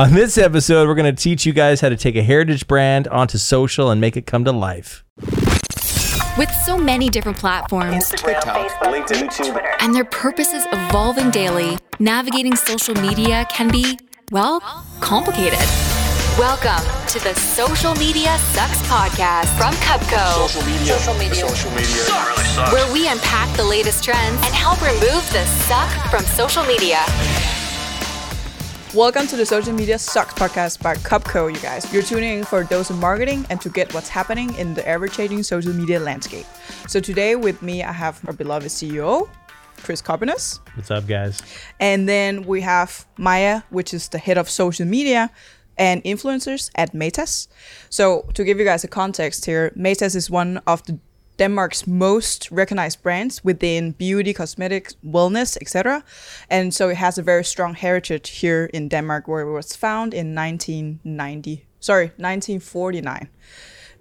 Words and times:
On 0.00 0.14
this 0.14 0.38
episode, 0.38 0.88
we're 0.88 0.94
going 0.94 1.14
to 1.14 1.22
teach 1.22 1.44
you 1.44 1.52
guys 1.52 1.82
how 1.82 1.90
to 1.90 1.96
take 1.96 2.16
a 2.16 2.22
heritage 2.22 2.66
brand 2.66 3.06
onto 3.08 3.36
social 3.36 3.90
and 3.90 4.00
make 4.00 4.16
it 4.16 4.24
come 4.24 4.46
to 4.46 4.50
life. 4.50 5.04
With 6.38 6.50
so 6.64 6.78
many 6.78 7.10
different 7.10 7.36
platforms 7.36 8.08
TikTok, 8.08 8.70
LinkedIn, 8.80 9.28
YouTube. 9.28 9.62
and 9.80 9.94
their 9.94 10.06
purposes 10.06 10.64
evolving 10.72 11.30
daily, 11.30 11.76
navigating 11.98 12.56
social 12.56 12.94
media 12.94 13.46
can 13.50 13.70
be, 13.70 13.98
well, 14.32 14.60
complicated. 15.00 15.58
Welcome 16.38 16.82
to 17.08 17.18
the 17.22 17.34
Social 17.34 17.94
Media 17.96 18.38
Sucks 18.54 18.80
podcast 18.84 19.54
from 19.58 19.74
Cupco, 19.84 20.48
Social 20.48 20.66
media. 20.66 20.94
Social 20.94 21.14
media. 21.18 21.46
Social 21.46 21.70
media. 21.72 22.70
where 22.72 22.90
we 22.94 23.06
unpack 23.06 23.54
the 23.54 23.64
latest 23.64 24.02
trends 24.02 24.40
and 24.46 24.54
help 24.54 24.80
remove 24.80 25.30
the 25.30 25.44
suck 25.68 25.90
from 26.10 26.24
social 26.24 26.64
media. 26.64 27.04
Welcome 28.94 29.28
to 29.28 29.36
the 29.36 29.46
Social 29.46 29.72
Media 29.72 29.96
Sucks 30.00 30.34
podcast 30.34 30.82
by 30.82 30.96
Cupco, 30.96 31.48
you 31.48 31.60
guys. 31.60 31.94
You're 31.94 32.02
tuning 32.02 32.40
in 32.40 32.44
for 32.44 32.62
a 32.62 32.66
dose 32.66 32.90
of 32.90 32.98
marketing 32.98 33.46
and 33.48 33.60
to 33.60 33.68
get 33.68 33.94
what's 33.94 34.08
happening 34.08 34.52
in 34.56 34.74
the 34.74 34.84
ever-changing 34.84 35.44
social 35.44 35.72
media 35.72 36.00
landscape. 36.00 36.44
So 36.88 36.98
today 36.98 37.36
with 37.36 37.62
me, 37.62 37.84
I 37.84 37.92
have 37.92 38.20
our 38.26 38.32
beloved 38.32 38.66
CEO, 38.66 39.28
Chris 39.76 40.02
Carbonas. 40.02 40.58
What's 40.74 40.90
up, 40.90 41.06
guys? 41.06 41.40
And 41.78 42.08
then 42.08 42.42
we 42.42 42.62
have 42.62 43.06
Maya, 43.16 43.62
which 43.70 43.94
is 43.94 44.08
the 44.08 44.18
head 44.18 44.36
of 44.36 44.50
social 44.50 44.86
media 44.86 45.30
and 45.78 46.02
influencers 46.02 46.68
at 46.74 46.92
Matas. 46.92 47.46
So 47.90 48.28
to 48.34 48.42
give 48.42 48.58
you 48.58 48.64
guys 48.64 48.82
a 48.82 48.88
context 48.88 49.44
here, 49.44 49.70
Matas 49.76 50.16
is 50.16 50.28
one 50.28 50.60
of 50.66 50.82
the 50.86 50.98
Denmark's 51.40 51.86
most 51.86 52.50
recognized 52.50 53.02
brands 53.02 53.42
within 53.42 53.92
beauty, 53.92 54.34
cosmetics, 54.34 54.94
wellness, 55.02 55.56
etc. 55.56 56.04
And 56.50 56.74
so 56.74 56.90
it 56.90 56.96
has 56.96 57.16
a 57.16 57.22
very 57.22 57.44
strong 57.44 57.72
heritage 57.74 58.28
here 58.42 58.66
in 58.74 58.88
Denmark, 58.88 59.26
where 59.26 59.40
it 59.40 59.50
was 59.50 59.74
found 59.74 60.12
in 60.12 60.34
1990. 60.34 61.64
Sorry, 61.80 62.08
1949. 62.18 63.28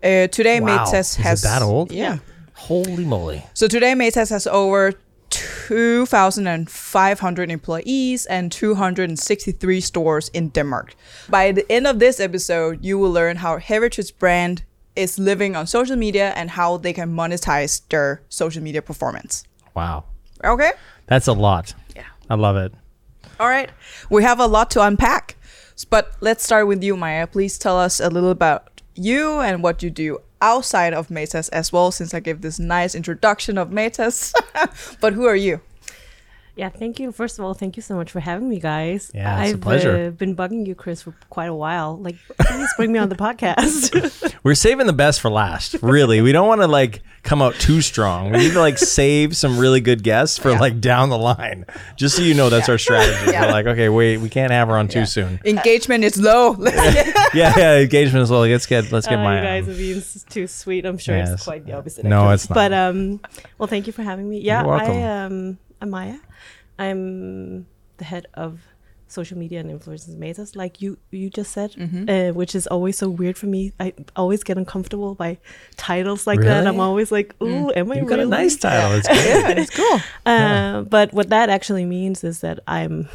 Uh, 0.03 0.27
today, 0.27 0.59
Wow. 0.59 0.83
It 0.91 1.15
has 1.23 1.41
that 1.43 1.61
old? 1.61 1.93
Yeah. 1.93 2.17
Holy 2.55 3.05
moly. 3.05 3.45
So 3.53 3.69
today, 3.69 3.93
Matas 3.93 4.31
has 4.31 4.45
over 4.45 4.91
2,500 5.29 7.51
employees 7.51 8.25
and 8.25 8.51
263 8.51 9.79
stores 9.81 10.29
in 10.33 10.49
Denmark. 10.49 10.93
By 11.29 11.53
the 11.53 11.71
end 11.71 11.87
of 11.87 11.99
this 11.99 12.19
episode, 12.19 12.83
you 12.83 12.97
will 12.99 13.11
learn 13.11 13.37
how 13.37 13.59
Heritage 13.59 14.17
brand 14.19 14.63
is 14.99 15.17
living 15.17 15.55
on 15.55 15.65
social 15.65 15.95
media 15.95 16.33
and 16.35 16.51
how 16.51 16.77
they 16.77 16.93
can 16.93 17.15
monetize 17.15 17.81
their 17.89 18.21
social 18.29 18.61
media 18.61 18.81
performance. 18.81 19.43
Wow. 19.73 20.03
Okay? 20.43 20.71
That's 21.07 21.27
a 21.27 21.33
lot. 21.33 21.73
Yeah. 21.95 22.03
I 22.29 22.35
love 22.35 22.57
it. 22.57 22.73
All 23.39 23.47
right. 23.47 23.69
We 24.09 24.23
have 24.23 24.39
a 24.39 24.45
lot 24.45 24.69
to 24.71 24.83
unpack. 24.83 25.37
But 25.89 26.11
let's 26.19 26.43
start 26.43 26.67
with 26.67 26.83
you, 26.83 26.97
Maya. 26.97 27.25
Please 27.25 27.57
tell 27.57 27.79
us 27.79 28.01
a 28.01 28.09
little 28.09 28.31
about 28.31 28.81
you 28.95 29.39
and 29.39 29.63
what 29.63 29.81
you 29.81 29.89
do 29.89 30.19
outside 30.41 30.93
of 30.93 31.07
Matas 31.07 31.49
as 31.53 31.71
well, 31.71 31.91
since 31.91 32.13
I 32.13 32.19
gave 32.19 32.41
this 32.41 32.59
nice 32.59 32.95
introduction 32.95 33.57
of 33.57 33.69
Matas. 33.69 34.33
but 35.01 35.13
who 35.13 35.25
are 35.25 35.35
you? 35.35 35.61
Yeah, 36.59 36.67
thank 36.67 36.99
you. 36.99 37.13
First 37.13 37.39
of 37.39 37.45
all, 37.45 37.53
thank 37.53 37.77
you 37.77 37.81
so 37.81 37.95
much 37.95 38.11
for 38.11 38.19
having 38.19 38.49
me, 38.49 38.59
guys. 38.59 39.11
Yeah, 39.13 39.41
it's 39.43 39.51
a 39.51 39.53
I've 39.55 39.61
pleasure. 39.61 40.07
Uh, 40.07 40.09
been 40.09 40.35
bugging 40.35 40.67
you, 40.67 40.75
Chris, 40.75 41.01
for 41.03 41.15
quite 41.29 41.45
a 41.47 41.53
while. 41.53 41.97
Like, 41.97 42.17
please 42.37 42.69
bring 42.75 42.91
me 42.91 42.99
on 42.99 43.07
the 43.07 43.15
podcast. 43.15 44.35
We're 44.43 44.55
saving 44.55 44.85
the 44.85 44.91
best 44.91 45.21
for 45.21 45.29
last. 45.29 45.75
Really, 45.81 46.19
we 46.19 46.33
don't 46.33 46.49
want 46.49 46.59
to 46.59 46.67
like 46.67 47.01
come 47.23 47.41
out 47.41 47.53
too 47.55 47.79
strong. 47.79 48.31
We 48.31 48.39
need 48.39 48.51
to 48.51 48.59
like 48.59 48.77
save 48.77 49.37
some 49.37 49.57
really 49.57 49.79
good 49.79 50.03
guests 50.03 50.37
for 50.37 50.51
like 50.51 50.81
down 50.81 51.07
the 51.09 51.17
line. 51.17 51.65
Just 51.95 52.17
so 52.17 52.23
you 52.23 52.33
know, 52.33 52.49
that's 52.49 52.67
our 52.67 52.77
strategy. 52.77 53.31
Yeah. 53.31 53.45
We're 53.45 53.51
like, 53.53 53.65
okay, 53.67 53.87
wait, 53.87 54.17
we 54.17 54.27
can't 54.27 54.51
have 54.51 54.67
her 54.67 54.77
on 54.77 54.89
too 54.89 55.05
soon. 55.05 55.39
Engagement 55.45 56.03
is 56.03 56.17
low. 56.19 56.55
Yeah, 57.33 57.53
yeah. 57.57 57.77
Engagement 57.77 58.23
is 58.23 58.31
low. 58.31 58.41
Let's 58.41 58.65
get 58.65 58.91
let's 58.91 59.07
get 59.07 59.19
Uh, 59.19 59.23
my. 59.23 59.37
you 59.37 59.43
guys 59.45 59.69
are 59.69 59.77
being 59.77 60.03
too 60.29 60.47
sweet. 60.47 60.85
I'm 60.85 60.97
sure 60.97 61.15
Yes. 61.15 61.29
it's 61.29 61.43
quite 61.45 61.65
the 61.65 61.73
opposite. 61.73 62.03
No, 62.03 62.21
actually. 62.23 62.33
it's 62.33 62.49
not. 62.49 62.55
But 62.55 62.73
um, 62.73 63.21
well, 63.59 63.67
thank 63.67 63.87
you 63.87 63.93
for 63.93 64.01
having 64.03 64.27
me. 64.29 64.39
Yeah, 64.41 64.61
You're 64.61 64.69
welcome. 64.69 64.97
I 64.97 65.23
um, 65.25 65.57
I'm 65.81 65.89
Maya. 65.89 66.17
I'm 66.77 67.65
the 67.97 68.05
head 68.05 68.25
of 68.33 68.61
social 69.07 69.37
media 69.37 69.59
and 69.59 69.69
influencers 69.71 70.15
Matas, 70.15 70.55
like 70.55 70.81
you 70.81 70.97
you 71.11 71.29
just 71.29 71.51
said, 71.51 71.71
Mm-hmm. 71.71 72.09
uh, 72.09 72.33
which 72.33 72.53
is 72.55 72.67
always 72.67 72.97
so 72.97 73.09
weird 73.09 73.37
for 73.37 73.47
me. 73.47 73.73
I 73.79 73.93
always 74.15 74.43
get 74.43 74.57
uncomfortable 74.57 75.15
by 75.15 75.37
titles 75.77 76.27
like 76.27 76.41
that. 76.41 76.67
I'm 76.67 76.79
always 76.79 77.11
like, 77.11 77.33
ooh, 77.41 77.71
am 77.75 77.91
I 77.91 77.95
You've 77.95 78.07
got 78.07 78.19
really? 78.19 78.23
a 78.35 78.41
nice 78.41 78.55
title. 78.57 78.91
It's 78.97 79.07
good. 79.15 79.25
yeah, 79.25 79.61
it's 79.61 79.75
cool. 79.75 79.99
Uh, 80.25 80.81
But 80.83 81.11
what 81.13 81.29
that 81.29 81.49
actually 81.49 81.85
means 81.85 82.23
is 82.23 82.41
that 82.41 82.59
I'm 82.67 83.09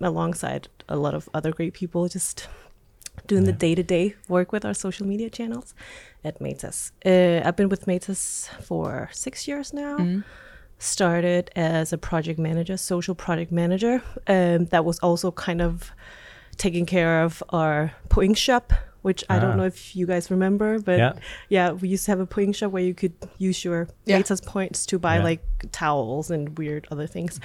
alongside 0.00 0.68
a 0.88 0.96
lot 0.96 1.14
of 1.14 1.28
other 1.34 1.52
great 1.52 1.72
people, 1.74 2.08
just 2.08 2.48
doing 3.26 3.44
the 3.44 3.52
day 3.52 3.74
to 3.74 3.82
day 3.82 4.14
work 4.28 4.52
with 4.52 4.64
our 4.64 4.74
social 4.74 5.06
media 5.06 5.30
channels 5.30 5.74
at 6.24 6.38
Matas. 6.40 6.92
Uh, 7.04 7.46
I've 7.46 7.56
been 7.56 7.68
with 7.68 7.86
Matas 7.86 8.48
for 8.62 9.08
six 9.12 9.48
years 9.48 9.72
now. 9.72 9.96
Started 10.82 11.50
as 11.54 11.92
a 11.92 11.98
project 11.98 12.38
manager, 12.38 12.76
social 12.78 13.14
project 13.14 13.52
manager. 13.52 14.02
Um, 14.26 14.64
that 14.72 14.82
was 14.86 14.98
also 15.00 15.30
kind 15.30 15.60
of 15.60 15.90
taking 16.56 16.86
care 16.86 17.22
of 17.22 17.42
our 17.50 17.92
Poing 18.08 18.34
shop, 18.34 18.72
which 19.02 19.22
I 19.28 19.36
Ah. 19.36 19.40
don't 19.40 19.58
know 19.58 19.64
if 19.64 19.94
you 19.94 20.06
guys 20.06 20.30
remember, 20.30 20.78
but 20.78 20.98
Yeah. 20.98 21.12
yeah, 21.50 21.72
we 21.72 21.88
used 21.88 22.06
to 22.06 22.12
have 22.12 22.20
a 22.20 22.26
Poing 22.26 22.54
shop 22.54 22.72
where 22.72 22.82
you 22.82 22.94
could 22.94 23.12
use 23.36 23.62
your 23.62 23.88
Yeah. 24.06 24.20
Matas 24.20 24.42
points 24.42 24.86
to 24.86 24.98
buy 24.98 25.16
Yeah. 25.18 25.24
like 25.24 25.42
towels 25.70 26.30
and 26.30 26.56
weird 26.58 26.86
other 26.90 27.06
things. 27.06 27.38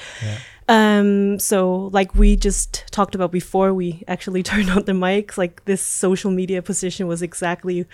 Um, 0.70 1.38
so 1.38 1.90
like 1.92 2.16
we 2.16 2.38
just 2.38 2.86
talked 2.92 3.16
about 3.16 3.34
before 3.34 3.74
we 3.74 4.04
actually 4.08 4.44
turned 4.52 4.70
on 4.70 4.86
the 4.86 4.94
mics, 4.94 5.38
like 5.38 5.66
this 5.66 5.82
social 5.82 6.32
media 6.32 6.62
position 6.62 7.06
was 7.08 7.22
exactly 7.22 7.86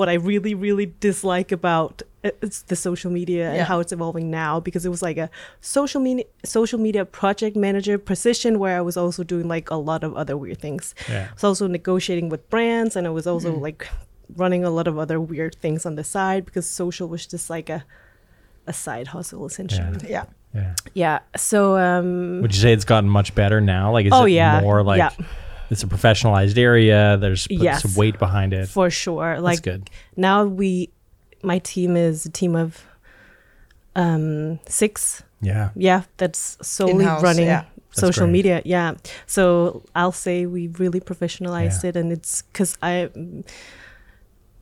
what 0.00 0.08
I 0.08 0.16
really, 0.30 0.54
really 0.66 0.86
dislike 1.08 1.50
about 1.60 1.94
uh, 2.24 2.30
it's 2.46 2.62
the 2.70 2.76
social 2.88 3.10
media 3.20 3.44
Yeah. 3.44 3.52
and 3.58 3.62
how 3.70 3.78
it's 3.82 3.92
evolving 3.98 4.26
now 4.44 4.52
because 4.68 4.82
it 4.88 4.92
was 4.96 5.02
like 5.08 5.18
a 5.26 5.28
social 5.76 6.00
media 6.08 6.24
social 6.58 6.80
media 6.86 7.02
project 7.20 7.54
manager 7.66 7.96
position 8.12 8.52
where 8.62 8.76
I 8.80 8.82
was 8.88 8.96
also 9.02 9.22
doing 9.32 9.46
like 9.56 9.66
a 9.78 9.80
lot 9.90 10.02
of 10.06 10.10
other 10.22 10.36
weird 10.42 10.58
things. 10.66 10.94
Yeah. 11.14 11.26
I 11.30 11.34
was 11.38 11.44
also 11.50 11.64
negotiating 11.78 12.26
with 12.32 12.42
brands 12.54 12.92
and 12.96 13.06
I 13.06 13.10
was 13.18 13.26
also 13.32 13.50
like 13.68 13.80
running 14.42 14.62
a 14.64 14.70
lot 14.78 14.86
of 14.90 14.94
other 15.04 15.18
weird 15.32 15.54
things 15.64 15.80
on 15.88 15.94
the 16.00 16.04
side 16.04 16.42
because 16.46 16.66
social 16.82 17.06
was 17.14 17.22
just 17.34 17.46
like 17.56 17.68
a 17.76 17.80
a 18.66 18.72
side 18.72 19.06
hustle 19.14 19.42
essentially. 19.50 20.08
Yeah. 20.16 20.24
Yeah. 20.54 20.74
Yeah. 21.02 21.18
So 21.36 21.58
um 21.86 22.40
Would 22.42 22.54
you 22.56 22.60
say 22.64 22.72
it's 22.76 22.88
gotten 22.94 23.10
much 23.10 23.30
better 23.34 23.60
now? 23.76 23.84
Like, 23.96 24.06
is 24.06 24.12
Oh, 24.14 24.26
it 24.26 24.32
yeah. 24.32 24.60
more 24.60 24.82
like 24.92 24.98
Yeah. 25.04 25.26
It's 25.70 25.82
a 25.82 25.86
professionalized 25.86 26.58
area? 26.58 27.16
There's 27.16 27.46
Yes. 27.50 27.82
some 27.82 27.94
weight 27.94 28.18
behind 28.18 28.52
it. 28.52 28.68
for 28.68 28.90
sure. 28.90 29.32
That's 29.34 29.42
Like 29.42 29.62
good. 29.62 29.90
now 30.16 30.44
we 30.44 30.90
my 31.42 31.58
team 31.60 31.96
is 31.96 32.26
a 32.26 32.30
team 32.30 32.54
of 32.56 32.84
um 33.96 34.58
six. 34.68 35.22
Yeah. 35.40 35.70
Yeah, 35.74 36.02
that's 36.18 36.58
solely 36.62 37.04
In-house, 37.04 37.22
running 37.22 37.46
yeah. 37.46 37.64
social 37.92 38.26
media. 38.26 38.60
Yeah. 38.64 38.94
So 39.26 39.82
I'll 39.94 40.12
say 40.12 40.46
we 40.46 40.68
really 40.68 41.00
professionalized 41.00 41.82
Yeah. 41.82 41.88
it 41.90 41.96
and 41.96 42.12
it's 42.12 42.42
cuz 42.52 42.76
I 42.82 43.08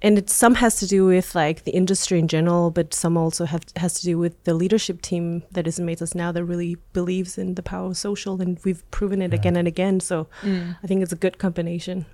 and 0.00 0.18
it 0.18 0.30
some 0.30 0.56
has 0.56 0.76
to 0.76 0.86
do 0.86 1.04
with 1.06 1.34
like 1.34 1.64
the 1.64 1.72
industry 1.72 2.18
in 2.18 2.28
general, 2.28 2.70
but 2.70 2.94
some 2.94 3.16
also 3.16 3.44
have 3.46 3.64
has 3.76 3.94
to 3.94 4.04
do 4.04 4.18
with 4.18 4.42
the 4.44 4.54
leadership 4.54 5.02
team 5.02 5.42
that 5.50 5.66
is 5.66 5.78
in 5.78 5.86
Matas 5.86 6.14
now 6.14 6.30
that 6.32 6.44
really 6.44 6.76
believes 6.92 7.36
in 7.38 7.54
the 7.54 7.62
power 7.62 7.88
of 7.88 7.96
social, 7.96 8.40
and 8.40 8.58
we've 8.64 8.88
proven 8.90 9.22
it 9.22 9.34
again 9.34 9.56
and 9.56 9.66
again. 9.66 10.00
So 10.00 10.28
I 10.44 10.86
think 10.86 11.02
it's 11.02 11.12
a 11.12 11.16
good 11.16 11.38
combination. 11.38 12.06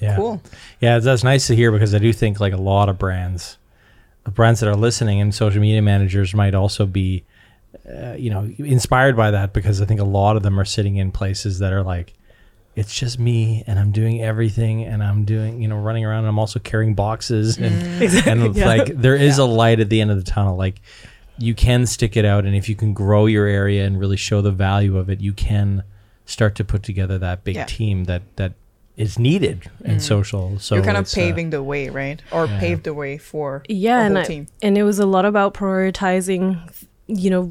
Yeah. 0.00 0.16
Cool. 0.16 0.42
Yeah, 0.80 0.98
that's 1.00 1.24
nice 1.24 1.46
to 1.48 1.56
hear 1.56 1.72
because 1.72 1.94
I 1.94 1.98
do 1.98 2.12
think 2.12 2.40
like 2.40 2.52
a 2.52 2.58
lot 2.58 2.88
of 2.88 2.98
brands, 2.98 3.58
the 4.24 4.30
brands 4.30 4.60
that 4.60 4.68
are 4.68 4.76
listening 4.76 5.20
and 5.20 5.34
social 5.34 5.60
media 5.60 5.82
managers 5.82 6.34
might 6.34 6.54
also 6.54 6.86
be, 6.86 7.24
uh, 7.90 8.12
you 8.12 8.30
know, 8.30 8.48
inspired 8.58 9.16
by 9.16 9.30
that 9.32 9.52
because 9.52 9.82
I 9.82 9.86
think 9.86 10.00
a 10.00 10.04
lot 10.04 10.36
of 10.36 10.42
them 10.42 10.58
are 10.58 10.64
sitting 10.64 10.96
in 10.96 11.10
places 11.10 11.58
that 11.58 11.72
are 11.72 11.82
like, 11.82 12.14
it's 12.78 12.94
just 12.94 13.18
me 13.18 13.64
and 13.66 13.76
I'm 13.78 13.90
doing 13.90 14.22
everything 14.22 14.84
and 14.84 15.02
I'm 15.02 15.24
doing, 15.24 15.60
you 15.60 15.66
know, 15.66 15.76
running 15.76 16.04
around 16.04 16.20
and 16.20 16.28
I'm 16.28 16.38
also 16.38 16.60
carrying 16.60 16.94
boxes 16.94 17.58
and, 17.58 17.74
and 18.26 18.54
Yeah. 18.56 18.66
like 18.66 18.86
there 18.94 19.16
is 19.16 19.38
a 19.38 19.44
light 19.44 19.80
at 19.80 19.88
the 19.88 20.00
end 20.00 20.10
of 20.12 20.16
the 20.16 20.22
tunnel. 20.30 20.56
Like 20.56 20.80
you 21.38 21.54
can 21.54 21.86
stick 21.86 22.16
it 22.16 22.24
out 22.24 22.44
and 22.44 22.54
if 22.54 22.68
you 22.68 22.76
can 22.76 22.92
grow 22.94 23.26
your 23.26 23.46
area 23.46 23.84
and 23.84 23.98
really 23.98 24.16
show 24.16 24.40
the 24.42 24.52
value 24.52 24.96
of 24.96 25.10
it, 25.10 25.20
you 25.20 25.32
can 25.32 25.82
start 26.24 26.54
to 26.54 26.64
put 26.64 26.84
together 26.84 27.18
that 27.18 27.42
big 27.42 27.56
Yeah. 27.56 27.64
team 27.64 28.04
that 28.04 28.22
that 28.36 28.52
is 28.96 29.18
needed 29.18 29.68
in 29.84 29.98
social. 29.98 30.58
So 30.60 30.74
You're 30.76 30.84
kind 30.84 30.96
of 30.96 31.02
it's, 31.02 31.14
uh, 31.16 31.20
paving 31.20 31.50
the 31.50 31.62
way, 31.62 31.88
right? 31.88 32.20
Or 32.30 32.46
yeah. 32.46 32.60
paved 32.60 32.84
the 32.84 32.94
way 32.94 33.18
for 33.18 33.64
yeah 33.68 34.02
and 34.04 34.16
whole 34.18 34.24
I, 34.36 34.46
and 34.62 34.78
it 34.78 34.84
was 34.84 34.98
a 35.00 35.06
lot 35.06 35.24
about 35.24 35.52
prioritizing 35.54 36.60
you 37.08 37.30
know 37.30 37.50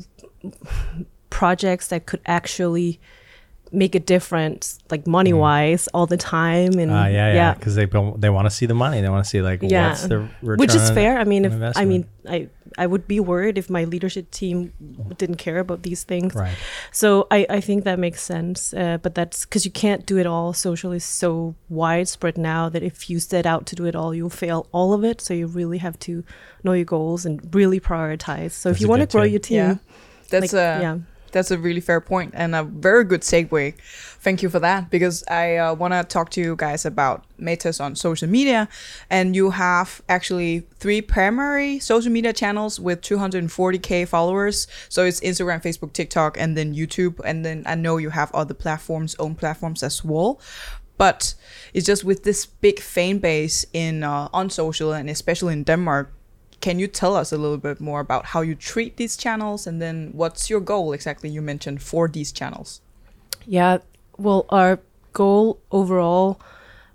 projects 1.30 1.88
that 1.89 2.06
could 2.06 2.21
actually 2.25 3.00
make 3.71 3.95
a 3.95 3.99
difference, 3.99 4.79
like 4.89 5.05
money 5.07 5.33
wise, 5.33 5.87
all 5.93 6.05
the 6.05 6.17
time. 6.17 6.73
And 6.79 6.91
Ah, 6.91 7.07
yeah, 7.07 7.33
yeah, 7.33 7.53
because 7.53 7.75
they 7.75 7.85
don't- 7.85 8.19
they 8.21 8.29
want 8.29 8.45
to 8.45 8.51
see 8.51 8.65
the 8.65 8.73
money. 8.73 9.01
They 9.01 9.09
want 9.09 9.23
to 9.23 9.29
see 9.29 9.41
like 9.41 9.59
yeah, 9.61 9.89
what's 9.89 10.03
the 10.07 10.19
return 10.41 10.57
which 10.57 10.75
is 10.75 10.89
on 10.89 10.95
fair. 10.95 11.17
I 11.19 11.23
mean, 11.23 11.45
if 11.45 11.53
I 11.77 11.85
mean, 11.85 12.05
I 12.29 12.47
I 12.77 12.85
would 12.85 13.07
be 13.07 13.19
worried 13.19 13.57
if 13.57 13.69
my 13.69 13.85
leadership 13.85 14.29
team 14.29 14.71
didn't 15.17 15.37
care 15.37 15.57
about 15.59 15.81
these 15.83 16.03
things. 16.03 16.35
right. 16.35 16.53
So 16.91 17.25
I, 17.31 17.45
I 17.49 17.61
think 17.61 17.85
that 17.85 17.97
makes 17.97 18.21
sense. 18.21 18.73
Uh, 18.73 18.97
but 19.01 19.15
that's 19.15 19.45
because 19.45 19.65
you 19.65 19.71
can't 19.71 20.05
do 20.05 20.17
it 20.17 20.27
all. 20.27 20.53
Social 20.53 20.91
is 20.91 21.03
so 21.03 21.55
widespread 21.69 22.37
now 22.37 22.69
that 22.69 22.83
if 22.83 23.09
you 23.09 23.19
set 23.19 23.45
out 23.45 23.65
to 23.67 23.75
do 23.75 23.85
it 23.85 23.95
all, 23.95 24.13
you'll 24.13 24.29
fail 24.29 24.67
all 24.71 24.93
of 24.93 25.03
it. 25.03 25.21
So 25.21 25.33
you 25.33 25.47
really 25.47 25.79
have 25.79 25.97
to 25.99 26.23
know 26.63 26.73
your 26.73 26.85
goals 26.85 27.25
and 27.25 27.39
really 27.55 27.79
prioritize. 27.79 28.51
So 28.51 28.69
That's 28.69 28.77
if 28.77 28.81
you 28.81 28.87
want 28.89 29.01
to 29.01 29.07
grow 29.07 29.23
tip. 29.23 29.31
your 29.31 29.39
team, 29.39 29.57
Yeah. 29.57 29.75
That's 30.29 30.53
like, 30.53 30.61
a 30.61 30.79
yeah. 30.81 30.97
That's 31.37 31.51
a 31.51 31.57
really 31.59 31.81
fair 31.81 32.01
point 32.01 32.33
and 32.35 32.55
a 32.55 32.63
very 32.63 33.03
good 33.03 33.21
segue. 33.21 33.75
Thank 34.19 34.41
you 34.41 34.49
for 34.49 34.59
that 34.59 34.89
because 34.89 35.23
I 35.29 35.57
uh, 35.57 35.75
want 35.75 35.93
to 35.93 36.03
talk 36.03 36.31
to 36.31 36.41
you 36.41 36.55
guys 36.55 36.83
about 36.83 37.25
Matas 37.39 37.79
on 37.79 37.95
social 37.95 38.27
media, 38.27 38.67
and 39.11 39.35
you 39.35 39.51
have 39.51 40.01
actually 40.09 40.65
three 40.79 40.99
primary 40.99 41.77
social 41.77 42.11
media 42.11 42.33
channels 42.33 42.79
with 42.79 43.01
240k 43.01 44.07
followers. 44.07 44.67
So 44.89 45.05
it's 45.05 45.19
Instagram, 45.19 45.61
Facebook, 45.61 45.93
TikTok, 45.93 46.39
and 46.39 46.57
then 46.57 46.73
YouTube, 46.73 47.21
and 47.23 47.45
then 47.45 47.61
I 47.67 47.75
know 47.75 47.97
you 47.97 48.09
have 48.09 48.33
other 48.33 48.55
platforms, 48.55 49.15
own 49.19 49.35
platforms 49.35 49.83
as 49.83 50.03
well. 50.03 50.41
But 50.97 51.35
it's 51.75 51.85
just 51.85 52.03
with 52.03 52.23
this 52.23 52.47
big 52.47 52.79
fan 52.79 53.19
base 53.19 53.63
in 53.71 54.03
uh, 54.03 54.29
on 54.33 54.49
social 54.49 54.91
and 54.93 55.07
especially 55.11 55.53
in 55.53 55.63
Denmark, 55.63 56.11
can 56.62 56.80
you 56.80 56.88
tell 56.88 57.15
us 57.15 57.31
a 57.31 57.38
little 57.38 57.57
bit 57.57 57.80
more 57.80 58.00
about 58.00 58.25
how 58.25 58.42
you 58.42 58.56
treat 58.56 58.98
these 58.98 59.15
channels 59.15 59.68
and 59.68 59.81
then 59.81 60.12
what's 60.13 60.50
your 60.50 60.59
goal 60.59 60.94
exactly 60.94 61.30
you 61.30 61.42
mentioned 61.42 61.81
for 61.81 62.07
these 62.07 62.31
channels? 62.31 62.81
Yeah. 63.45 63.77
Well, 64.18 64.45
our 64.50 64.80
goal 65.13 65.59
overall 65.71 66.39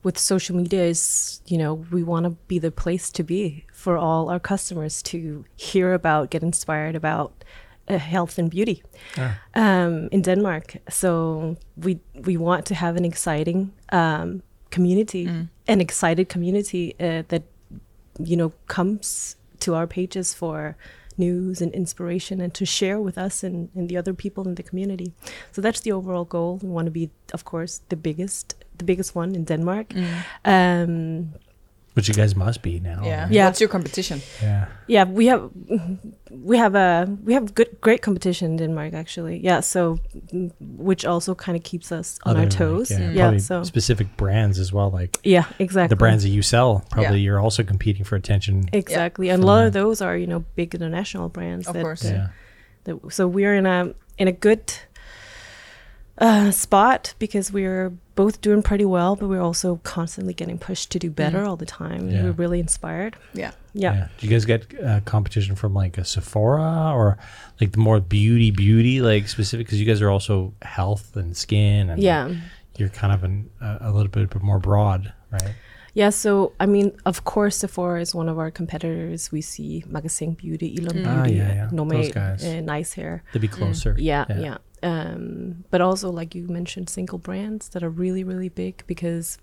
with 0.02 0.18
social 0.18 0.56
media 0.56 0.84
is, 0.84 1.40
you 1.46 1.56
know, 1.56 1.74
we 1.74 2.02
want 2.02 2.24
to 2.24 2.30
be 2.48 2.58
the 2.58 2.70
place 2.70 3.10
to 3.10 3.22
be 3.22 3.64
for 3.72 3.96
all 3.96 4.28
our 4.30 4.40
customers 4.40 5.02
to 5.02 5.44
hear 5.56 5.92
about, 5.92 6.30
get 6.30 6.42
inspired 6.42 6.96
about 6.96 7.44
uh, 7.88 7.98
health 7.98 8.38
and 8.38 8.50
beauty 8.50 8.82
um, 9.54 10.08
in 10.10 10.22
Denmark. 10.22 10.76
So 10.88 11.56
we 11.76 12.00
we 12.26 12.36
want 12.36 12.66
to 12.66 12.74
have 12.74 12.96
an 12.96 13.04
exciting 13.04 13.72
um, 13.90 14.42
community, 14.70 15.26
an 15.68 15.80
excited 15.80 16.28
community 16.28 16.94
uh, 17.00 17.22
that 17.28 17.42
you 18.18 18.36
know 18.36 18.52
comes 18.66 19.36
to 19.62 19.74
our 19.74 19.86
pages 19.86 20.34
for 20.34 20.76
news 21.18 21.60
and 21.60 21.72
inspiration 21.74 22.40
and 22.40 22.54
to 22.54 22.64
share 22.64 22.98
with 23.00 23.18
us 23.18 23.42
and, 23.42 23.68
and 23.74 23.88
the 23.88 23.96
other 23.96 24.14
people 24.14 24.48
in 24.48 24.54
the 24.54 24.62
community. 24.62 25.12
So 25.52 25.60
that's 25.60 25.80
the 25.80 25.92
overall 25.92 26.24
goal. 26.24 26.58
We 26.62 26.68
want 26.68 26.86
to 26.86 26.90
be 26.90 27.10
of 27.32 27.44
course 27.44 27.82
the 27.88 27.96
biggest 27.96 28.54
the 28.78 28.84
biggest 28.84 29.14
one 29.14 29.34
in 29.34 29.44
denmark. 29.44 29.92
Um, 30.44 31.34
Which 31.94 32.08
you 32.08 32.14
guys 32.14 32.34
must 32.34 32.62
be 32.62 32.80
now. 32.80 33.02
Yeah. 33.04 33.22
right? 33.24 33.32
Yeah. 33.32 33.46
What's 33.46 33.60
your 33.60 33.68
competition? 33.68 34.20
Yeah. 34.42 34.66
yeah 34.86 35.04
we 35.04 35.26
have 35.26 35.50
we 36.30 36.56
have 36.58 36.74
a 36.74 37.06
we 37.24 37.34
have 37.34 37.54
good 37.54 37.68
great 37.80 38.00
competition 38.02 38.50
in 38.52 38.56
denmark 38.56 38.94
actually 38.94 39.36
yeah 39.44 39.60
so 39.60 39.98
mm, 40.32 40.50
which 40.60 41.04
also 41.04 41.34
kind 41.34 41.56
of 41.56 41.62
keeps 41.62 41.92
us 41.92 42.18
on 42.24 42.30
Other 42.30 42.40
our 42.40 42.46
like, 42.46 42.56
toes 42.58 42.90
yeah, 42.90 43.10
yeah, 43.12 43.38
so 43.38 43.62
specific 43.64 44.16
brands 44.16 44.58
as 44.58 44.72
well. 44.72 44.90
Like 44.90 45.18
yeah 45.22 45.44
exactly 45.58 45.88
the 45.94 45.98
brands 46.04 46.22
that 46.24 46.30
you 46.30 46.42
sell, 46.42 46.82
probably 46.90 47.18
Yeah. 47.20 47.24
you're 47.32 47.40
also 47.40 47.62
competing 47.62 48.04
for 48.04 48.16
attention. 48.16 48.68
exactly 48.72 49.28
and 49.30 49.42
a 49.42 49.46
lot 49.46 49.66
of 49.66 49.72
those 49.72 50.00
are 50.04 50.16
you 50.16 50.26
know 50.26 50.44
big 50.56 50.74
international 50.74 51.28
brands 51.28 51.66
Of 51.68 51.74
that, 51.74 51.82
course. 51.82 52.04
uh, 52.04 52.08
yeah. 52.14 52.28
that 52.84 53.12
so 53.12 53.28
we're 53.28 53.54
in 53.54 53.66
a 53.66 53.94
in 54.18 54.28
a 54.28 54.32
good 54.32 54.62
uh, 56.22 56.50
spot 56.52 57.14
because 57.18 57.52
we're 57.52 57.90
both 58.14 58.40
doing 58.40 58.62
pretty 58.62 58.84
well, 58.84 59.16
but 59.16 59.28
we're 59.28 59.42
also 59.42 59.76
constantly 59.82 60.32
getting 60.34 60.58
pushed 60.58 60.90
to 60.92 60.98
do 60.98 61.10
better 61.10 61.44
all 61.44 61.56
the 61.56 61.66
time. 61.66 62.08
Yeah. 62.08 62.22
We're 62.24 62.32
really 62.32 62.60
inspired. 62.60 63.16
Yeah. 63.34 63.50
Yeah. 63.74 64.08
Do 64.18 64.26
you 64.26 64.30
guys 64.32 64.44
get 64.44 64.72
uh, 64.80 65.00
competition 65.04 65.56
from 65.56 65.74
like 65.74 65.98
a 65.98 66.04
Sephora 66.04 66.92
or 66.94 67.18
like 67.60 67.72
the 67.72 67.78
more 67.78 67.98
beauty, 68.00 68.50
beauty, 68.52 69.00
like 69.00 69.28
specific? 69.28 69.66
Because 69.66 69.80
you 69.80 69.86
guys 69.86 70.00
are 70.00 70.10
also 70.10 70.52
health 70.62 71.16
and 71.16 71.36
skin, 71.36 71.90
and 71.90 72.00
Yeah. 72.02 72.32
you're 72.78 72.90
kind 72.90 73.12
of 73.12 73.24
an, 73.24 73.50
uh, 73.60 73.78
a 73.80 73.90
little 73.90 74.08
bit 74.10 74.40
more 74.42 74.58
broad, 74.60 75.12
right? 75.30 75.54
Yeah, 75.94 76.10
so 76.10 76.52
I 76.60 76.66
mean, 76.66 76.92
of 77.04 77.24
course, 77.24 77.56
Sephora 77.58 78.00
is 78.00 78.14
one 78.14 78.28
of 78.28 78.38
our 78.38 78.50
competitors. 78.50 79.30
We 79.32 79.40
see 79.42 79.84
Magasin 79.88 80.34
Beauty, 80.34 80.78
Elon 80.78 81.04
Ah, 81.06 81.22
Beauty, 81.24 81.36
yeah, 81.38 81.54
yeah. 81.54 81.68
Nome, 81.72 81.88
Those 81.90 82.12
guys. 82.12 82.44
uh, 82.44 82.60
Nice 82.60 82.94
Hair. 82.94 83.22
To 83.32 83.38
be 83.38 83.48
closer. 83.48 83.94
Yeah, 83.98 84.24
yeah. 84.28 84.58
Um, 84.82 85.64
but 85.70 85.80
also, 85.80 86.10
like 86.10 86.34
you 86.34 86.46
mentioned, 86.48 86.90
single 86.90 87.18
brands 87.18 87.68
that 87.70 87.82
are 87.82 87.88
really, 87.90 88.24
really 88.24 88.48
big 88.48 88.82
because, 88.86 89.38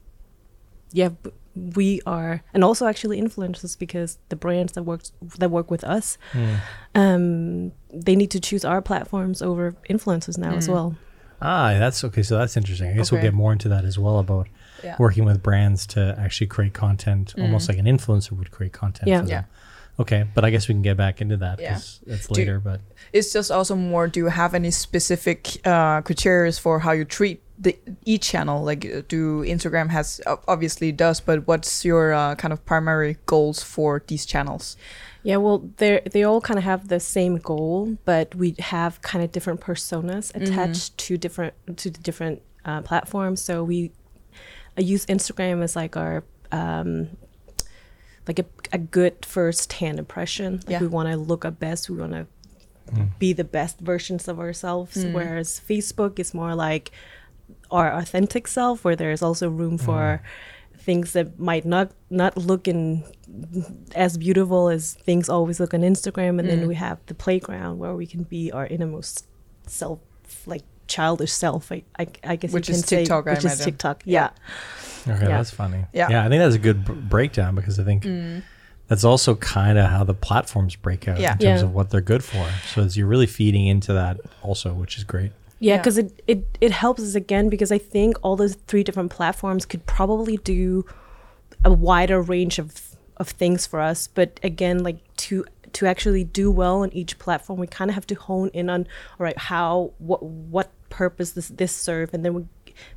yeah, 0.91 1.09
we 1.55 2.01
are, 2.05 2.43
and 2.53 2.63
also 2.63 2.87
actually 2.87 3.21
influencers 3.21 3.77
because 3.77 4.17
the 4.29 4.35
brands 4.35 4.73
that 4.73 4.83
work 4.83 5.01
that 5.37 5.49
work 5.49 5.71
with 5.71 5.83
us, 5.83 6.17
Hmm. 6.33 6.55
um, 6.95 7.71
they 7.93 8.15
need 8.15 8.31
to 8.31 8.39
choose 8.39 8.63
our 8.65 8.81
platforms 8.81 9.41
over 9.41 9.75
influencers 9.89 10.37
now 10.37 10.53
as 10.55 10.67
well. 10.69 10.95
Ah, 11.41 11.75
that's 11.79 12.03
okay. 12.03 12.21
So 12.23 12.37
that's 12.37 12.57
interesting. 12.57 12.89
I 12.89 12.93
guess 12.93 13.11
we'll 13.11 13.21
get 13.21 13.33
more 13.33 13.53
into 13.53 13.69
that 13.69 13.85
as 13.85 13.97
well 13.97 14.19
about 14.19 14.47
Yeah. 14.83 14.95
working 14.99 15.23
with 15.25 15.41
brands 15.41 15.85
to 15.87 16.15
actually 16.19 16.47
create 16.47 16.73
content, 16.73 17.33
almost 17.37 17.69
like 17.69 17.77
an 17.77 17.85
influencer 17.85 18.31
would 18.33 18.51
create 18.51 18.73
content. 18.73 19.07
Yeah. 19.07 19.19
for 19.21 19.25
them. 19.27 19.31
Yeah. 19.31 19.43
Okay, 19.99 20.25
but 20.33 20.45
I 20.45 20.49
guess 20.49 20.67
we 20.69 20.73
can 20.73 20.81
get 20.81 20.95
back 20.97 21.19
into 21.21 21.35
that 21.37 21.59
Yeah. 21.59 21.73
because 21.73 21.99
it's 22.07 22.27
Do- 22.27 22.39
later. 22.39 22.59
But 22.59 22.79
It's 23.11 23.33
just 23.33 23.51
also 23.51 23.75
more. 23.75 24.07
Do 24.07 24.19
you 24.21 24.27
have 24.27 24.53
any 24.53 24.71
specific 24.71 25.57
uh, 25.65 26.01
criteria 26.01 26.51
for 26.53 26.79
how 26.79 26.91
you 26.93 27.03
treat 27.05 27.41
the 27.59 27.77
each 28.05 28.21
channel? 28.31 28.63
Like, 28.63 28.85
uh, 28.85 29.01
do 29.07 29.43
Instagram 29.43 29.89
has 29.89 30.21
obviously 30.47 30.91
does, 30.93 31.19
but 31.19 31.45
what's 31.47 31.83
your 31.83 32.13
uh, 32.13 32.35
kind 32.35 32.53
of 32.53 32.65
primary 32.65 33.17
goals 33.25 33.61
for 33.61 34.01
these 34.07 34.25
channels? 34.25 34.77
Yeah, 35.23 35.35
well, 35.37 35.69
they 35.77 36.01
they 36.09 36.23
all 36.23 36.39
kind 36.39 36.57
of 36.57 36.63
have 36.63 36.87
the 36.87 36.99
same 37.01 37.35
goal, 37.37 37.97
but 38.05 38.33
we 38.35 38.55
have 38.59 39.01
kind 39.01 39.21
of 39.25 39.33
different 39.33 39.59
personas 39.59 40.33
attached 40.33 40.97
to 41.07 41.17
different 41.17 41.53
to 41.75 41.89
the 41.89 41.99
different 41.99 42.41
uh, 42.63 42.81
platforms. 42.83 43.41
So 43.41 43.65
we 43.65 43.91
I 44.77 44.81
use 44.81 45.05
Instagram 45.07 45.61
as 45.61 45.75
like 45.75 45.97
our 45.97 46.23
um, 46.53 47.09
like 48.29 48.37
a, 48.37 48.45
a 48.71 48.77
good 48.77 49.25
first 49.25 49.73
hand 49.73 49.97
impression. 49.97 50.57
Like 50.57 50.69
Yeah. 50.69 50.81
we 50.81 50.87
want 50.87 51.09
to 51.09 51.17
look 51.17 51.45
our 51.45 51.51
best. 51.51 51.89
We 51.89 51.97
want 51.97 52.13
to 52.13 52.27
hmm. 52.93 53.05
be 53.17 53.33
the 53.33 53.43
best 53.43 53.79
versions 53.79 54.27
of 54.27 54.39
ourselves. 54.39 55.01
Hmm. 55.01 55.13
Whereas 55.13 55.59
Facebook 55.59 56.19
is 56.19 56.31
more 56.31 56.53
like 56.53 56.91
our 57.71 57.91
authentic 57.91 58.47
self, 58.47 58.85
where 58.85 58.95
there's 58.95 59.23
also 59.23 59.49
room 59.49 59.77
hmm. 59.79 59.85
for 59.85 60.21
things 60.77 61.13
that 61.13 61.39
might 61.39 61.65
not 61.65 61.91
not 62.09 62.37
look 62.37 62.67
in 62.67 63.03
as 63.95 64.17
beautiful 64.17 64.69
as 64.69 64.93
things 64.93 65.27
always 65.27 65.59
look 65.59 65.73
on 65.73 65.81
Instagram, 65.81 66.37
and 66.39 66.47
then 66.47 66.67
we 66.67 66.75
have 66.75 66.99
the 67.07 67.15
playground 67.15 67.79
where 67.79 67.95
we 67.95 68.05
can 68.05 68.23
be 68.23 68.51
our 68.51 68.67
innermost 68.67 69.25
self, 69.65 69.99
like 70.45 70.63
childish 70.89 71.31
self. 71.31 71.71
I, 71.71 71.83
I, 71.97 72.07
I 72.23 72.35
guess 72.35 72.51
Which 72.51 72.67
you 72.67 72.73
can 72.73 72.79
is 72.79 72.85
TikTok, 72.85 73.27
I 73.27 73.31
say, 73.31 73.35
which 73.35 73.45
is 73.45 73.45
imagine. 73.45 73.65
TikTok. 73.65 74.01
Yeah. 74.05 74.29
okay, 75.07 75.21
Yeah. 75.21 75.27
that's 75.37 75.51
funny. 75.51 75.85
Yeah. 75.93 76.09
yeah, 76.09 76.25
I 76.25 76.29
think 76.29 76.41
that's 76.41 76.55
a 76.55 76.59
good 76.59 76.83
b- 76.85 76.93
breakdown 76.93 77.55
because 77.55 77.79
I 77.79 77.83
think 77.83 78.03
mm. 78.03 78.43
that's 78.87 79.03
also 79.03 79.35
kind 79.35 79.77
of 79.77 79.89
how 79.89 80.03
the 80.03 80.13
platforms 80.13 80.75
break 80.75 81.07
out 81.07 81.19
Yeah. 81.19 81.33
in 81.33 81.39
terms 81.39 81.61
Yeah. 81.61 81.67
of 81.67 81.73
what 81.73 81.89
they're 81.91 82.01
good 82.01 82.23
for. 82.23 82.45
So 82.73 82.83
it's, 82.83 82.97
you're 82.97 83.07
really 83.07 83.27
feeding 83.27 83.67
into 83.67 83.93
that 83.93 84.19
also, 84.41 84.73
which 84.73 84.97
is 84.97 85.03
great. 85.03 85.31
Yeah, 85.59 85.73
Yeah. 85.73 85.77
because 85.77 85.97
it, 85.97 86.21
it 86.27 86.57
it 86.61 86.71
helps 86.71 87.01
us 87.03 87.15
again 87.15 87.49
because 87.49 87.71
I 87.71 87.77
think 87.77 88.17
all 88.21 88.35
those 88.35 88.55
three 88.67 88.83
different 88.83 89.11
platforms 89.11 89.65
could 89.65 89.85
probably 89.85 90.37
do 90.37 90.85
a 91.63 91.71
wider 91.71 92.21
range 92.21 92.59
of 92.59 92.95
of 93.17 93.27
things 93.29 93.65
for 93.67 93.81
us. 93.81 94.07
But 94.07 94.39
again, 94.43 94.83
like 94.83 94.99
to 95.27 95.43
to 95.73 95.85
actually 95.85 96.23
do 96.23 96.49
well 96.49 96.81
on 96.83 96.91
each 96.93 97.19
platform, 97.19 97.59
we 97.59 97.67
kind 97.67 97.91
of 97.91 97.95
have 97.95 98.07
to 98.07 98.15
hone 98.15 98.49
in 98.53 98.69
on 98.69 98.87
all 99.19 99.23
right 99.25 99.37
how 99.37 99.91
what 99.97 100.23
what 100.23 100.71
purpose 100.89 101.31
does 101.33 101.49
this 101.49 101.75
serve, 101.75 102.13
and 102.13 102.23
then 102.25 102.33
we 102.33 102.45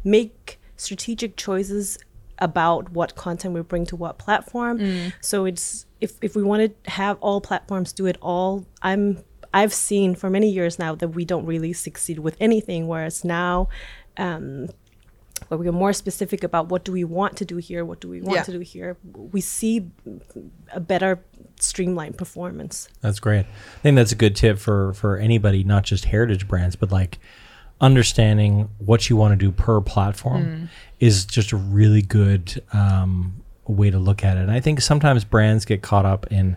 make 0.04 0.58
strategic 0.76 1.36
choices 1.36 1.98
about 2.38 2.90
what 2.90 3.14
content 3.14 3.54
we 3.54 3.60
bring 3.62 3.86
to 3.86 3.96
what 3.96 4.18
platform. 4.18 5.12
So 5.20 5.44
it's 5.44 5.86
if 6.00 6.12
if 6.22 6.34
we 6.34 6.42
want 6.42 6.84
to 6.84 6.90
have 6.90 7.16
all 7.20 7.40
platforms 7.40 7.92
do 7.92 8.06
it 8.06 8.16
all, 8.20 8.66
I'm 8.82 9.18
I've 9.54 9.72
seen 9.72 10.14
for 10.14 10.30
many 10.30 10.48
years 10.50 10.78
now 10.78 10.94
that 10.96 11.08
we 11.08 11.24
don't 11.24 11.46
really 11.46 11.72
succeed 11.72 12.18
with 12.18 12.36
anything. 12.40 12.88
Whereas 12.88 13.22
now, 13.24 13.68
um, 14.16 14.68
where 15.48 15.58
we 15.58 15.68
are 15.68 15.72
more 15.72 15.92
specific 15.92 16.42
about 16.42 16.68
what 16.68 16.84
do 16.84 16.92
we 16.92 17.04
want 17.04 17.36
to 17.36 17.44
do 17.44 17.58
here, 17.58 17.84
what 17.84 18.00
do 18.00 18.08
we 18.08 18.20
want 18.22 18.36
Yeah. 18.36 18.42
to 18.44 18.52
do 18.52 18.60
here, 18.60 18.96
we 19.14 19.40
see 19.40 19.90
a 20.72 20.80
better 20.80 21.22
streamlined 21.60 22.16
performance. 22.16 22.88
That's 23.02 23.20
great. 23.20 23.44
I 23.46 23.80
think 23.82 23.96
that's 23.96 24.12
a 24.12 24.16
good 24.16 24.34
tip 24.34 24.58
for 24.58 24.94
for 24.94 25.16
anybody, 25.18 25.62
not 25.64 25.84
just 25.84 26.06
heritage 26.06 26.48
brands, 26.48 26.74
but 26.74 26.90
like 26.90 27.18
understanding 27.82 28.70
what 28.78 29.10
you 29.10 29.16
want 29.16 29.32
to 29.32 29.36
do 29.36 29.50
per 29.52 29.80
platform 29.80 30.70
is 31.00 31.24
just 31.26 31.50
a 31.52 31.56
really 31.56 32.00
good 32.00 32.62
um, 32.72 33.34
way 33.66 33.90
to 33.90 33.98
look 33.98 34.24
at 34.24 34.36
it. 34.36 34.40
And 34.40 34.52
I 34.52 34.60
think 34.60 34.80
sometimes 34.80 35.24
brands 35.24 35.64
get 35.64 35.82
caught 35.82 36.06
up 36.06 36.30
in, 36.30 36.56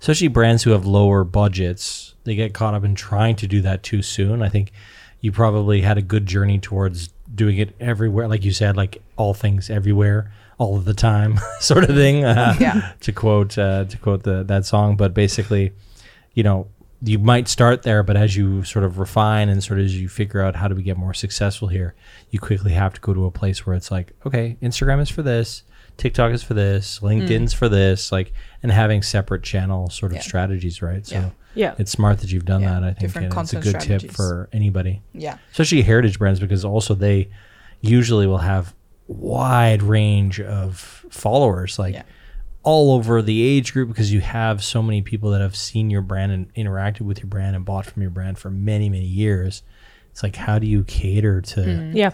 especially 0.00 0.28
brands 0.28 0.62
who 0.62 0.70
have 0.70 0.86
lower 0.86 1.24
budgets, 1.24 2.14
they 2.24 2.34
get 2.34 2.54
caught 2.54 2.72
up 2.74 2.84
in 2.84 2.94
trying 2.94 3.36
to 3.36 3.46
do 3.46 3.60
that 3.60 3.82
too 3.82 4.00
soon. 4.00 4.42
I 4.42 4.48
think 4.48 4.72
you 5.20 5.30
probably 5.30 5.82
had 5.82 5.98
a 5.98 6.02
good 6.02 6.24
journey 6.26 6.58
towards 6.58 7.08
doing 7.34 7.58
it 7.58 7.74
everywhere, 7.78 8.26
like 8.26 8.44
you 8.44 8.52
said, 8.52 8.76
like 8.76 9.02
all 9.16 9.34
things 9.34 9.68
everywhere, 9.68 10.32
all 10.58 10.76
of 10.76 10.86
the 10.86 10.94
time, 10.94 11.38
sort 11.60 11.84
of 11.84 11.94
thing. 11.94 12.24
Uh, 12.24 12.56
Yeah. 12.58 12.92
To 13.00 13.12
quote 13.12 13.58
uh, 13.58 13.84
to 13.84 13.96
quote 13.98 14.22
the 14.22 14.42
that 14.44 14.64
song, 14.64 14.96
but 14.96 15.12
basically, 15.12 15.72
you 16.32 16.42
know, 16.42 16.68
you 17.02 17.18
might 17.18 17.46
start 17.48 17.82
there, 17.82 18.02
but 18.02 18.16
as 18.16 18.36
you 18.36 18.64
sort 18.64 18.84
of 18.84 18.98
refine 18.98 19.48
and 19.48 19.62
sort 19.62 19.78
of 19.78 19.84
as 19.84 20.00
you 20.00 20.08
figure 20.08 20.40
out 20.40 20.56
how 20.56 20.66
do 20.68 20.74
we 20.74 20.82
get 20.82 20.96
more 20.96 21.12
successful 21.14 21.68
here, 21.68 21.94
you 22.30 22.38
quickly 22.40 22.72
have 22.72 22.94
to 22.94 23.00
go 23.00 23.12
to 23.12 23.26
a 23.26 23.30
place 23.30 23.66
where 23.66 23.76
it's 23.76 23.90
like, 23.90 24.12
okay, 24.24 24.56
Instagram 24.62 25.00
is 25.02 25.10
for 25.10 25.22
this, 25.22 25.62
TikTok 25.98 26.32
is 26.32 26.42
for 26.42 26.54
this, 26.54 27.00
LinkedIn's 27.00 27.52
for 27.52 27.68
this, 27.68 28.10
like, 28.12 28.32
and 28.62 28.72
having 28.72 29.02
separate 29.02 29.42
channel 29.42 29.90
sort 29.90 30.12
of 30.12 30.16
Yeah. 30.16 30.22
strategies, 30.22 30.80
right? 30.82 31.06
So 31.06 31.16
Yeah. 31.16 31.30
Yeah. 31.54 31.74
it's 31.78 31.90
smart 31.90 32.18
that 32.20 32.32
you've 32.32 32.44
done 32.46 32.62
Yeah, 32.62 32.80
that. 32.80 32.84
I 32.84 32.92
think 32.94 33.14
and 33.16 33.32
it's 33.38 33.52
a 33.52 33.60
good 33.60 33.80
tip 33.80 34.10
for 34.10 34.48
anybody, 34.52 35.02
Yeah. 35.12 35.36
especially 35.52 35.82
heritage 35.82 36.18
brands, 36.18 36.40
because 36.40 36.64
also 36.64 36.94
they 36.94 37.28
usually 37.82 38.26
will 38.26 38.38
have 38.38 38.74
wide 39.06 39.82
range 39.82 40.40
of 40.40 41.04
followers, 41.10 41.78
like. 41.78 42.02
All 42.66 42.92
over 42.92 43.22
the 43.22 43.42
age 43.42 43.72
group, 43.72 43.88
because 43.88 44.12
you 44.12 44.20
have 44.20 44.62
so 44.62 44.82
many 44.82 45.00
people 45.00 45.30
that 45.30 45.40
have 45.40 45.54
seen 45.54 45.88
your 45.88 46.02
brand 46.02 46.32
and 46.32 46.52
interacted 46.54 47.02
with 47.02 47.20
your 47.20 47.28
brand 47.28 47.54
and 47.54 47.64
bought 47.64 47.86
from 47.86 48.02
your 48.02 48.10
brand 48.10 48.38
for 48.38 48.50
many, 48.50 48.88
many 48.90 49.04
years. 49.06 49.62
It's 50.10 50.22
like, 50.24 50.34
how 50.34 50.58
do 50.58 50.66
you 50.66 50.82
cater 50.82 51.40
to? 51.40 51.60
Mm. 51.60 51.94
Yeah. 51.94 52.10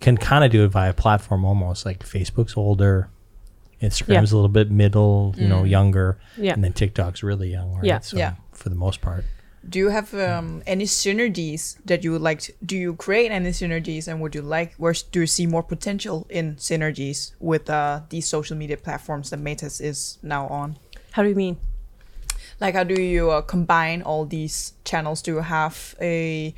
Can 0.00 0.16
kind 0.16 0.44
of 0.44 0.50
do 0.50 0.64
it 0.64 0.68
via 0.68 0.94
platform 0.94 1.44
almost. 1.44 1.84
Like 1.84 2.00
Facebook's 2.04 2.56
older, 2.56 3.10
Instagram's 3.82 4.32
a 4.32 4.36
little 4.36 4.48
bit 4.48 4.70
middle, 4.70 5.34
you 5.36 5.46
know, 5.46 5.62
younger, 5.64 6.18
Yeah. 6.38 6.54
and 6.54 6.64
then 6.64 6.72
TikTok's 6.72 7.22
really 7.22 7.50
young, 7.50 7.74
right? 7.74 7.84
Yeah. 7.84 7.98
So 8.00 8.16
Yeah. 8.16 8.34
for 8.52 8.70
the 8.70 8.74
most 8.74 9.00
part. 9.02 9.24
Do 9.68 9.78
you 9.78 9.90
have 9.90 10.12
um, 10.14 10.62
any 10.66 10.84
synergies 10.84 11.76
that 11.84 12.02
you 12.02 12.12
would 12.12 12.20
like 12.20 12.40
to? 12.40 12.52
Do 12.64 12.76
you 12.76 12.94
create 12.94 13.30
any 13.30 13.50
synergies, 13.50 14.08
and 14.08 14.20
would 14.20 14.34
you 14.34 14.42
like? 14.42 14.74
Where 14.74 14.94
do 15.12 15.20
you 15.20 15.26
see 15.26 15.46
more 15.46 15.62
potential 15.62 16.26
in 16.28 16.56
synergies 16.56 17.32
with 17.38 17.70
uh, 17.70 18.00
these 18.08 18.26
social 18.26 18.56
media 18.56 18.76
platforms 18.76 19.30
that 19.30 19.40
Matas 19.40 19.80
is 19.80 20.18
now 20.22 20.48
on? 20.48 20.78
How 21.12 21.22
do 21.22 21.28
you 21.28 21.34
mean? 21.34 21.58
Like, 22.62 22.74
how 22.78 22.84
do 22.84 23.00
you 23.02 23.30
uh, 23.30 23.42
combine 23.42 24.02
all 24.02 24.24
these 24.24 24.72
channels? 24.84 25.22
Do 25.22 25.32
you 25.34 25.40
have 25.42 25.94
a, 26.00 26.54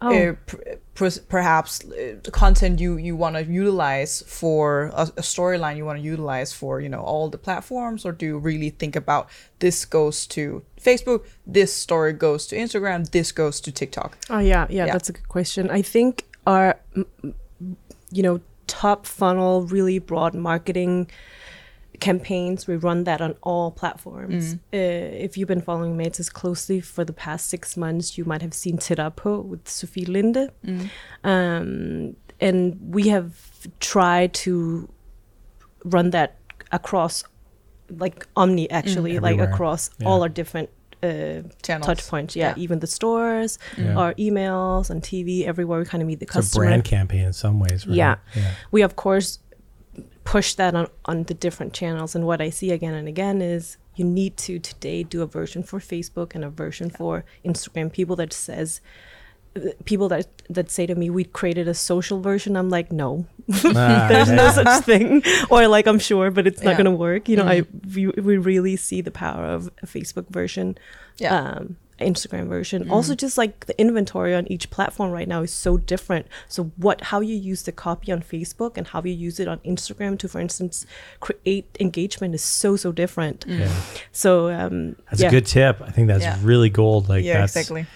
Oh. 0.00 0.12
a 0.12 0.32
per- 0.46 0.78
per- 0.94 1.20
perhaps 1.28 1.80
uh, 1.84 2.30
content 2.30 2.80
you 2.80 2.96
you 2.98 3.16
want 3.16 3.34
to 3.36 3.42
utilize 3.42 4.22
for 4.26 4.92
a, 4.94 5.02
a 5.16 5.22
storyline 5.22 5.76
you 5.76 5.84
want 5.84 5.98
to 5.98 6.04
utilize 6.14 6.52
for 6.60 6.80
you 6.80 6.88
know 6.88 7.00
all 7.10 7.28
the 7.30 7.38
platforms, 7.38 8.04
or 8.06 8.12
do 8.12 8.24
you 8.26 8.38
really 8.38 8.70
think 8.70 8.94
about 8.96 9.26
this 9.58 9.84
goes 9.84 10.26
to 10.28 10.62
Facebook, 10.80 11.20
this 11.54 11.72
story 11.74 12.12
goes 12.12 12.46
to 12.46 12.56
Instagram, 12.56 13.10
this 13.10 13.32
goes 13.32 13.60
to 13.60 13.72
TikTok? 13.72 14.16
Oh 14.30 14.38
yeah, 14.38 14.66
yeah, 14.70 14.86
Yeah. 14.86 14.92
that's 14.92 15.08
a 15.10 15.12
good 15.12 15.28
question. 15.28 15.70
I 15.70 15.82
think 15.82 16.24
our, 16.46 16.78
you 18.12 18.22
know, 18.22 18.40
top 18.66 19.06
funnel, 19.06 19.62
really 19.62 19.98
broad 19.98 20.34
marketing 20.34 21.10
campaigns. 22.00 22.66
We 22.66 22.76
run 22.76 23.04
that 23.04 23.20
on 23.20 23.34
all 23.42 23.70
platforms. 23.70 24.54
Uh, 24.72 24.76
if 25.26 25.36
you've 25.36 25.48
been 25.48 25.60
following 25.60 25.96
Matas 25.96 26.32
closely 26.32 26.80
for 26.80 27.04
the 27.04 27.12
past 27.12 27.48
six 27.48 27.76
months, 27.76 28.16
you 28.18 28.24
might 28.24 28.42
have 28.42 28.54
seen 28.54 28.78
Tirapo 28.78 29.42
with 29.44 29.68
Sophie 29.68 30.04
Linde, 30.06 30.50
um, 31.24 32.16
and 32.40 32.78
we 32.94 33.08
have 33.08 33.34
tried 33.80 34.32
to 34.34 34.88
run 35.84 36.10
that 36.10 36.36
across, 36.72 37.24
like 37.90 38.26
omni, 38.36 38.70
actually, 38.70 39.18
like 39.18 39.38
across 39.40 39.90
Yeah. 39.98 40.08
all 40.08 40.22
our 40.22 40.28
different. 40.28 40.70
Uh, 41.00 41.42
Channels. 41.62 41.86
touch 41.86 42.08
points 42.08 42.34
yeah, 42.34 42.48
Yeah. 42.56 42.62
even 42.64 42.80
the 42.80 42.88
stores 42.88 43.56
Yeah. 43.76 43.94
our 43.94 44.14
emails 44.14 44.90
on 44.90 45.00
tv 45.00 45.44
everywhere 45.46 45.78
we 45.78 45.84
kind 45.84 46.02
of 46.02 46.08
meet 46.08 46.18
the 46.18 46.24
It's 46.24 46.34
a 46.34 46.38
customer 46.40 46.64
brand 46.66 46.82
campaign 46.82 47.20
in 47.26 47.32
some 47.32 47.60
ways, 47.60 47.86
right? 47.86 47.94
Yeah. 47.96 48.16
Yeah. 48.34 48.50
we 48.72 48.82
of 48.82 48.96
course 48.96 49.38
push 50.24 50.54
that 50.54 50.74
on, 50.74 50.88
on 51.06 51.24
the 51.24 51.34
different 51.34 51.72
channels 51.72 52.14
and 52.14 52.26
what 52.26 52.40
i 52.40 52.50
see 52.50 52.70
again 52.70 52.94
and 52.94 53.08
again 53.08 53.40
is 53.40 53.76
you 53.96 54.04
need 54.04 54.36
to 54.36 54.58
today 54.58 55.02
do 55.02 55.22
a 55.22 55.26
version 55.26 55.62
for 55.62 55.78
facebook 55.78 56.34
and 56.34 56.44
a 56.44 56.50
version 56.50 56.90
for 56.90 57.24
instagram 57.44 57.92
people 57.92 58.14
that 58.16 58.32
says 58.32 58.80
people 59.86 60.08
that 60.08 60.26
that 60.48 60.70
say 60.70 60.86
to 60.86 60.94
me 60.94 61.10
we 61.10 61.24
created 61.24 61.66
a 61.66 61.74
social 61.74 62.20
version 62.20 62.56
i'm 62.56 62.68
like 62.70 62.92
no 62.92 63.26
Ah, 63.64 64.06
there's 64.08 64.30
no 64.30 64.50
such 64.50 64.84
thing 64.90 65.22
or 65.50 65.66
like 65.66 65.86
i'm 65.86 65.98
sure 65.98 66.30
but 66.30 66.46
it's 66.46 66.62
not 66.62 66.72
Yeah. 66.72 66.76
Mm-hmm. 66.76 66.82
going 66.84 66.94
to 66.96 66.98
work 66.98 67.28
you 67.28 67.36
know 67.36 67.46
i 67.46 67.62
we, 67.94 68.06
we 68.08 68.36
really 68.36 68.76
see 68.76 69.00
the 69.00 69.10
power 69.10 69.44
of 69.44 69.68
a 69.82 69.86
facebook 69.86 70.28
version 70.28 70.76
Yeah. 71.18 71.30
Mm-hmm. 71.40 71.58
um 71.58 71.76
instagram 72.00 72.48
version 72.48 72.90
also 72.90 73.14
just 73.14 73.36
like 73.36 73.66
the 73.66 73.80
inventory 73.80 74.34
on 74.34 74.46
each 74.50 74.70
platform 74.70 75.10
right 75.10 75.28
now 75.28 75.42
is 75.42 75.52
so 75.52 75.76
different 75.76 76.26
so 76.48 76.70
what 76.76 77.00
how 77.04 77.20
you 77.20 77.34
use 77.34 77.62
the 77.62 77.72
copy 77.72 78.12
on 78.12 78.20
facebook 78.22 78.76
and 78.76 78.88
how 78.88 79.02
you 79.02 79.12
use 79.12 79.40
it 79.40 79.48
on 79.48 79.58
instagram 79.58 80.18
to 80.18 80.28
for 80.28 80.38
instance 80.40 80.86
create 81.20 81.66
engagement 81.80 82.34
is 82.34 82.42
so 82.42 82.76
so 82.76 82.92
different 82.92 83.44
Yeah. 83.48 83.68
so 84.12 84.50
um 84.50 84.96
That's 85.10 85.22
yeah. 85.22 85.28
a 85.28 85.30
good 85.30 85.46
tip. 85.46 85.80
I 85.82 85.90
think 85.90 86.08
that's 86.08 86.22
Yeah. 86.22 86.38
really 86.42 86.70
gold. 86.70 87.08
Like 87.08 87.24
yeah, 87.24 87.38
that's 87.40 87.56
exactly. 87.56 87.86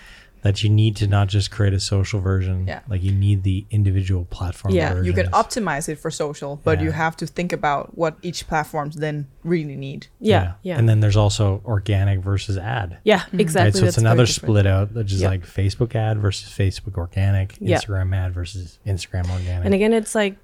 That 0.43 0.63
you 0.63 0.69
need 0.69 0.97
to 0.97 1.07
not 1.07 1.29
just 1.29 1.51
create 1.51 1.73
a 1.73 1.79
social 1.81 2.21
version. 2.21 2.67
Yeah. 2.67 2.81
Like 2.89 3.03
you 3.03 3.13
need 3.13 3.43
the 3.45 3.65
individual 3.71 4.25
platform 4.25 4.75
Yeah, 4.75 4.89
versions. 4.95 5.07
You 5.07 5.13
can 5.13 5.27
optimize 5.33 5.89
it 5.89 5.97
for 6.01 6.11
social, 6.11 6.61
but 6.65 6.81
you 6.81 6.91
have 6.91 7.17
to 7.19 7.27
think 7.27 7.53
about 7.53 7.97
what 7.97 8.17
each 8.23 8.47
platforms 8.49 8.97
then 8.97 9.29
really 9.45 9.77
need. 9.77 10.09
yeah 10.21 10.55
yeah 10.63 10.79
And 10.79 10.89
then 10.89 10.99
there's 11.01 11.17
also 11.17 11.63
organic 11.65 12.19
versus 12.21 12.57
ad. 12.59 12.99
yeah 13.05 13.23
exactly 13.33 13.67
Right, 13.71 13.75
so 13.75 13.87
it's 13.87 13.95
That's 13.97 13.97
very 14.03 14.07
another 14.13 14.27
split 14.27 14.67
out, 14.67 14.93
which 14.93 15.13
is 15.13 15.21
Yeah. 15.23 15.29
like 15.29 15.47
Facebook 15.47 15.95
ad 15.95 16.19
versus 16.19 16.49
Facebook 16.51 16.97
organic, 16.97 17.57
Yeah. 17.61 17.79
Instagram 17.79 18.15
ad 18.15 18.35
versus 18.35 18.79
Instagram 18.87 19.31
organic. 19.31 19.65
and 19.65 19.75
again 19.75 19.93
it's 19.93 20.15
like 20.15 20.37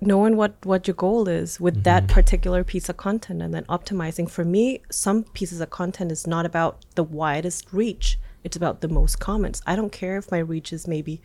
knowing 0.00 0.36
what 0.36 0.54
what 0.64 0.86
your 0.88 0.94
goal 0.94 1.28
is 1.28 1.60
with 1.60 1.82
that 1.84 2.04
Mm-hmm. 2.04 2.14
particular 2.14 2.64
piece 2.64 2.88
of 2.88 2.96
content 2.96 3.42
and 3.42 3.52
then 3.54 3.64
optimizing 3.64 4.28
for 4.30 4.44
me 4.44 4.80
some 4.90 5.24
pieces 5.38 5.60
of 5.60 5.70
content 5.70 6.10
is 6.12 6.26
not 6.26 6.44
about 6.46 6.72
the 6.96 7.02
widest 7.04 7.72
reach 7.72 8.18
it's 8.48 8.56
about 8.56 8.80
the 8.80 8.88
most 8.88 9.18
comments 9.20 9.60
i 9.66 9.76
don't 9.76 9.92
care 9.92 10.16
if 10.16 10.30
my 10.30 10.38
reach 10.38 10.72
is 10.72 10.88
maybe 10.88 11.20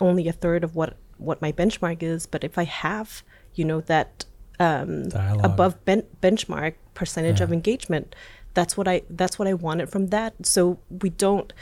only 0.00 0.28
a 0.28 0.32
third 0.32 0.62
of 0.62 0.76
what 0.76 0.90
what 1.16 1.40
my 1.40 1.50
benchmark 1.50 2.02
is 2.02 2.26
but 2.26 2.44
if 2.44 2.58
i 2.58 2.64
have 2.64 3.22
you 3.54 3.64
know 3.64 3.80
that 3.80 4.26
um 4.60 5.08
Dialogue. 5.08 5.44
above 5.46 5.84
ben- 5.86 6.08
benchmark 6.20 6.74
percentage 6.92 7.40
of 7.40 7.50
engagement 7.54 8.14
that's 8.52 8.76
what 8.76 8.86
i 8.86 9.00
that's 9.08 9.38
what 9.38 9.48
i 9.48 9.54
wanted 9.54 9.88
from 9.88 10.08
that 10.08 10.34
so 10.44 10.78
we 11.02 11.08
don't 11.08 11.54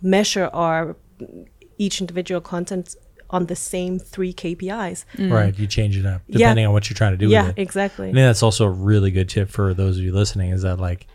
measure 0.00 0.48
our 0.52 0.96
each 1.76 2.00
individual 2.00 2.40
content 2.40 2.94
on 3.30 3.46
the 3.46 3.56
same 3.56 3.98
three 3.98 4.32
KPIs. 4.32 5.06
Right. 5.18 5.58
You 5.58 5.66
change 5.66 5.96
it 5.96 6.04
up 6.04 6.20
Yeah. 6.28 6.38
depending 6.38 6.66
on 6.66 6.72
what 6.74 6.90
you're 6.90 6.94
trying 6.96 7.12
to 7.12 7.16
do 7.16 7.28
yeah, 7.28 7.46
with 7.46 7.58
it. 7.58 7.62
exactly. 7.62 8.08
I 8.08 8.12
think 8.12 8.16
that's 8.16 8.42
also 8.42 8.66
a 8.66 8.70
really 8.70 9.10
good 9.10 9.28
tip 9.28 9.48
for 9.48 9.72
those 9.72 9.96
of 9.96 10.04
you 10.04 10.12
listening 10.12 10.50
is 10.50 10.62
that 10.62 10.78
like 10.78 11.06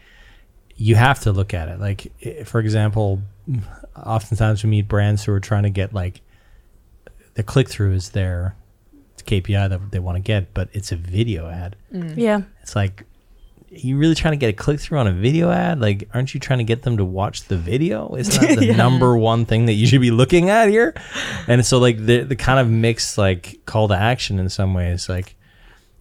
you 0.77 0.95
have 0.95 1.19
to 1.21 1.31
look 1.31 1.53
at 1.53 1.67
it. 1.67 1.79
Like 1.79 2.45
for 2.45 2.59
example, 2.59 3.21
oftentimes 3.95 4.63
we 4.63 4.69
meet 4.69 4.87
brands 4.87 5.23
who 5.23 5.33
are 5.33 5.39
trying 5.39 5.63
to 5.63 5.69
get 5.69 5.93
like 5.93 6.21
the 7.33 7.43
click 7.43 7.69
through 7.69 7.93
is 7.93 8.11
their 8.11 8.55
KPI 9.17 9.69
that 9.69 9.91
they 9.91 9.99
want 9.99 10.15
to 10.15 10.21
get, 10.21 10.53
but 10.53 10.69
it's 10.71 10.91
a 10.91 10.95
video 10.95 11.49
ad. 11.49 11.75
Mm. 11.93 12.15
Yeah, 12.15 12.41
It's 12.61 12.75
like 12.75 13.03
are 13.71 13.75
you 13.75 13.97
really 13.97 14.15
trying 14.15 14.31
to 14.31 14.37
get 14.37 14.49
a 14.49 14.53
click 14.53 14.79
through 14.79 14.97
on 14.97 15.07
a 15.07 15.11
video 15.11 15.51
ad? 15.51 15.81
Like, 15.81 16.07
aren't 16.13 16.33
you 16.33 16.39
trying 16.39 16.59
to 16.59 16.63
get 16.63 16.83
them 16.83 16.97
to 16.97 17.05
watch 17.05 17.43
the 17.43 17.57
video? 17.57 18.15
Isn't 18.15 18.41
that 18.41 18.59
the 18.59 18.73
number 18.73 19.17
one 19.17 19.45
thing 19.45 19.65
that 19.65 19.73
you 19.73 19.85
should 19.85 19.99
be 19.99 20.11
looking 20.11 20.49
at 20.49 20.69
here? 20.69 20.95
And 21.47 21.65
so, 21.65 21.77
like, 21.77 21.97
the 21.97 22.21
the 22.21 22.37
kind 22.37 22.59
of 22.59 22.69
mixed 22.69 23.17
like 23.17 23.59
call 23.65 23.89
to 23.89 23.95
action 23.95 24.39
in 24.39 24.47
some 24.47 24.73
ways, 24.73 25.09
like, 25.09 25.35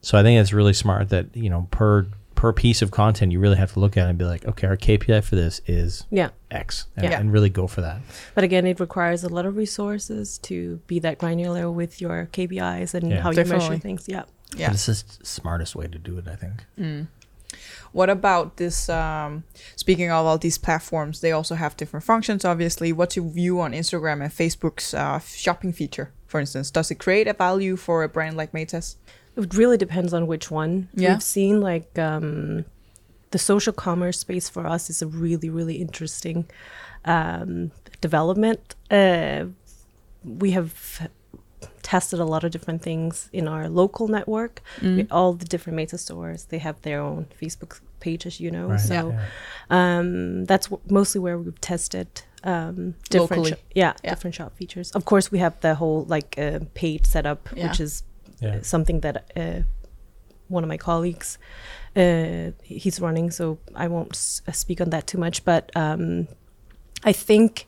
so 0.01 0.17
I 0.17 0.23
think 0.23 0.41
it's 0.41 0.53
really 0.53 0.75
smart 0.75 1.09
that 1.09 1.37
you 1.37 1.51
know 1.51 1.67
per 1.73 2.07
per 2.37 2.53
piece 2.53 2.83
of 2.83 2.91
content 2.93 3.33
you 3.33 3.41
really 3.41 3.57
have 3.57 3.73
to 3.73 3.81
look 3.81 3.97
at 3.97 4.07
it 4.07 4.11
and 4.11 4.19
be 4.19 4.25
like, 4.25 4.45
okay, 4.47 4.69
our 4.69 4.77
KPI 4.77 5.25
for 5.25 5.35
this 5.35 5.61
is 5.67 6.05
yeah. 6.11 6.29
X, 6.53 6.87
and, 6.97 7.05
Yeah. 7.11 7.19
and 7.19 7.33
really 7.33 7.51
go 7.51 7.67
for 7.67 7.81
that. 7.81 8.01
But 8.37 8.45
again, 8.45 8.67
it 8.67 8.79
requires 8.79 9.25
a 9.25 9.29
lot 9.29 9.45
of 9.47 9.57
resources 9.57 10.39
to 10.45 10.77
be 10.87 11.01
that 11.01 11.19
granular 11.19 11.71
with 11.71 12.01
your 12.01 12.29
KPIs 12.33 12.95
and 12.95 13.11
Yeah. 13.11 13.21
how 13.23 13.31
you 13.31 13.37
Definitely. 13.37 13.69
measure 13.71 13.81
things. 13.81 14.05
Yeah. 14.07 14.25
Yeah. 14.57 14.69
But 14.69 14.75
it's 14.75 14.87
just 14.87 15.19
the 15.21 15.27
smartest 15.27 15.75
way 15.75 15.89
to 15.89 15.99
do 15.99 16.17
it, 16.19 16.29
I 16.29 16.37
think. 16.37 16.63
What 17.93 18.11
about 18.11 18.59
this? 18.59 18.89
Um, 18.89 19.45
speaking 19.77 20.11
of 20.11 20.27
all 20.27 20.39
these 20.39 20.59
platforms, 20.59 21.21
they 21.21 21.33
also 21.33 21.55
have 21.55 21.77
different 21.77 22.05
functions. 22.05 22.45
Obviously, 22.45 22.93
what's 22.93 23.17
your 23.17 23.29
view 23.31 23.61
on 23.61 23.73
Instagram 23.73 24.23
and 24.23 24.31
Facebook's 24.33 24.93
uh, 24.93 25.19
shopping 25.21 25.73
feature? 25.73 26.13
For 26.27 26.39
instance, 26.41 26.71
does 26.71 26.91
it 26.91 26.97
create 26.97 27.27
a 27.29 27.33
value 27.33 27.77
for 27.77 28.03
a 28.03 28.09
brand 28.09 28.37
like 28.37 28.53
Matas? 28.53 28.97
It 29.37 29.55
really 29.55 29.77
depends 29.77 30.13
on 30.15 30.27
which 30.27 30.51
one. 30.51 30.89
Yeah. 30.95 31.13
We've 31.15 31.23
seen 31.23 31.61
like 31.61 31.99
um, 31.99 32.65
the 33.33 33.39
social 33.39 33.73
commerce 33.73 34.19
space 34.19 34.49
for 34.49 34.67
us 34.67 34.89
is 34.91 35.03
a 35.03 35.07
really, 35.07 35.51
really 35.51 35.77
interesting 35.77 36.47
um, 37.05 37.71
development. 38.01 38.75
Uh, 38.91 39.47
we 40.25 40.53
have 40.53 41.09
tested 41.83 42.19
a 42.19 42.25
lot 42.25 42.43
of 42.45 42.51
different 42.51 42.83
things 42.83 43.29
in 43.33 43.47
our 43.47 43.69
local 43.69 44.09
network. 44.09 44.61
We, 44.83 45.07
all 45.11 45.35
the 45.35 45.45
different 45.45 45.79
Matas 45.79 46.01
stores, 46.01 46.47
they 46.47 46.59
have 46.59 46.81
their 46.83 47.01
own 47.01 47.27
Facebook 47.41 47.81
pages, 48.01 48.41
you 48.41 48.51
know. 48.51 48.69
Right, 48.71 48.81
So 48.81 49.11
yeah. 49.11 49.25
um, 49.71 50.45
that's 50.47 50.67
w- 50.67 50.83
mostly 50.91 51.21
where 51.21 51.39
we've 51.39 51.61
tested 51.61 52.09
um, 52.43 52.95
different, 53.11 53.31
Locally. 53.43 53.51
sho- 53.53 53.57
yeah, 53.75 53.93
Yeah. 54.03 54.11
different 54.11 54.35
shop 54.35 54.57
features. 54.57 54.91
Of 54.93 55.05
course, 55.05 55.31
we 55.31 55.39
have 55.39 55.61
the 55.61 55.75
whole 55.77 56.05
like 56.09 56.35
uh, 56.39 56.61
paid 56.75 57.07
setup, 57.07 57.49
Yeah. 57.55 57.69
which 57.69 57.81
is 57.81 58.03
Yeah. 58.41 58.61
something 58.63 59.01
that 59.01 59.31
uh, 59.37 59.63
one 60.49 60.63
of 60.63 60.69
my 60.69 60.77
colleagues 60.77 61.39
uh, 61.97 62.51
he's 62.63 63.01
running, 63.01 63.31
so 63.31 63.59
I 63.75 63.89
won't 63.89 64.13
s- 64.15 64.43
uh, 64.47 64.53
speak 64.53 64.81
on 64.81 64.91
that 64.91 65.07
too 65.07 65.19
much. 65.19 65.45
But 65.45 65.71
um, 65.75 66.29
I 67.05 67.13
think 67.13 67.67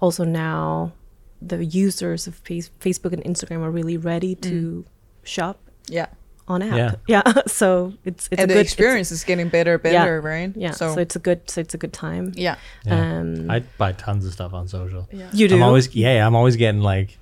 also 0.00 0.24
now 0.24 0.92
the 1.40 1.64
users 1.64 2.26
of 2.26 2.34
face- 2.34 2.70
Facebook 2.80 3.12
and 3.12 3.22
Instagram 3.24 3.62
are 3.62 3.70
really 3.70 3.96
ready 3.96 4.34
to 4.34 4.84
shop 5.22 5.58
Yeah. 5.88 6.06
on 6.46 6.62
app. 6.62 6.76
Yeah. 6.76 6.94
Yeah, 7.24 7.42
so 7.46 7.94
it's 8.04 8.28
it's 8.30 8.40
and 8.42 8.50
a 8.50 8.54
the 8.54 8.58
good 8.60 8.66
experience 8.66 9.10
is 9.10 9.24
getting 9.24 9.48
better, 9.48 9.78
better, 9.78 10.20
right? 10.20 10.52
Yeah, 10.56 10.72
So, 10.72 10.94
so, 10.94 11.00
it's 11.00 11.16
a 11.16 11.18
good 11.20 11.48
so 11.48 11.60
it's 11.62 11.74
a 11.74 11.78
good 11.78 11.92
time. 11.92 12.32
yeah. 12.36 12.56
Yeah. 12.84 13.18
Um, 13.20 13.50
I 13.50 13.60
buy 13.78 13.92
tons 13.92 14.26
of 14.26 14.32
stuff 14.32 14.52
on 14.52 14.68
social. 14.68 15.08
you 15.32 15.48
do. 15.48 15.54
I'm 15.56 15.62
always 15.62 15.94
yeah, 15.94 16.26
I'm 16.26 16.34
always 16.36 16.56
getting 16.56 16.82
like 16.82 17.16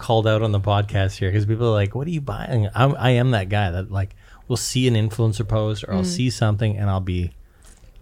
called 0.00 0.26
out 0.26 0.42
on 0.42 0.52
the 0.52 0.60
podcast 0.60 1.18
here 1.18 1.30
because 1.30 1.46
people 1.46 1.66
are 1.68 1.78
like, 1.82 1.94
"What 1.94 2.06
are 2.08 2.10
you 2.18 2.20
buying?" 2.22 2.68
I'm, 2.74 2.94
I 2.98 3.10
am 3.22 3.30
that 3.32 3.48
guy 3.48 3.70
that 3.70 3.90
like 3.92 4.16
will 4.48 4.56
see 4.56 4.88
an 4.88 4.94
influencer 4.94 5.46
post 5.46 5.84
or 5.84 5.92
I'll 5.94 6.02
Mm. 6.02 6.16
see 6.16 6.28
something 6.30 6.76
and 6.76 6.90
I'll 6.90 7.00
be, 7.16 7.32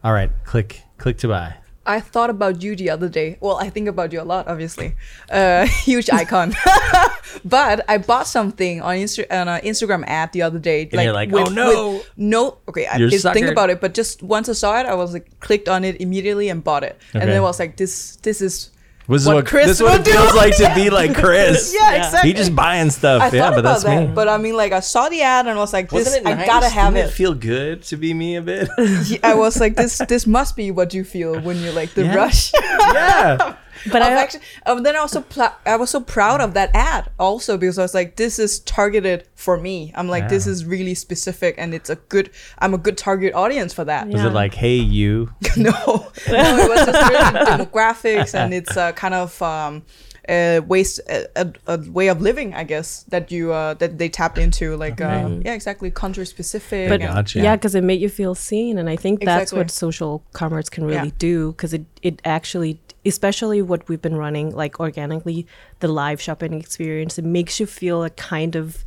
all 0.02 0.12
right, 0.12 0.30
click 0.44 0.82
click 0.96 1.18
to 1.18 1.28
buy. 1.28 1.54
I 1.84 2.00
thought 2.00 2.28
about 2.28 2.62
you 2.62 2.76
the 2.76 2.90
other 2.90 3.08
day. 3.08 3.38
Well, 3.40 3.56
I 3.56 3.70
think 3.70 3.88
about 3.88 4.12
you 4.12 4.20
a 4.20 4.28
lot, 4.34 4.46
obviously. 4.46 4.94
Uh, 5.30 5.66
huge 5.88 6.10
icon. 6.10 6.52
but 7.44 7.82
I 7.88 7.96
bought 7.98 8.26
something 8.26 8.82
on, 8.82 8.96
Insta- 8.96 9.30
on 9.30 9.48
an 9.48 9.60
Instagram 9.62 10.04
ad 10.06 10.32
the 10.32 10.42
other 10.42 10.58
day. 10.58 10.88
you're 10.92 11.12
like, 11.14 11.32
"Oh, 11.32 11.44
no." 11.44 12.02
no. 12.16 12.58
Okay, 12.68 12.86
I 12.86 12.96
You're 12.98 13.08
didn't 13.08 13.32
think 13.32 13.46
suckered. 13.46 13.52
about 13.52 13.70
it, 13.70 13.80
but 13.80 13.94
just 13.94 14.22
once 14.22 14.48
I 14.48 14.52
saw 14.52 14.78
it, 14.80 14.86
I 14.86 14.94
was 14.94 15.12
like, 15.14 15.40
clicked 15.40 15.68
on 15.68 15.82
it 15.84 16.00
immediately 16.00 16.48
and 16.50 16.62
bought 16.62 16.84
it. 16.84 16.98
And 17.14 17.22
then 17.22 17.36
I 17.36 17.40
was 17.40 17.58
like, 17.58 17.76
this, 17.76 18.16
this 18.16 18.40
is. 18.42 18.70
This 19.08 19.22
is 19.22 19.26
What 19.26 19.36
what, 19.36 19.46
Chris 19.46 19.66
this 19.68 19.76
is 19.78 19.82
what 19.82 20.00
it 20.00 20.04
do. 20.04 20.12
feels 20.12 20.34
like 20.34 20.54
to 20.56 20.70
be 20.76 20.90
like 20.90 21.14
Chris. 21.14 21.74
Yeah, 21.74 21.94
exactly. 22.04 22.30
He 22.30 22.34
just 22.36 22.54
buying 22.54 22.90
stuff. 22.90 23.22
I 23.22 23.26
yeah, 23.26 23.30
thought 23.42 23.50
but 23.52 23.58
about 23.60 23.70
that's 23.72 23.84
that, 23.84 24.08
me. 24.08 24.14
but 24.14 24.28
I 24.28 24.36
mean, 24.36 24.54
like, 24.54 24.72
I 24.72 24.80
saw 24.80 25.08
the 25.08 25.22
ad 25.22 25.46
and 25.46 25.56
I 25.58 25.60
was 25.60 25.72
like, 25.72 25.88
this, 25.88 26.06
Wasn't 26.08 26.26
it 26.26 26.28
I 26.28 26.34
nice? 26.34 26.46
gotta 26.46 26.68
have 26.68 26.92
Didn't 26.92 27.06
it. 27.06 27.10
it 27.10 27.14
feel 27.14 27.32
good 27.34 27.82
to 27.84 27.96
be 27.96 28.12
me 28.12 28.36
a 28.36 28.42
bit? 28.42 28.68
I 29.24 29.34
was 29.34 29.58
like, 29.60 29.76
this, 29.76 29.96
this 30.08 30.26
must 30.26 30.56
be 30.56 30.70
what 30.70 30.92
you 30.92 31.04
feel 31.04 31.40
when 31.40 31.56
you're 31.62 31.72
like 31.72 31.94
the 31.94 32.04
Yeah. 32.04 32.14
rush. 32.14 32.52
yeah. 32.54 33.56
But 33.92 34.02
I've 34.02 34.16
I 34.18 34.22
actually, 34.22 34.40
um, 34.66 34.82
then 34.82 34.96
I 34.96 35.02
was 35.02 35.12
so 35.12 35.22
pl- 35.22 35.54
I 35.66 35.76
was 35.76 35.90
so 35.90 36.00
proud 36.00 36.40
of 36.40 36.54
that 36.54 36.70
ad 36.74 37.10
also 37.18 37.56
because 37.56 37.78
I 37.78 37.82
was 37.82 37.94
like, 37.94 38.16
this 38.16 38.38
is 38.38 38.60
targeted 38.60 39.26
for 39.34 39.56
me. 39.56 39.92
I'm 39.94 40.08
like, 40.08 40.28
this 40.28 40.46
is 40.46 40.64
really 40.64 40.94
specific 40.94 41.54
and 41.58 41.74
it's 41.74 41.90
a 41.90 41.96
good. 41.96 42.30
I'm 42.58 42.74
a 42.74 42.78
good 42.78 42.96
target 42.98 43.34
audience 43.34 43.72
for 43.72 43.84
that. 43.84 44.08
Was 44.08 44.22
it 44.24 44.32
like, 44.32 44.54
hey, 44.54 44.76
you? 44.76 45.30
no, 45.56 45.70
no, 45.70 46.04
it 46.28 46.68
was 46.68 46.86
just 46.86 47.10
really 47.10 47.24
demographics 47.46 48.34
and 48.34 48.52
it's 48.54 48.76
a 48.76 48.92
kind 48.92 49.14
of 49.14 49.40
um, 49.42 49.82
uh, 50.28 50.60
ways 50.66 51.00
a, 51.08 51.26
a, 51.36 51.52
a 51.66 51.90
way 51.90 52.08
of 52.08 52.20
living, 52.20 52.52
I 52.54 52.64
guess 52.64 53.04
that 53.04 53.30
you 53.32 53.52
uh, 53.52 53.74
that 53.74 53.96
they 53.98 54.08
tapped 54.08 54.36
into, 54.38 54.76
like 54.76 55.00
uh, 55.00 55.28
yeah, 55.44 55.54
exactly, 55.54 55.90
country 55.90 56.26
specific. 56.26 56.88
but 56.90 57.00
Gotcha. 57.00 57.40
yeah, 57.40 57.56
because 57.56 57.74
it 57.74 57.82
made 57.84 58.00
you 58.00 58.08
feel 58.10 58.34
seen, 58.34 58.78
and 58.78 58.88
I 58.90 58.96
think 58.96 59.20
that's 59.20 59.44
Exactly. 59.52 59.58
what 59.58 59.70
social 59.70 60.22
commerce 60.32 60.68
can 60.68 60.84
really 60.84 61.08
Yeah. 61.08 61.18
do. 61.18 61.52
Because 61.52 61.72
it 61.72 61.86
it 62.02 62.20
actually, 62.24 62.80
especially 63.04 63.62
what 63.62 63.88
we've 63.88 64.02
been 64.02 64.16
running 64.16 64.54
like 64.54 64.80
organically, 64.80 65.46
the 65.80 65.88
live 65.88 66.20
shopping 66.20 66.52
experience, 66.54 67.18
it 67.18 67.24
makes 67.24 67.58
you 67.60 67.66
feel 67.66 68.02
a 68.04 68.10
kind 68.10 68.56
of 68.56 68.84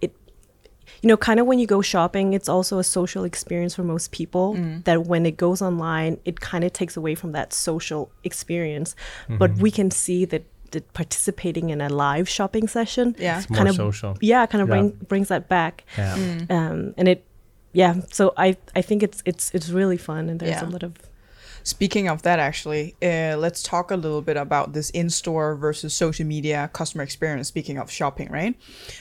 it. 0.00 0.12
You 1.02 1.08
know, 1.08 1.16
kind 1.16 1.40
of 1.40 1.46
when 1.46 1.58
you 1.58 1.66
go 1.66 1.80
shopping, 1.82 2.32
it's 2.32 2.48
also 2.48 2.78
a 2.78 2.84
social 2.84 3.24
experience 3.24 3.74
for 3.74 3.82
most 3.84 4.12
people. 4.12 4.54
Mm. 4.54 4.84
That 4.84 5.06
when 5.06 5.26
it 5.26 5.36
goes 5.36 5.62
online, 5.62 6.18
it 6.24 6.40
kind 6.40 6.64
of 6.64 6.72
takes 6.72 6.96
away 6.96 7.14
from 7.14 7.32
that 7.32 7.52
social 7.52 8.10
experience. 8.24 8.94
But 9.28 9.54
we 9.56 9.70
can 9.70 9.90
see 9.90 10.24
that. 10.26 10.42
that 10.72 10.86
participating 10.94 11.68
in 11.70 11.80
a 11.82 11.88
live 11.90 12.26
shopping 12.36 12.66
session 12.66 13.14
Yeah. 13.18 13.38
It's 13.40 13.50
more 13.50 13.58
kind 13.58 13.68
of 13.68 13.76
social. 13.76 14.16
yeah 14.22 14.46
kind 14.46 14.62
of 14.62 14.68
Yeah. 14.68 14.74
bring, 14.74 14.88
brings 15.10 15.28
that 15.28 15.44
back 15.46 15.84
Yeah. 15.98 16.16
Mm. 16.16 16.50
um, 16.50 16.94
and 16.98 17.08
it 17.12 17.20
yeah 17.74 17.92
so 18.10 18.32
i 18.46 18.56
i 18.80 18.82
think 18.88 19.02
it's 19.02 19.18
it's 19.30 19.44
it's 19.56 19.68
really 19.78 19.98
fun 19.98 20.30
and 20.30 20.40
there's 20.40 20.62
Yeah. 20.62 20.68
a 20.68 20.72
lot 20.74 20.82
of 20.82 20.92
Speaking 21.64 22.08
of 22.08 22.22
that, 22.22 22.38
actually, 22.38 22.96
uh, 23.02 23.36
let's 23.36 23.62
talk 23.62 23.90
a 23.90 23.96
little 23.96 24.22
bit 24.22 24.36
about 24.36 24.72
this 24.72 24.90
in-store 24.90 25.56
versus 25.56 25.94
social 25.94 26.26
media 26.26 26.70
customer 26.72 27.04
experience. 27.04 27.48
Speaking 27.48 27.78
of 27.78 27.90
shopping, 27.90 28.30
right? 28.30 28.56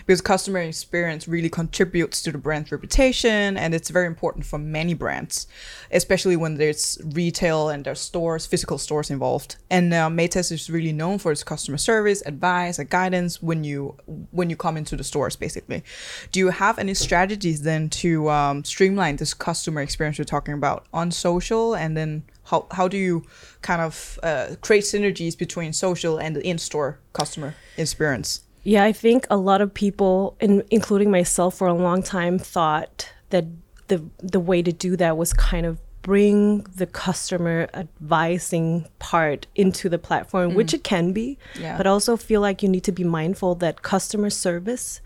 Because 0.05 0.21
customer 0.21 0.59
experience 0.59 1.27
really 1.27 1.49
contributes 1.49 2.21
to 2.23 2.31
the 2.31 2.37
brand's 2.37 2.71
reputation, 2.71 3.57
and 3.57 3.74
it's 3.74 3.89
very 3.89 4.07
important 4.07 4.45
for 4.45 4.59
many 4.59 4.93
brands, 4.93 5.47
especially 5.91 6.35
when 6.35 6.55
there's 6.55 7.00
retail 7.03 7.69
and 7.69 7.85
there's 7.85 8.00
stores, 8.00 8.45
physical 8.45 8.77
stores 8.77 9.09
involved. 9.09 9.57
And 9.69 9.93
uh, 9.93 10.09
Matas 10.09 10.51
is 10.51 10.69
really 10.69 10.93
known 10.93 11.17
for 11.17 11.31
its 11.31 11.43
customer 11.43 11.77
service, 11.77 12.21
advice, 12.25 12.79
and 12.79 12.89
guidance 12.89 13.41
when 13.41 13.63
you 13.63 13.97
when 14.31 14.50
you 14.50 14.55
come 14.55 14.77
into 14.77 14.95
the 14.95 15.03
stores. 15.03 15.35
Basically, 15.35 15.83
do 16.31 16.39
you 16.39 16.50
have 16.50 16.77
any 16.77 16.93
strategies 16.93 17.63
then 17.63 17.89
to 17.89 18.29
um, 18.29 18.63
streamline 18.63 19.15
this 19.15 19.33
customer 19.33 19.81
experience 19.81 20.17
you're 20.17 20.25
talking 20.25 20.53
about 20.53 20.85
on 20.93 21.11
social, 21.11 21.75
and 21.75 21.97
then 21.97 22.24
how, 22.51 22.68
how 22.72 22.87
do 22.87 22.98
you 22.98 23.24
kind 23.61 23.81
of 23.81 24.20
uh, 24.24 24.48
create 24.61 24.83
synergies 24.83 25.37
between 25.37 25.74
social 25.74 26.18
and 26.18 26.35
the 26.35 26.44
in-store 26.46 27.00
customer 27.14 27.55
experience 27.77 28.42
yeah 28.64 28.83
i 28.83 28.92
think 28.92 29.25
a 29.29 29.37
lot 29.37 29.61
of 29.61 29.74
people 29.74 30.35
in, 30.40 30.64
including 30.70 31.09
myself 31.09 31.55
for 31.57 31.68
a 31.68 31.74
long 31.74 32.03
time 32.03 32.37
thought 32.37 33.09
that 33.29 33.46
the 33.87 34.03
the 34.35 34.40
way 34.40 34.61
to 34.61 34.72
do 34.72 34.96
that 34.98 35.18
was 35.18 35.33
kind 35.33 35.66
of 35.66 35.79
bring 36.03 36.64
the 36.75 36.87
customer 36.87 37.68
advising 37.74 38.87
part 39.00 39.46
into 39.55 39.87
the 39.87 40.00
platform 40.00 40.53
which 40.55 40.74
it 40.74 40.83
can 40.83 41.14
be 41.14 41.37
Yeah. 41.59 41.77
but 41.77 41.85
also 41.87 42.18
feel 42.18 42.42
like 42.42 42.64
you 42.64 42.70
need 42.70 42.83
to 42.85 42.92
be 42.92 43.03
mindful 43.03 43.55
that 43.55 43.81
customer 43.81 44.29
service 44.29 45.01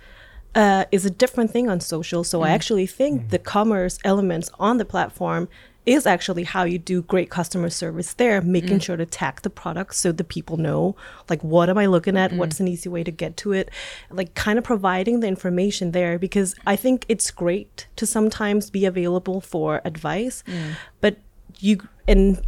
uh, 0.55 0.85
is 0.91 1.05
a 1.05 1.09
different 1.09 1.51
thing 1.51 1.69
on 1.69 1.81
social. 1.81 2.23
So 2.23 2.41
I 2.41 2.49
actually 2.51 2.87
think 2.87 3.29
the 3.29 3.39
commerce 3.39 3.99
elements 4.05 4.49
on 4.57 4.77
the 4.77 4.85
platform 4.85 5.49
is 5.85 6.05
actually 6.05 6.43
how 6.43 6.63
you 6.63 6.79
do 6.79 7.01
great 7.03 7.29
customer 7.29 7.69
service 7.69 8.13
there, 8.13 8.41
making 8.41 8.79
mm. 8.79 8.83
sure 8.83 8.97
to 8.97 9.05
tag 9.05 9.41
the 9.41 9.49
product 9.49 9.95
so 9.95 10.11
the 10.11 10.23
people 10.23 10.57
know, 10.57 10.95
like, 11.29 11.43
what 11.43 11.69
am 11.69 11.77
I 11.77 11.85
looking 11.85 12.17
at? 12.17 12.33
What's 12.33 12.57
mm. 12.57 12.61
an 12.61 12.67
easy 12.69 12.89
way 12.89 13.03
to 13.03 13.11
get 13.11 13.37
to 13.37 13.51
it? 13.51 13.69
Like, 14.09 14.33
kind 14.33 14.57
of 14.57 14.63
providing 14.63 15.19
the 15.19 15.27
information 15.27 15.91
there 15.91 16.17
because 16.17 16.55
I 16.65 16.75
think 16.75 17.05
it's 17.07 17.29
great 17.31 17.87
to 17.97 18.05
sometimes 18.05 18.69
be 18.69 18.85
available 18.85 19.41
for 19.41 19.81
advice, 19.85 20.43
mm. 20.47 20.73
but 21.01 21.17
you, 21.59 21.79
and 22.07 22.41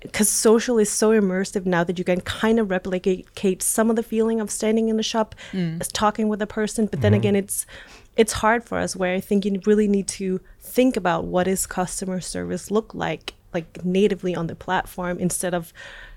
because 0.00 0.28
social 0.28 0.78
is 0.78 0.90
so 0.90 1.10
immersive 1.10 1.64
now 1.64 1.84
that 1.84 1.98
you 1.98 2.04
can 2.04 2.20
kind 2.20 2.58
of 2.58 2.70
replicate 2.70 3.62
some 3.62 3.88
of 3.88 3.96
the 3.96 4.02
feeling 4.02 4.40
of 4.40 4.50
standing 4.50 4.88
in 4.88 4.96
the 4.96 5.02
shop 5.02 5.34
as 5.80 5.88
talking 5.88 6.28
with 6.28 6.42
a 6.42 6.46
person 6.46 6.86
but 6.86 7.00
then 7.00 7.12
mm-hmm. 7.12 7.20
again 7.20 7.36
it's 7.36 7.66
it's 8.16 8.34
hard 8.34 8.64
for 8.64 8.78
us 8.78 8.94
where 8.96 9.14
i 9.14 9.20
think 9.20 9.44
you 9.44 9.60
really 9.66 9.88
need 9.88 10.06
to 10.06 10.40
think 10.60 10.96
about 10.96 11.24
what 11.24 11.46
is 11.46 11.66
customer 11.66 12.20
service 12.20 12.70
look 12.70 12.94
like 12.94 13.34
like 13.54 13.84
natively 13.84 14.34
on 14.34 14.46
the 14.46 14.54
platform 14.54 15.18
instead 15.18 15.54
of 15.54 15.72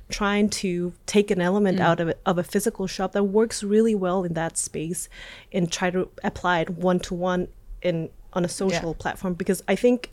trying 0.08 0.48
to 0.50 0.94
take 1.08 1.32
an 1.32 1.42
element 1.42 1.80
mm. 1.80 1.82
out 1.82 2.00
of, 2.00 2.10
it, 2.10 2.20
of 2.28 2.38
a 2.38 2.44
physical 2.44 2.86
shop 2.86 3.12
that 3.14 3.24
works 3.24 3.64
really 3.64 3.96
well 3.96 4.24
in 4.24 4.34
that 4.34 4.56
space 4.56 5.10
and 5.52 5.72
try 5.72 5.90
to 5.90 6.08
apply 6.24 6.60
it 6.60 6.70
one 6.70 7.00
to 7.00 7.16
one 7.16 7.48
in 7.82 8.10
on 8.34 8.46
a 8.46 8.50
social 8.50 8.94
platform 8.94 9.34
because 9.34 9.64
i 9.68 9.76
think 9.76 10.12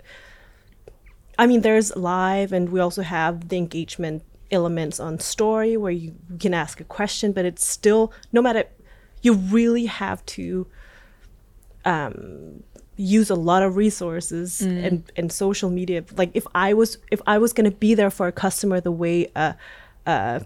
I 1.39 1.47
mean, 1.47 1.63
there's 1.63 1.95
live, 1.97 2.53
and 2.53 2.71
we 2.71 2.81
also 2.81 3.03
have 3.03 3.49
the 3.49 3.57
engagement 3.57 4.23
elements 4.51 5.01
on 5.01 5.19
story 5.19 5.77
where 5.77 5.93
you 5.93 6.15
can 6.39 6.53
ask 6.53 6.81
a 6.81 6.85
question, 6.85 7.33
but 7.33 7.45
it's 7.45 7.67
still 7.67 8.13
no 8.33 8.43
matter. 8.43 8.65
You 9.23 9.35
really 9.35 9.87
have 9.87 10.25
to 10.27 10.67
um, 11.85 12.63
use 12.97 13.31
a 13.31 13.35
lot 13.35 13.63
of 13.63 13.77
resources 13.77 14.61
and, 14.61 15.11
and 15.17 15.33
social 15.33 15.71
media. 15.71 16.05
Like 16.17 16.31
if 16.35 16.47
I 16.55 16.75
was 16.75 16.99
if 17.11 17.21
I 17.27 17.39
was 17.39 17.53
going 17.53 17.71
to 17.71 17.77
be 17.77 17.95
there 17.95 18.11
for 18.11 18.27
a 18.29 18.33
customer 18.33 18.81
the 18.81 18.93
way 18.93 19.31
uh, 19.35 19.55
uh, 20.07 20.41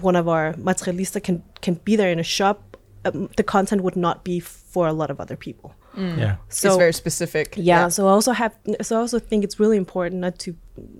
one 0.00 0.16
of 0.16 0.28
our 0.28 0.54
materialista 0.54 1.22
can 1.22 1.42
can 1.60 1.74
be 1.84 1.96
there 1.96 2.10
in 2.10 2.18
a 2.18 2.24
shop, 2.24 2.76
um, 3.04 3.28
the 3.36 3.42
content 3.42 3.82
would 3.82 3.96
not 3.96 4.24
be 4.24 4.40
for 4.40 4.86
a 4.86 4.92
lot 4.92 5.10
of 5.10 5.20
other 5.20 5.36
people. 5.36 5.74
Yeah. 5.94 6.36
So 6.48 6.68
it's 6.68 6.78
very 6.78 6.92
specific 6.94 7.54
yeah, 7.58 7.88
so 7.88 8.06
I 8.06 8.12
also 8.12 8.32
have 8.32 8.56
so 8.80 8.96
I 8.96 9.00
also 9.00 9.18
think 9.18 9.44
it's 9.44 9.60
really 9.60 9.76
important 9.76 10.22
not 10.22 10.38
to 10.38 10.56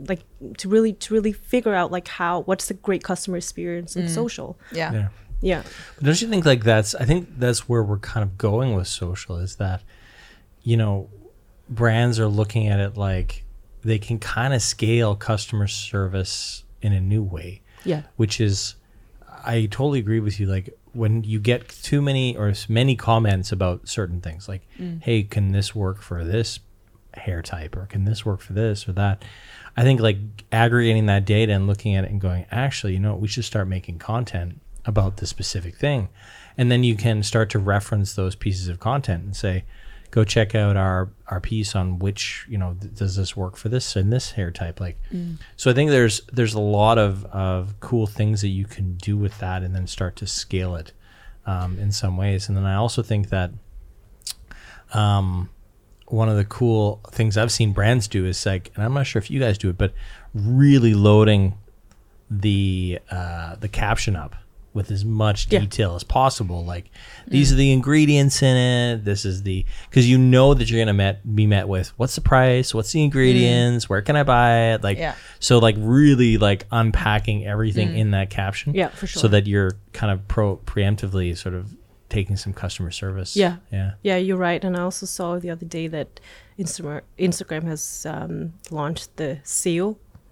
like 0.07 0.21
to 0.59 0.69
really 0.69 0.93
to 0.93 1.15
really 1.15 1.33
figure 1.33 1.75
out 1.75 1.91
like 1.91 2.09
how 2.09 2.41
what's 2.41 2.67
the 2.69 2.75
great 2.75 3.03
customer 3.03 3.39
experience 3.39 3.97
in 3.97 4.07
social. 4.09 4.59
yeah 4.73 4.93
Yeah. 4.93 5.09
Yeah. 5.43 5.63
But 5.97 6.05
don't 6.05 6.23
you 6.23 6.29
think 6.29 6.47
like 6.47 6.65
that's 6.65 6.95
I 6.95 7.05
think 7.05 7.39
that's 7.39 7.69
where 7.69 7.83
we're 7.83 7.99
kind 7.99 8.23
of 8.23 8.39
going 8.39 8.75
with 8.75 8.87
social 8.87 9.37
is 9.37 9.57
that 9.57 9.83
you 10.63 10.77
know 10.77 11.11
brands 11.69 12.19
are 12.19 12.29
looking 12.29 12.69
at 12.69 12.81
it 12.81 12.97
like 12.97 13.45
they 13.83 13.99
can 13.99 14.19
kind 14.19 14.55
of 14.55 14.63
scale 14.63 15.15
customer 15.17 15.67
service 15.67 16.65
in 16.81 16.93
a 16.93 17.01
new 17.01 17.23
way 17.23 17.61
Yeah. 17.85 18.03
which 18.17 18.41
is 18.41 18.77
I 19.45 19.67
totally 19.71 19.99
agree 19.99 20.21
with 20.21 20.39
you 20.39 20.47
like 20.47 20.73
when 20.93 21.25
you 21.25 21.41
get 21.41 21.69
too 21.69 22.01
many 22.01 22.37
or 22.37 22.53
many 22.69 22.95
comments 22.97 23.51
about 23.51 23.89
certain 23.89 24.21
things, 24.21 24.47
like, 24.47 24.61
mm. 24.79 25.03
"Hey, 25.03 25.23
can 25.23 25.53
this 25.53 25.75
work 25.75 26.03
for 26.03 26.23
this 26.23 26.61
hair 27.15 27.41
type?" 27.41 27.75
or 27.75 27.87
"Can 27.87 28.05
this 28.05 28.27
work 28.27 28.41
for 28.43 28.53
this 28.53 28.87
or 28.87 28.93
that?" 28.93 29.25
I 29.75 29.85
think 29.85 30.01
like 30.01 30.19
aggregating 30.53 31.07
that 31.07 31.25
data 31.25 31.53
and 31.55 31.67
looking 31.67 31.97
at 31.97 32.05
it 32.05 32.11
and 32.11 32.21
going, 32.21 32.45
"Actually, 32.51 32.93
you 32.93 32.99
know, 33.01 33.17
we 33.17 33.27
should 33.27 33.47
start 33.47 33.69
making 33.69 33.99
content 34.01 34.61
about 34.85 35.19
this 35.19 35.31
specific 35.31 35.77
thing," 35.77 36.09
and 36.57 36.71
then 36.71 36.85
you 36.85 36.97
can 36.97 37.23
start 37.23 37.51
to 37.51 37.59
reference 37.59 38.15
those 38.15 38.35
pieces 38.35 38.69
of 38.69 38.81
content 38.81 39.25
and 39.25 39.37
say, 39.37 39.65
"Go 40.11 40.25
check 40.25 40.55
out 40.55 40.77
our 40.77 41.11
our 41.29 41.41
piece 41.41 41.75
on 41.75 41.99
which 41.99 42.47
you 42.49 42.59
know 42.59 42.77
th- 42.81 42.95
does 42.95 43.17
this 43.17 43.37
work 43.37 43.57
for 43.57 43.69
this 43.69 43.97
and 43.97 44.13
this 44.13 44.33
hair 44.33 44.51
type." 44.51 44.81
Like, 44.81 44.99
so 45.57 45.71
I 45.71 45.75
think 45.75 45.91
there's 45.91 46.21
there's 46.33 46.55
a 46.55 46.61
lot 46.61 46.99
of 46.99 47.25
of 47.27 47.79
cool 47.81 48.07
things 48.07 48.41
that 48.43 48.49
you 48.49 48.65
can 48.67 48.95
do 48.97 49.17
with 49.17 49.39
that, 49.39 49.63
and 49.63 49.75
then 49.75 49.87
start 49.87 50.17
to 50.17 50.27
scale 50.27 50.77
it 50.77 50.93
um, 51.47 51.79
in 51.79 51.93
some 51.93 52.17
ways. 52.17 52.49
And 52.49 52.57
then 52.57 52.65
I 52.65 52.75
also 52.75 53.03
think 53.03 53.29
that 53.31 53.51
um, 54.95 55.49
one 56.07 56.29
of 56.29 56.37
the 56.37 56.45
cool 56.45 57.01
things 57.11 57.37
I've 57.37 57.53
seen 57.53 57.73
brands 57.73 58.07
do 58.07 58.27
is 58.27 58.45
like, 58.45 58.71
and 58.75 58.85
I'm 58.85 58.93
not 58.95 59.07
sure 59.07 59.21
if 59.21 59.31
you 59.31 59.41
guys 59.41 59.57
do 59.59 59.71
it, 59.71 59.79
but 59.79 59.93
really 60.35 60.95
loading 60.95 61.55
the 62.31 62.99
uh, 63.11 63.57
the 63.57 63.69
caption 63.69 64.17
up 64.17 64.37
with 64.75 64.91
as 64.91 65.05
much 65.05 65.49
Yeah. 65.51 65.61
detail 65.61 65.95
as 65.95 66.03
possible. 66.05 66.65
Like 66.65 66.91
these 67.27 67.53
are 67.53 67.57
the 67.57 67.73
ingredients 67.73 68.43
in 68.43 68.57
it. 68.57 69.05
This 69.05 69.25
is 69.25 69.43
the 69.43 69.65
because 69.91 70.09
you 70.09 70.17
know 70.19 70.55
that 70.55 70.71
you're 70.71 70.81
gonna 70.81 70.95
met, 70.95 71.35
be 71.37 71.47
met 71.47 71.69
with 71.69 71.89
what's 71.99 72.15
the 72.15 72.21
price, 72.21 72.75
what's 72.75 72.93
the 72.93 73.03
ingredients, 73.05 73.89
where 73.89 74.03
can 74.03 74.17
I 74.17 74.23
buy 74.23 74.73
it, 74.75 74.83
like 74.83 74.99
Yeah. 74.99 75.15
so 75.41 75.59
like 75.59 75.77
really 75.79 76.39
like 76.39 76.67
unpacking 76.71 77.47
everything 77.47 77.97
in 77.97 78.13
that 78.13 78.31
caption. 78.31 78.75
Yeah, 78.75 78.89
for 78.89 79.07
sure. 79.07 79.21
So 79.21 79.29
that 79.29 79.47
you're 79.47 79.73
kind 79.93 80.11
of 80.13 80.27
pro 80.29 80.57
preemptively 80.57 81.37
sort 81.37 81.55
of 81.55 81.75
taking 82.09 82.37
some 82.37 82.53
customer 82.53 82.91
service. 82.91 83.37
Yeah. 83.37 83.57
Yeah. 83.73 83.93
Yeah, 84.03 84.17
you're 84.17 84.37
right. 84.37 84.63
And 84.63 84.77
I 84.77 84.81
also 84.83 85.07
saw 85.07 85.39
the 85.39 85.49
other 85.51 85.65
day 85.65 85.87
that 85.89 86.21
Instagram 86.59 87.01
Instagram 87.19 87.65
has 87.65 88.07
um, 88.09 88.53
launched 88.71 89.17
the 89.17 89.39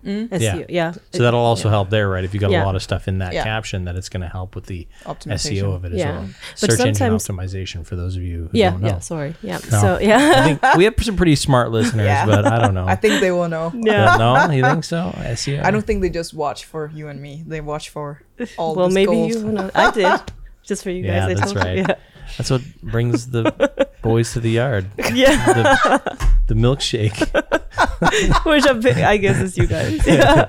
Mm-hmm. 0.05 0.35
SEO. 0.35 0.39
SEO. 0.41 0.59
Yeah. 0.61 0.65
Yeah. 0.69 0.93
So 1.13 1.23
that'll 1.23 1.41
also 1.41 1.69
help 1.69 1.91
there, 1.91 2.09
right? 2.09 2.25
If 2.25 2.33
you 2.35 2.41
got 2.41 2.51
Yeah. 2.51 2.65
a 2.65 2.67
lot 2.67 2.77
of 2.77 2.83
stuff 2.83 3.07
in 3.09 3.19
that 3.19 3.33
Yeah. 3.33 3.45
caption, 3.45 3.85
that 3.85 3.97
it's 3.97 4.09
going 4.09 4.23
to 4.23 4.29
help 4.29 4.55
with 4.55 4.67
the 4.67 4.87
SEO 5.07 5.75
of 5.75 5.85
it 5.85 5.93
as 5.93 5.99
Yeah. 5.99 6.13
well. 6.13 6.29
But 6.61 6.71
Search 6.71 6.81
engine 6.81 7.13
optimization 7.13 7.85
for 7.87 7.97
those 7.97 8.17
of 8.17 8.23
you 8.23 8.49
who 8.51 8.59
Yeah. 8.59 8.71
don't 8.71 8.81
know. 8.83 8.89
Yeah. 8.89 8.99
Sorry. 9.01 9.35
Yeah. 9.43 9.59
No. 9.71 9.81
So 9.81 9.99
yeah. 10.01 10.33
I 10.37 10.45
think 10.55 10.77
we 10.77 10.85
have 10.85 10.95
some 11.01 11.17
pretty 11.17 11.37
smart 11.37 11.71
listeners, 11.71 12.07
Yeah. 12.07 12.27
but 12.27 12.47
I 12.47 12.59
don't 12.61 12.75
know. 12.75 12.87
I 12.89 12.97
think 12.97 13.21
they 13.21 13.31
will 13.31 13.49
know. 13.49 13.73
Yeah. 13.83 14.17
no, 14.19 14.51
you 14.51 14.63
think 14.63 14.85
so? 14.85 15.13
SEO. 15.19 15.65
I 15.65 15.71
don't 15.71 15.87
think 15.87 16.03
they 16.03 16.11
just 16.11 16.35
watch 16.35 16.65
for 16.65 16.91
you 16.95 17.09
and 17.09 17.21
me. 17.21 17.43
They 17.47 17.61
watch 17.61 17.89
for 17.91 18.23
all 18.57 18.75
well, 18.75 18.87
this 18.87 18.95
maybe 18.95 19.07
gold. 19.13 19.31
you 19.35 19.43
know. 19.53 19.71
I 19.75 19.91
did. 19.91 20.21
Just 20.63 20.83
for 20.83 20.91
you 20.91 21.05
Yeah, 21.05 21.21
guys. 21.29 21.31
I 21.31 21.35
that's 21.41 21.53
told 21.53 21.67
you. 21.77 21.83
right. 21.85 21.99
That's 22.39 22.51
what 22.51 22.63
brings 22.83 23.29
the 23.31 23.53
boys 24.03 24.33
to 24.33 24.41
the 24.41 24.51
yard. 24.51 24.87
Yeah. 24.99 25.11
yeah. 25.15 25.47
The, 25.53 26.29
the 26.49 26.55
milkshake. 26.55 27.19
Which 28.47 28.67
I, 28.67 28.73
bi- 28.75 29.05
I 29.05 29.17
guess 29.17 29.39
is 29.41 29.57
you 29.59 29.67
guys. 29.67 30.01
Yeah. 30.07 30.49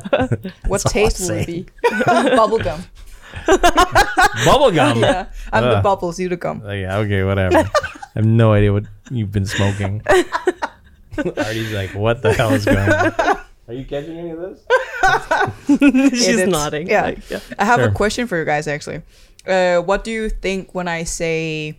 What 0.67 0.81
That's 0.83 0.91
taste 0.93 1.21
I'll 1.29 1.35
will 1.35 1.41
it 1.43 1.47
be? 1.47 1.65
Bubblegum. 1.83 2.81
Bubblegum. 4.45 5.01
Yeah. 5.01 5.25
I'm 5.51 5.63
the 5.63 5.77
Ugh. 5.77 5.83
bubbles, 5.83 6.19
you 6.19 6.29
the 6.29 6.37
gum. 6.37 6.61
Oh, 6.65 6.71
yeah, 6.71 6.97
okay, 6.97 7.23
whatever. 7.23 7.57
I 7.57 7.69
have 8.15 8.25
no 8.25 8.53
idea 8.53 8.73
what 8.73 8.85
you've 9.09 9.31
been 9.31 9.45
smoking. 9.45 10.01
Artie's 11.17 11.71
like, 11.73 11.93
what 11.93 12.21
the 12.21 12.33
hell 12.33 12.53
is 12.53 12.65
going 12.65 12.77
on? 12.89 13.13
Are 13.67 13.73
you 13.73 13.85
catching 13.85 14.17
any 14.17 14.31
of 14.31 14.39
this? 14.39 14.59
She's 15.67 16.27
It 16.27 16.39
is- 16.39 16.47
nodding. 16.49 16.87
yeah. 16.89 17.03
like, 17.03 17.29
yeah. 17.29 17.39
I 17.57 17.65
have 17.65 17.79
Sure. 17.79 17.89
a 17.89 17.91
question 17.91 18.27
for 18.27 18.37
you 18.37 18.45
guys 18.45 18.67
actually. 18.67 19.01
Uh, 19.47 19.79
what 19.79 20.03
do 20.03 20.11
you 20.11 20.29
think 20.29 20.73
when 20.75 20.87
I 20.87 21.03
say 21.03 21.77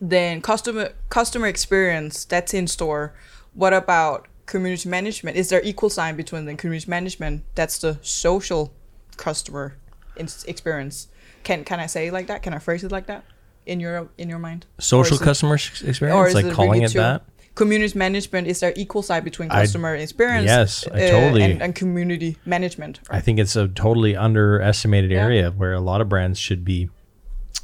then 0.00 0.40
customer 0.40 0.92
customer 1.08 1.46
experience 1.46 2.24
that's 2.24 2.54
in 2.54 2.66
store? 2.66 3.12
What 3.54 3.72
about 3.72 4.28
community 4.46 4.88
management? 4.88 5.36
Is 5.36 5.48
there 5.48 5.60
equal 5.64 5.90
sign 5.90 6.16
between 6.16 6.44
the 6.44 6.54
community 6.54 6.88
management? 6.88 7.42
That's 7.54 7.78
the 7.78 7.98
social 8.02 8.72
customer 9.16 9.76
in- 10.16 10.28
experience. 10.46 11.08
Can 11.42 11.64
can 11.64 11.80
I 11.80 11.86
say 11.86 12.08
it 12.08 12.12
like 12.12 12.28
that? 12.28 12.42
Can 12.42 12.54
I 12.54 12.58
phrase 12.58 12.84
it 12.84 12.92
like 12.92 13.06
that 13.06 13.24
in 13.66 13.80
your 13.80 14.08
in 14.16 14.28
your 14.28 14.38
mind? 14.38 14.66
Social 14.78 15.12
Or 15.12 15.14
is 15.16 15.20
it- 15.20 15.24
customer 15.24 15.54
experience, 15.54 16.34
like 16.34 16.52
calling 16.52 16.72
really 16.72 16.84
it 16.84 16.92
too- 16.92 16.98
that? 17.00 17.22
Community 17.54 17.98
management 17.98 18.46
is 18.46 18.60
there 18.60 18.72
equal 18.76 19.02
side 19.02 19.24
between 19.24 19.50
I- 19.50 19.62
customer 19.62 19.94
experience? 19.94 20.46
yes, 20.46 20.86
I 20.92 21.02
uh, 21.06 21.10
totally- 21.10 21.42
and, 21.42 21.62
and 21.62 21.74
community 21.74 22.36
management. 22.46 23.00
I 23.10 23.20
think 23.20 23.38
it's 23.38 23.56
a 23.56 23.68
totally 23.68 24.16
underestimated 24.16 25.10
Yeah. 25.10 25.24
area 25.24 25.50
where 25.50 25.72
a 25.72 25.80
lot 25.80 26.00
of 26.00 26.08
brands 26.08 26.38
should 26.38 26.64
be. 26.64 26.88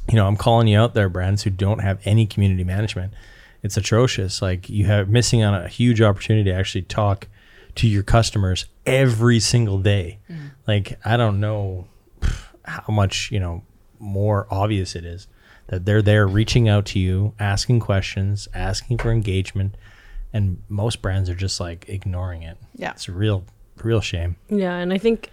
You 0.09 0.15
know, 0.15 0.27
I'm 0.27 0.37
calling 0.37 0.67
you 0.67 0.77
out 0.79 0.93
there, 0.93 1.09
brands 1.09 1.43
who 1.43 1.49
don't 1.49 1.79
have 1.79 1.99
any 2.05 2.25
community 2.25 2.63
management. 2.63 3.13
It's 3.63 3.75
atrocious. 3.75 4.41
Like 4.41 4.69
you 4.69 4.85
have 4.85 5.09
missing 5.09 5.43
on 5.43 5.53
a 5.53 5.67
huge 5.67 6.01
opportunity 6.01 6.49
to 6.49 6.55
actually 6.55 6.83
talk 6.83 7.27
to 7.75 7.87
your 7.87 8.03
customers 8.03 8.65
every 8.85 9.39
single 9.39 9.79
day. 9.79 10.19
Like 10.67 10.99
I 11.03 11.17
don't 11.17 11.39
know 11.39 11.87
how 12.63 12.91
much 12.93 13.31
you 13.31 13.39
know 13.39 13.63
more 13.99 14.47
obvious 14.51 14.95
it 14.95 15.03
is 15.05 15.27
that 15.67 15.85
they're 15.85 16.01
there 16.01 16.27
reaching 16.27 16.67
out 16.67 16.85
to 16.87 16.99
you, 16.99 17.33
asking 17.39 17.79
questions, 17.79 18.47
asking 18.53 18.97
for 18.97 19.11
engagement, 19.11 19.75
and 20.33 20.61
most 20.69 21.01
brands 21.01 21.29
are 21.29 21.35
just 21.35 21.59
like 21.59 21.87
ignoring 21.87 22.43
it. 22.43 22.57
Yeah. 22.75 22.91
it's 22.91 23.07
a 23.07 23.11
real, 23.11 23.43
real 23.83 24.01
shame. 24.01 24.35
Yeah, 24.49 24.75
and 24.75 24.93
I 24.93 24.97
think 24.97 25.29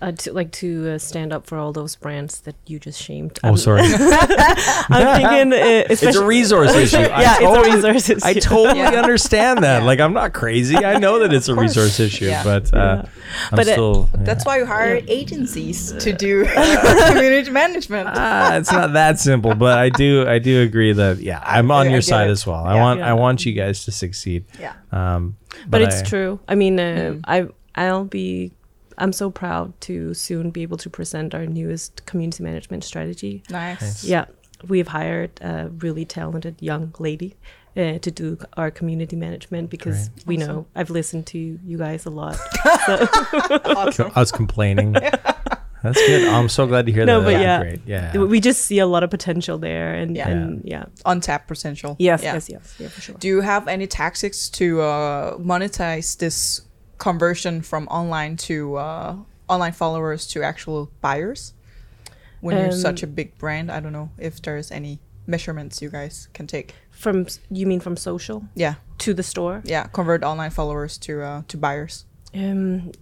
uh, 0.00 0.12
to 0.12 0.32
like 0.32 0.50
to 0.52 0.92
uh, 0.92 0.98
stand 0.98 1.32
up 1.32 1.46
for 1.46 1.58
all 1.58 1.72
those 1.72 1.94
brands 1.96 2.40
that 2.42 2.54
you 2.66 2.78
just 2.78 3.00
shamed. 3.02 3.38
Oh, 3.44 3.48
I'm- 3.48 3.56
sorry. 3.58 3.82
I'm 3.84 5.20
thinking, 5.20 5.52
uh, 5.52 5.84
it's 5.90 6.02
a 6.02 6.24
resource 6.24 6.74
issue. 6.74 6.98
Yeah, 6.98 7.36
totally, 7.38 7.70
it's 7.70 7.84
a 7.84 7.92
resource 7.92 8.08
issue. 8.10 8.26
I 8.26 8.32
totally 8.34 8.78
Yeah. 8.80 8.90
understand 9.02 9.62
that. 9.64 9.80
Yeah. 9.80 9.84
Like, 9.86 10.00
I'm 10.00 10.12
not 10.12 10.32
crazy. 10.32 10.76
I 10.76 10.98
know 10.98 11.18
that 11.20 11.32
it's 11.32 11.48
a 11.48 11.54
resource 11.54 12.00
issue, 12.00 12.26
Yeah. 12.26 12.42
but 12.44 12.72
uh, 12.74 13.02
I'm 13.04 13.56
But, 13.56 13.68
uh, 13.68 13.72
still. 13.72 14.08
That's 14.14 14.44
why 14.46 14.58
you 14.58 14.66
hire 14.66 15.00
agencies 15.06 15.92
to 15.92 16.12
do 16.12 16.44
community 17.08 17.50
management. 17.50 18.08
Ah, 18.12 18.56
it's 18.56 18.72
not 18.72 18.92
that 18.94 19.18
simple, 19.18 19.54
but 19.54 19.78
I 19.78 19.88
do. 19.90 20.26
I 20.26 20.38
do 20.38 20.62
agree 20.62 20.92
that 20.92 21.18
yeah, 21.18 21.42
I'm 21.44 21.70
on 21.70 21.88
I 21.88 21.90
your 21.90 22.02
side 22.02 22.28
it. 22.28 22.32
as 22.32 22.46
well. 22.46 22.64
I 22.64 22.74
Yeah. 22.74 22.80
want. 22.80 23.02
I 23.02 23.12
want 23.12 23.44
you 23.46 23.52
guys 23.52 23.84
to 23.84 23.92
succeed. 23.92 24.44
yeah. 24.58 24.72
Um, 24.92 25.36
but 25.68 25.82
it's 25.82 26.00
I- 26.00 26.04
true. 26.04 26.40
I 26.48 26.54
mean, 26.54 26.80
uh, 26.80 27.16
I 27.26 27.48
I'll 27.74 28.04
be. 28.04 28.52
I'm 29.00 29.12
so 29.12 29.30
proud 29.30 29.72
to 29.82 30.14
soon 30.14 30.50
be 30.50 30.62
able 30.62 30.76
to 30.78 30.90
present 30.90 31.34
our 31.34 31.46
newest 31.46 32.04
community 32.06 32.42
management 32.42 32.84
strategy. 32.84 33.42
Nice. 33.50 34.04
Yeah, 34.04 34.26
we've 34.68 34.88
hired 34.88 35.30
a 35.40 35.68
really 35.78 36.04
talented 36.04 36.56
young 36.60 36.94
lady 36.98 37.34
uh, 37.76 37.98
to 37.98 38.10
do 38.10 38.36
our 38.56 38.70
community 38.70 39.16
management 39.16 39.70
because 39.70 40.10
we 40.26 40.36
know 40.36 40.66
I've 40.74 40.90
listened 40.90 41.26
to 41.28 41.38
you 41.38 41.78
guys 41.78 42.04
a 42.06 42.10
lot. 42.10 42.36
Awesome. 43.64 44.12
I 44.14 44.20
was 44.20 44.32
complaining. 44.32 44.92
That's 44.92 45.96
good. 46.06 46.28
I'm 46.28 46.48
so 46.50 46.66
glad 46.66 46.84
to 46.86 46.92
hear 46.92 47.06
No, 47.06 47.20
that. 47.20 47.24
but 47.32 47.40
yeah. 47.40 47.60
great. 47.62 47.80
Yeah. 47.86 48.16
we 48.18 48.38
just 48.40 48.66
see 48.66 48.80
a 48.80 48.86
lot 48.86 49.02
of 49.02 49.08
potential 49.10 49.56
there, 49.56 49.94
and 49.94 50.14
Yeah. 50.14 50.28
and 50.28 50.60
yeah, 50.64 50.84
Untapped 51.06 51.48
potential. 51.48 51.96
yes, 51.98 52.22
Yeah. 52.22 52.34
yes, 52.34 52.48
yes, 52.50 52.74
yeah, 52.78 52.88
for 52.88 53.00
sure. 53.00 53.14
Do 53.18 53.28
you 53.28 53.40
have 53.40 53.66
any 53.66 53.86
tactics 53.86 54.50
to 54.50 54.82
uh, 54.82 55.38
monetize 55.38 56.18
this 56.18 56.60
conversion 57.00 57.62
from 57.62 57.88
online 57.88 58.36
to 58.36 58.76
uh, 58.76 59.16
online 59.48 59.72
followers 59.72 60.26
to 60.28 60.42
actual 60.44 60.88
buyers? 61.00 61.54
When 62.42 62.56
you're 62.56 62.72
such 62.72 63.02
a 63.02 63.06
Um, 63.06 63.14
big 63.14 63.36
brand, 63.38 63.70
I 63.70 63.80
don't 63.80 63.92
know 63.92 64.08
if 64.18 64.40
there's 64.40 64.70
any 64.70 64.98
measurements 65.26 65.82
you 65.82 65.90
guys 65.90 66.28
can 66.32 66.46
take. 66.46 66.74
From 66.90 67.26
you 67.50 67.66
mean 67.66 67.80
from 67.80 67.96
social 67.96 68.44
Yeah, 68.54 68.74
to 68.98 69.12
the 69.14 69.22
store? 69.22 69.60
yeah. 69.64 69.88
Convert 69.92 70.22
online 70.24 70.50
followers 70.50 70.96
to 70.98 71.12
uh, 71.22 71.42
to 71.48 71.56
buyers. 71.58 72.04
Um, 72.34 72.92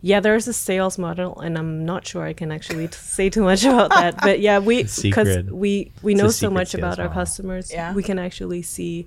yeah, 0.00 0.20
there's 0.20 0.48
a 0.48 0.52
sales 0.52 0.96
model, 0.98 1.40
and 1.40 1.56
I'm 1.58 1.84
not 1.84 2.06
sure 2.06 2.22
I 2.30 2.34
can 2.34 2.50
actually 2.52 2.88
t- 2.88 2.94
say 3.16 3.30
too 3.30 3.42
much 3.42 3.64
about 3.64 3.90
that. 3.90 4.14
But 4.22 4.38
yeah, 4.40 4.58
we 4.60 4.84
because 5.02 5.44
we 5.50 5.90
we 6.02 6.12
It's 6.12 6.22
know 6.22 6.30
so 6.30 6.50
much 6.50 6.70
sales 6.72 6.78
about 6.82 6.98
our 7.00 7.08
customers. 7.12 7.70
Yeah. 7.72 7.94
we 7.94 8.02
can 8.02 8.18
actually 8.18 8.62
see 8.62 9.06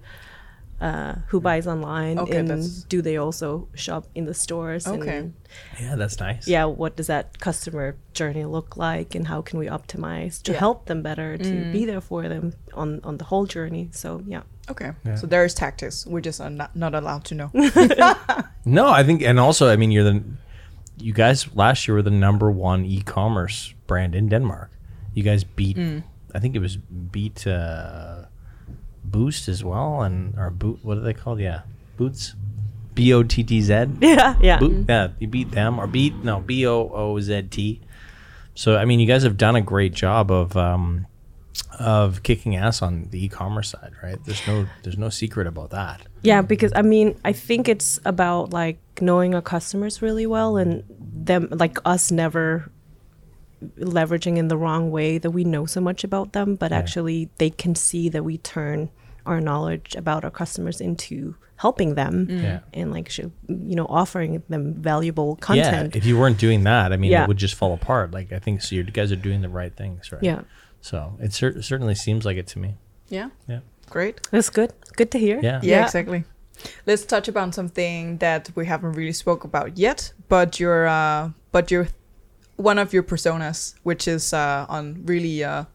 uh, 0.82 1.14
who 1.30 1.40
buys 1.40 1.68
online, 1.68 2.20
Okay, 2.20 2.38
and 2.40 2.48
that's- 2.50 2.86
do 2.90 3.02
they 3.02 3.18
also 3.18 3.68
shop 3.76 4.04
in 4.16 4.26
the 4.26 4.34
stores? 4.34 4.88
Okay. 4.88 5.18
And 5.18 5.34
yeah, 5.80 5.96
that's 5.96 6.20
nice. 6.20 6.48
yeah, 6.48 6.66
what 6.66 6.96
does 6.98 7.08
that 7.08 7.40
customer 7.40 7.96
journey 8.14 8.46
look 8.46 8.76
like, 8.78 9.16
and 9.16 9.28
how 9.28 9.42
can 9.42 9.60
we 9.60 9.68
optimize 9.70 10.42
to 10.44 10.52
Yeah. 10.52 10.60
help 10.60 10.86
them 10.86 11.02
better 11.02 11.38
to 11.38 11.72
be 11.72 11.86
there 11.86 12.02
for 12.02 12.28
them 12.30 12.52
on 12.74 13.00
on 13.04 13.18
the 13.18 13.26
whole 13.26 13.46
journey? 13.48 13.90
So 13.92 14.22
yeah. 14.28 14.42
Okay, 14.72 14.92
so 15.16 15.28
there 15.28 15.46
is 15.46 15.54
tactics. 15.54 16.06
we're 16.08 16.26
just 16.26 16.42
are 16.42 16.50
not, 16.50 16.76
not 16.76 16.94
allowed 16.96 17.24
to 17.26 17.36
know. 17.36 17.50
No, 18.66 18.88
I 19.00 19.04
think, 19.04 19.22
and 19.22 19.40
also, 19.40 19.68
I 19.74 19.76
mean, 19.76 19.92
you're 19.92 20.04
the, 20.12 20.24
you 20.98 21.14
guys 21.14 21.48
last 21.56 21.88
year 21.88 21.96
were 21.96 22.02
the 22.02 22.10
number 22.10 22.50
one 22.50 22.84
e-commerce 22.86 23.76
brand 23.88 24.16
in 24.16 24.28
Denmark. 24.30 24.72
You 25.14 25.22
guys 25.24 25.44
beat, 25.44 25.78
I 26.34 26.40
think 26.40 26.56
it 26.56 26.60
was 26.62 26.78
beat 27.12 27.46
uh, 27.48 28.26
Boost 29.12 29.48
as 29.48 29.64
well, 29.64 30.02
and 30.02 30.38
or 30.38 30.50
Boot. 30.50 30.80
What 30.84 30.98
are 30.98 31.02
they 31.02 31.14
called? 31.14 31.40
Yeah, 31.40 31.62
Boots, 31.98 32.36
B 32.94 33.14
O 33.14 33.24
T 33.24 33.44
T 33.44 33.62
Z. 33.62 33.86
Yeah, 34.02 34.36
yeah. 34.42 34.60
Boot, 34.60 34.86
yeah, 34.88 35.10
you 35.20 35.28
beat 35.28 35.52
them 35.52 35.80
or 35.80 35.88
beat 35.88 36.16
no 36.24 36.40
B 36.40 36.66
O 36.68 36.90
O 36.90 37.20
Z 37.20 37.44
T. 37.52 37.82
So 38.56 38.78
I 38.78 38.86
mean, 38.86 39.00
you 39.00 39.08
guys 39.08 39.24
have 39.24 39.38
done 39.38 39.56
a 39.56 39.62
great 39.62 39.94
job 39.94 40.32
of 40.32 40.56
um, 40.58 41.08
of 41.80 42.24
kicking 42.24 42.56
ass 42.56 42.82
on 42.82 43.08
the 43.12 43.24
e-commerce 43.26 43.70
side, 43.70 43.94
right? 44.02 44.18
There's 44.26 44.46
no 44.48 44.66
there's 44.84 44.98
no 44.98 45.10
secret 45.10 45.48
about 45.48 45.72
that. 45.72 46.02
Yeah, 46.22 46.42
because 46.42 46.72
I 46.76 46.82
mean, 46.82 47.20
I 47.24 47.34
think 47.34 47.68
it's 47.68 48.00
about 48.06 48.52
like 48.52 48.80
knowing 49.02 49.36
our 49.36 49.42
customers 49.42 50.02
really 50.02 50.26
well 50.26 50.58
and 50.58 50.84
them 50.90 51.50
like 51.52 51.78
us 51.86 52.12
never 52.12 52.72
leveraging 53.80 54.38
in 54.38 54.48
the 54.48 54.58
wrong 54.58 54.92
way 54.92 55.18
that 55.18 55.32
we 55.32 55.44
know 55.44 55.66
so 55.66 55.82
much 55.82 56.04
about 56.04 56.34
them, 56.34 56.56
but 56.56 56.72
actually 56.72 57.30
they 57.38 57.50
can 57.50 57.76
see 57.76 58.10
that 58.10 58.24
we 58.24 58.38
turn 58.38 58.90
our 59.26 59.42
knowledge 59.42 59.96
about 59.96 60.24
our 60.24 60.32
customers 60.32 60.80
into 60.80 61.36
helping 61.58 61.96
them 61.96 62.28
Yeah. 62.30 62.60
and 62.74 62.92
like 62.92 63.10
sh- 63.10 63.22
you 63.48 63.76
know 63.76 63.86
offering 63.90 64.44
them 64.50 64.74
valuable 64.74 65.38
content. 65.38 65.96
Yeah, 65.96 65.98
if 65.98 66.06
you 66.06 66.18
weren't 66.20 66.38
doing 66.38 66.64
that, 66.66 66.92
I 66.94 66.98
mean, 66.98 67.12
Yeah. 67.12 67.24
it 67.24 67.28
would 67.28 67.38
just 67.38 67.56
fall 67.56 67.74
apart. 67.74 68.12
Like 68.12 68.32
I 68.34 68.40
think 68.40 68.62
so. 68.62 68.76
You 68.76 68.84
guys 68.84 69.12
are 69.12 69.16
doing 69.16 69.42
the 69.42 69.50
right 69.50 69.74
things, 69.76 70.12
right? 70.12 70.22
yeah. 70.22 70.42
So 70.82 71.18
it 71.20 71.34
cer- 71.34 71.62
certainly 71.62 71.96
seems 71.96 72.26
like 72.26 72.38
it 72.38 72.48
to 72.48 72.60
me. 72.60 72.76
Yeah. 73.10 73.30
Yeah. 73.48 73.60
Great. 73.90 74.20
That's 74.32 74.50
good. 74.50 74.74
Good 74.96 75.12
to 75.12 75.20
hear. 75.20 75.40
Yeah. 75.42 75.60
Yeah, 75.64 75.86
exactly. 75.86 76.26
Let's 76.86 77.06
touch 77.06 77.28
upon 77.28 77.52
something 77.54 78.18
that 78.18 78.50
we 78.56 78.66
haven't 78.66 78.94
really 78.94 79.14
spoke 79.14 79.44
about 79.44 79.78
yet, 79.78 80.14
but 80.30 80.60
your 80.60 80.88
uh, 80.88 81.30
but 81.52 81.72
your 81.72 81.88
one 82.58 82.78
of 82.80 82.94
your 82.94 83.04
personas, 83.04 83.76
which 83.84 84.08
is 84.08 84.34
uh, 84.34 84.66
on 84.70 85.04
really 85.06 85.44
uh, 85.44 85.66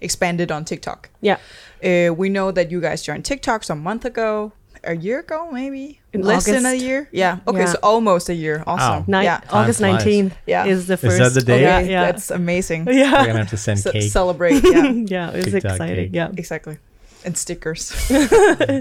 expanded 0.00 0.50
on 0.50 0.64
TikTok. 0.64 1.08
Yeah. 1.20 1.38
Uh, 1.84 2.12
we 2.14 2.28
know 2.28 2.50
that 2.52 2.70
you 2.70 2.80
guys 2.80 3.02
joined 3.02 3.24
TikTok 3.24 3.62
some 3.64 3.82
month 3.82 4.04
ago, 4.04 4.52
a 4.84 4.94
year 4.94 5.20
ago, 5.20 5.50
maybe 5.50 6.00
In 6.12 6.22
less 6.22 6.44
than 6.46 6.64
a 6.66 6.74
year. 6.74 7.08
Yeah. 7.10 7.38
Okay, 7.48 7.58
Yeah. 7.60 7.72
so 7.72 7.78
almost 7.82 8.28
a 8.28 8.34
year. 8.34 8.62
Awesome. 8.66 9.04
Ni- 9.08 9.24
Yeah. 9.24 9.40
August 9.50 9.78
flies. 9.80 10.04
19th 10.04 10.32
Yeah. 10.46 10.66
is 10.66 10.86
the 10.86 10.94
Is 10.94 11.00
first. 11.00 11.18
that 11.18 11.34
the 11.34 11.42
day? 11.42 11.62
Yeah, 11.62 11.78
Okay, 11.78 11.90
yeah. 11.90 12.04
That's 12.04 12.30
amazing. 12.30 12.86
yeah. 12.90 13.10
We're 13.20 13.26
gonna 13.26 13.38
have 13.38 13.50
to 13.50 13.56
send 13.56 13.80
Ce- 13.80 13.90
cake. 13.90 14.10
celebrate. 14.12 14.62
Yeah. 14.62 14.92
yeah, 15.16 15.30
it 15.30 15.44
was 15.44 15.52
TikTok 15.54 15.72
exciting. 15.72 15.96
cake. 15.96 16.10
Yeah. 16.14 16.30
exactly 16.36 16.78
and 17.26 17.36
stickers. 17.36 17.90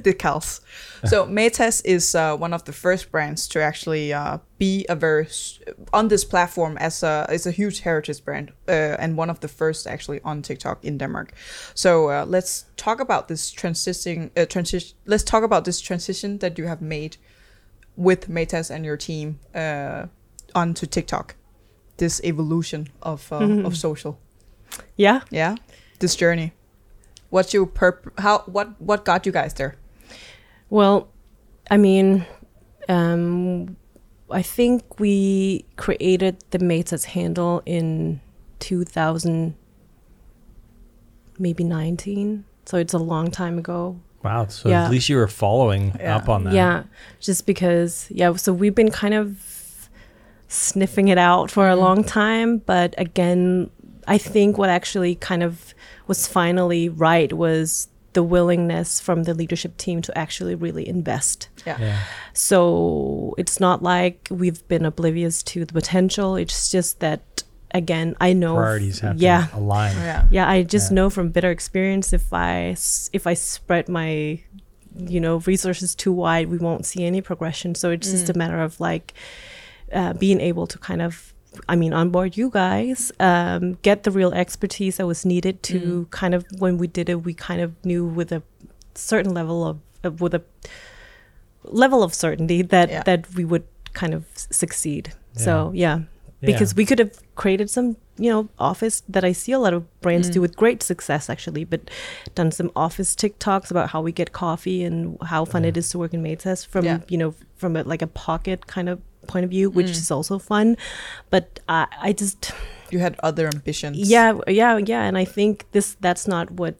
Decals. 0.05 0.61
So 1.05 1.25
Matas 1.25 1.81
is 1.83 2.15
uh, 2.15 2.37
one 2.37 2.53
of 2.53 2.63
the 2.63 2.71
first 2.71 3.11
brands 3.11 3.47
to 3.49 3.61
actually 3.61 4.13
uh, 4.13 4.37
be 4.57 4.85
a 4.87 4.95
very 4.95 5.27
on 5.91 6.07
this 6.07 6.23
platform 6.23 6.77
as 6.77 7.03
a 7.03 7.27
is 7.31 7.45
a 7.45 7.51
huge 7.51 7.81
heritage 7.81 8.23
brand 8.23 8.51
uh, 8.67 8.71
and 8.99 9.17
one 9.17 9.29
of 9.29 9.39
the 9.39 9.47
first 9.47 9.87
actually 9.87 10.21
on 10.23 10.41
tiktok 10.41 10.83
in 10.83 10.97
denmark. 10.97 11.33
So 11.73 12.09
uh, 12.09 12.25
let's 12.27 12.65
talk 12.77 12.99
about 12.99 13.27
this 13.27 13.51
transition 13.51 14.31
uh, 14.37 14.45
transition 14.45 14.97
let's 15.05 15.23
talk 15.23 15.43
about 15.43 15.65
this 15.65 15.81
transition 15.81 16.37
that 16.39 16.57
you 16.57 16.67
have 16.67 16.81
made 16.81 17.17
with 17.95 18.29
Matas 18.29 18.69
and 18.69 18.85
your 18.85 18.97
team 18.97 19.39
uh, 19.53 20.05
onto 20.53 20.85
tiktok. 20.85 21.35
This 21.97 22.21
evolution 22.23 22.87
of 23.01 23.31
uh, 23.31 23.37
of 23.65 23.75
social. 23.75 24.19
Yeah. 24.97 25.21
yeah? 25.31 25.55
This 25.99 26.15
journey 26.15 26.51
what's 27.35 27.53
your 27.53 27.67
perp 27.79 27.97
how 28.25 28.35
what 28.55 28.67
what 28.89 28.99
got 29.09 29.25
you 29.25 29.31
guys 29.39 29.53
there 29.59 29.73
Well, 30.69 30.97
I 31.69 31.77
mean, 31.77 32.25
um, 32.89 33.75
I 34.41 34.41
think 34.41 34.99
we 34.99 35.63
created 35.83 36.33
the 36.49 36.57
Matas 36.59 37.05
handle 37.15 37.61
in 37.65 38.19
2000, 38.59 39.53
maybe 41.37 41.63
19. 41.63 42.45
So 42.65 42.77
it's 42.77 42.93
a 42.93 42.97
long 43.13 43.29
time 43.31 43.57
ago. 43.59 43.99
Wow. 44.23 44.47
So 44.47 44.69
Yeah. 44.69 44.85
at 44.85 44.91
least 44.91 45.07
you 45.09 45.17
were 45.17 45.27
following 45.27 45.93
Yeah. 45.99 46.15
up 46.17 46.29
on 46.29 46.45
that. 46.45 46.53
Yeah, 46.53 46.83
just 47.19 47.45
because, 47.45 48.07
yeah, 48.09 48.35
so 48.35 48.51
we've 48.53 48.73
been 48.75 48.91
kind 48.91 49.13
of 49.13 49.37
sniffing 50.47 51.07
it 51.09 51.17
out 51.19 51.51
for 51.51 51.69
a 51.69 51.75
long 51.75 52.03
time. 52.03 52.57
But 52.65 52.95
again, 52.97 53.69
I 54.07 54.17
think 54.17 54.57
what 54.57 54.69
actually 54.69 55.13
kind 55.15 55.43
of 55.43 55.74
was 56.07 56.27
finally 56.27 56.89
right 56.89 57.31
was 57.33 57.87
the 58.13 58.23
willingness 58.23 58.99
from 59.01 59.23
the 59.23 59.33
leadership 59.33 59.75
team 59.77 60.01
to 60.01 60.17
actually 60.17 60.55
really 60.55 60.87
invest. 60.87 61.49
yeah, 61.65 61.77
Yeah. 61.79 61.99
So 62.33 63.35
it's 63.37 63.59
not 63.59 63.83
like 63.83 64.27
we've 64.31 64.65
been 64.69 64.85
oblivious 64.85 65.43
to 65.43 65.65
the 65.65 65.73
potential. 65.73 66.37
It's 66.37 66.69
just 66.71 67.01
that, 67.01 67.43
again, 67.71 68.15
I 68.21 68.31
know. 68.31 68.55
Priorities 68.55 68.99
have 69.01 69.19
yeah. 69.21 69.47
to 69.47 69.57
align. 69.57 69.95
yeah 69.97 70.27
Yeah, 70.31 70.49
I 70.49 70.63
just 70.63 70.91
Yeah. 70.91 70.95
know 70.95 71.09
from 71.09 71.29
bitter 71.29 71.51
experience 71.51 72.13
if 72.13 72.31
I 72.31 72.77
if 73.11 73.27
I 73.27 73.33
spread 73.33 73.89
my 73.89 74.39
you 74.97 75.19
know 75.19 75.39
resources 75.39 75.93
too 75.93 76.13
wide, 76.13 76.47
we 76.47 76.57
won't 76.57 76.85
see 76.85 77.03
any 77.03 77.19
progression. 77.19 77.75
So 77.75 77.91
it's 77.91 78.09
just 78.09 78.29
a 78.29 78.33
matter 78.33 78.61
of 78.61 78.79
like 78.79 79.13
uh, 79.91 80.13
being 80.13 80.39
able 80.39 80.67
to 80.67 80.77
kind 80.79 81.01
of 81.01 81.33
I 81.69 81.75
mean 81.75 81.93
onboard 81.93 82.37
you 82.37 82.49
guys, 82.49 83.11
um, 83.19 83.73
get 83.81 84.03
the 84.03 84.11
real 84.11 84.33
expertise 84.33 84.97
that 84.97 85.07
was 85.07 85.25
needed 85.25 85.61
to 85.63 86.07
kind 86.11 86.33
of 86.33 86.45
when 86.59 86.77
we 86.77 86.87
did 86.87 87.09
it, 87.09 87.23
we 87.23 87.33
kind 87.33 87.61
of 87.61 87.73
knew 87.85 88.05
with 88.05 88.31
a 88.31 88.41
certain 88.95 89.33
level 89.33 89.65
of, 89.65 89.79
of 90.03 90.21
with 90.21 90.33
a 90.33 90.41
level 91.63 92.03
of 92.03 92.13
certainty 92.13 92.61
that 92.61 92.89
Yeah. 92.89 93.03
that 93.03 93.33
we 93.33 93.45
would 93.45 93.63
kind 93.93 94.13
of 94.13 94.25
s- 94.35 94.47
succeed. 94.51 95.13
So 95.33 95.71
yeah, 95.73 95.97
Yeah. 95.97 96.05
because 96.41 96.75
we 96.75 96.85
could 96.85 96.99
have 96.99 97.11
created 97.35 97.69
some 97.69 97.97
you 98.17 98.29
know 98.29 98.47
office 98.59 99.03
that 99.09 99.25
I 99.25 99.33
see 99.33 99.51
a 99.51 99.59
lot 99.59 99.73
of 99.73 99.83
brands 100.01 100.29
Mm. 100.29 100.33
do 100.33 100.41
with 100.41 100.55
great 100.55 100.81
success 100.83 101.29
actually, 101.29 101.63
but 101.65 101.81
done 102.35 102.51
some 102.51 102.71
office 102.75 103.15
TikToks 103.15 103.71
about 103.71 103.89
how 103.89 104.01
we 104.01 104.11
get 104.11 104.31
coffee 104.31 104.83
and 104.83 105.17
how 105.23 105.43
fun 105.45 105.65
it 105.65 105.75
is 105.77 105.89
to 105.89 105.99
work 105.99 106.13
in 106.13 106.21
Matas 106.23 106.65
from 106.65 106.85
Yeah. 106.85 106.99
you 107.09 107.17
know 107.17 107.33
from 107.57 107.75
a, 107.75 107.83
like 107.83 108.01
a 108.01 108.07
pocket 108.07 108.67
kind 108.67 108.87
of 108.89 108.99
point 109.27 109.43
of 109.43 109.49
view, 109.49 109.69
Mm. 109.71 109.75
which 109.75 109.89
is 109.91 110.11
also 110.11 110.39
fun. 110.39 110.77
But 111.29 111.59
I 111.67 111.87
I 112.01 112.13
just 112.13 112.51
you 112.91 112.99
had 112.99 113.15
other 113.23 113.47
ambitions 113.47 113.97
yeah 113.97 114.37
yeah 114.47 114.77
yeah, 114.77 115.03
and 115.07 115.17
I 115.17 115.25
think 115.25 115.65
this 115.71 115.95
that's 116.01 116.27
not 116.27 116.51
what. 116.51 116.75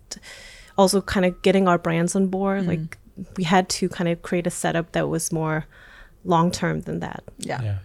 Also, 0.77 0.99
kind 1.01 1.25
of 1.25 1.41
getting 1.41 1.69
our 1.69 1.77
brands 1.77 2.15
on 2.17 2.27
board, 2.27 2.63
Mm. 2.63 2.67
like 2.67 2.97
we 3.37 3.45
had 3.45 3.69
to 3.79 3.87
kind 3.87 4.09
of 4.09 4.21
create 4.21 4.45
a 4.45 4.49
setup 4.51 4.91
that 4.91 5.07
was 5.07 5.31
more 5.31 5.65
long 6.25 6.51
term 6.51 6.81
than 6.81 6.99
that. 6.99 7.23
yeah 7.39 7.61
Yeah. 7.63 7.77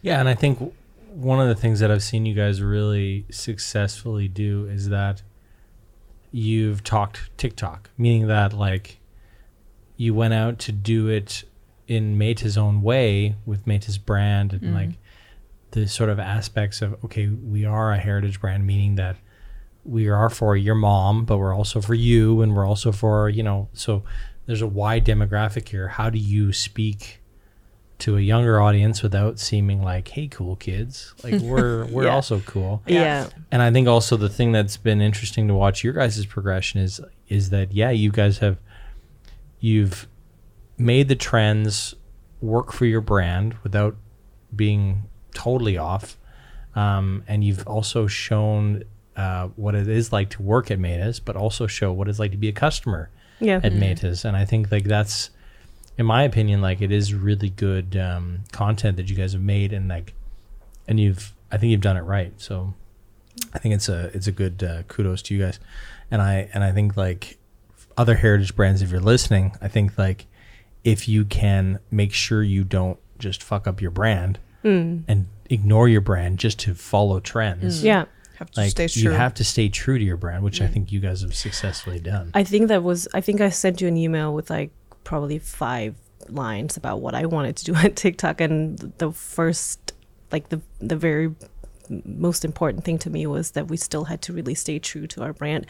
Yeah, 0.00 0.18
and 0.20 0.28
I 0.30 0.34
think 0.34 0.72
one 1.14 1.40
of 1.42 1.48
the 1.54 1.60
things 1.62 1.80
that 1.80 1.90
I've 1.90 2.02
seen 2.02 2.24
you 2.24 2.34
guys 2.34 2.62
really 2.62 3.26
successfully 3.30 4.28
do 4.28 4.64
is 4.66 4.88
that 4.88 5.20
you've 6.30 6.82
talked 6.82 7.30
TikTok, 7.36 7.90
meaning 7.98 8.26
that 8.28 8.52
like 8.54 8.98
you 9.98 10.14
went 10.14 10.34
out 10.34 10.58
to 10.60 10.72
do 10.72 11.08
it 11.08 11.44
in 11.92 12.16
Matas' 12.18 12.56
own 12.56 12.82
way 12.82 13.36
with 13.44 13.66
Matas' 13.66 14.02
brand 14.04 14.52
and 14.52 14.62
mm-hmm. 14.62 14.74
like 14.74 14.90
the 15.72 15.86
sort 15.88 16.10
of 16.10 16.18
aspects 16.18 16.82
of 16.82 17.02
okay, 17.04 17.26
we 17.28 17.64
are 17.64 17.92
a 17.92 17.98
heritage 17.98 18.40
brand, 18.40 18.66
meaning 18.66 18.94
that 18.96 19.16
we 19.84 20.08
are 20.08 20.30
for 20.30 20.56
your 20.56 20.74
mom, 20.74 21.24
but 21.24 21.38
we're 21.38 21.54
also 21.54 21.80
for 21.80 21.94
you, 21.94 22.40
and 22.42 22.54
we're 22.54 22.66
also 22.66 22.92
for 22.92 23.28
you 23.28 23.42
know. 23.42 23.68
So 23.72 24.02
there's 24.46 24.62
a 24.62 24.66
wide 24.66 25.04
demographic 25.04 25.68
here. 25.68 25.88
How 25.88 26.10
do 26.10 26.18
you 26.18 26.52
speak 26.52 27.18
to 27.98 28.16
a 28.16 28.20
younger 28.20 28.60
audience 28.60 29.02
without 29.02 29.38
seeming 29.38 29.82
like, 29.82 30.08
"Hey, 30.08 30.28
cool 30.28 30.56
kids, 30.56 31.14
like 31.24 31.40
we're 31.42 31.86
we're 31.86 32.04
Yeah. 32.04 32.14
also 32.14 32.40
cool." 32.40 32.82
Yeah, 32.86 33.28
And 33.50 33.62
I 33.62 33.70
think 33.72 33.88
also 33.88 34.16
the 34.16 34.28
thing 34.28 34.52
that's 34.52 34.76
been 34.76 35.00
interesting 35.00 35.48
to 35.48 35.54
watch 35.54 35.82
your 35.84 35.92
guys' 35.94 36.26
progression 36.26 36.80
is 36.80 37.00
is 37.28 37.50
that 37.50 37.72
yeah, 37.72 37.90
you 37.90 38.10
guys 38.10 38.38
have 38.38 38.58
you've 39.60 40.06
made 40.78 41.08
the 41.08 41.16
trends 41.16 41.94
work 42.40 42.72
for 42.72 42.86
your 42.86 43.00
brand 43.00 43.54
without 43.62 43.96
being 44.54 45.04
totally 45.34 45.78
off. 45.78 46.18
Um, 46.74 47.22
and 47.28 47.44
you've 47.44 47.66
also 47.66 48.06
shown 48.06 48.84
uh, 49.16 49.48
what 49.56 49.74
it 49.74 49.88
is 49.88 50.12
like 50.12 50.30
to 50.30 50.42
work 50.42 50.70
at 50.70 50.78
Matas, 50.78 51.20
but 51.22 51.36
also 51.36 51.66
show 51.66 51.92
what 51.92 52.08
it's 52.08 52.18
like 52.18 52.30
to 52.30 52.36
be 52.36 52.48
a 52.48 52.52
customer 52.52 53.10
yeah. 53.40 53.60
at 53.62 53.72
Matas. 53.72 54.24
And 54.24 54.36
I 54.36 54.44
think 54.44 54.72
like 54.72 54.84
that's, 54.84 55.30
in 55.98 56.06
my 56.06 56.22
opinion, 56.22 56.62
like 56.62 56.80
it 56.80 56.90
is 56.90 57.12
really 57.14 57.50
good 57.50 57.96
um, 57.96 58.40
content 58.52 58.96
that 58.96 59.10
you 59.10 59.16
guys 59.16 59.34
have 59.34 59.42
made, 59.42 59.74
and 59.74 59.88
like, 59.88 60.14
and 60.88 60.98
you've, 60.98 61.34
I 61.50 61.58
think 61.58 61.70
you've 61.70 61.82
done 61.82 61.98
it 61.98 62.02
right. 62.02 62.32
So, 62.38 62.72
I 63.52 63.58
think 63.58 63.74
it's 63.74 63.88
a 63.88 64.10
it's 64.14 64.26
a 64.26 64.32
good 64.32 64.62
uh, 64.62 64.82
kudos 64.84 65.20
to 65.22 65.34
you 65.34 65.44
guys, 65.44 65.60
and 66.10 66.22
I 66.22 66.48
and 66.54 66.64
I 66.64 66.72
think 66.72 66.96
like 66.96 67.38
other 67.96 68.14
heritage 68.14 68.56
brands, 68.56 68.80
if 68.80 68.90
you're 68.90 69.00
listening, 69.00 69.54
I 69.60 69.68
think 69.68 69.98
like 69.98 70.26
if 70.84 71.08
you 71.08 71.24
can 71.24 71.78
make 71.90 72.12
sure 72.12 72.42
you 72.42 72.64
don't 72.64 72.98
just 73.18 73.42
fuck 73.42 73.66
up 73.66 73.80
your 73.80 73.90
brand 73.90 74.38
hmm. 74.62 74.98
and 75.06 75.26
ignore 75.48 75.88
your 75.88 76.00
brand 76.00 76.38
just 76.38 76.58
to 76.60 76.74
follow 76.74 77.20
trends. 77.20 77.80
Hmm. 77.80 77.86
yeah. 77.86 78.04
have 78.38 78.50
to 78.50 78.60
Like 78.60 78.70
stay 78.70 78.88
you 78.92 79.10
have 79.10 79.34
to 79.34 79.44
stay 79.44 79.68
true 79.68 79.98
to 79.98 80.04
your 80.04 80.16
brand, 80.16 80.42
which 80.42 80.60
I 80.60 80.66
hmm. 80.66 80.72
think 80.72 80.92
you 80.92 81.00
guys 81.00 81.22
have 81.22 81.34
successfully 81.34 82.00
done. 82.00 82.30
I 82.34 82.44
think 82.44 82.68
that 82.68 82.82
was 82.82 83.08
I 83.14 83.20
think 83.20 83.40
I 83.40 83.50
sent 83.50 83.80
you 83.80 83.88
an 83.88 83.96
email 83.96 84.34
with 84.34 84.50
like 84.50 84.70
probably 85.04 85.38
five 85.38 85.94
lines 86.28 86.76
about 86.76 87.00
what 87.00 87.14
I 87.14 87.26
wanted 87.26 87.56
to 87.56 87.64
do 87.64 87.74
on 87.76 87.92
TikTok 87.94 88.40
and 88.40 88.78
the 88.98 89.12
first 89.12 89.92
like 90.30 90.48
the 90.48 90.60
the 90.80 90.96
very 90.96 91.34
most 92.04 92.44
important 92.44 92.84
thing 92.84 92.98
to 92.98 93.10
me 93.10 93.26
was 93.26 93.52
that 93.52 93.68
we 93.68 93.76
still 93.76 94.04
had 94.04 94.22
to 94.22 94.32
really 94.32 94.54
stay 94.54 94.78
true 94.78 95.06
to 95.08 95.22
our 95.22 95.32
brand. 95.32 95.66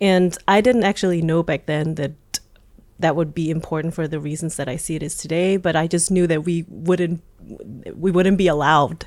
And 0.00 0.36
I 0.46 0.60
didn't 0.60 0.84
actually 0.84 1.22
know 1.22 1.42
back 1.42 1.66
then 1.66 1.94
that 1.94 2.12
that 2.98 3.16
would 3.16 3.34
be 3.34 3.50
important 3.50 3.94
for 3.94 4.06
the 4.06 4.20
reasons 4.20 4.56
that 4.56 4.68
I 4.68 4.76
see 4.76 4.94
it 4.96 5.02
as 5.02 5.16
today, 5.16 5.56
but 5.56 5.74
I 5.76 5.86
just 5.86 6.10
knew 6.10 6.26
that 6.26 6.44
we 6.44 6.64
wouldn't 6.68 7.22
we 7.94 8.10
wouldn't 8.10 8.38
be 8.38 8.46
allowed 8.48 9.06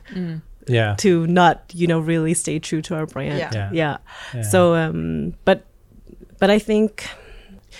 Yeah. 0.67 0.95
to 0.97 1.27
not 1.27 1.71
you 1.73 1.87
know 1.87 1.99
really 1.99 2.33
stay 2.33 2.59
true 2.59 2.81
to 2.83 2.95
our 2.95 3.05
brand. 3.05 3.37
Yeah. 3.37 3.51
Yeah. 3.53 3.69
yeah. 3.73 3.97
Yeah. 4.33 4.41
So 4.41 4.75
um, 4.75 5.35
but 5.45 5.65
but 6.39 6.49
I 6.49 6.59
think 6.59 7.07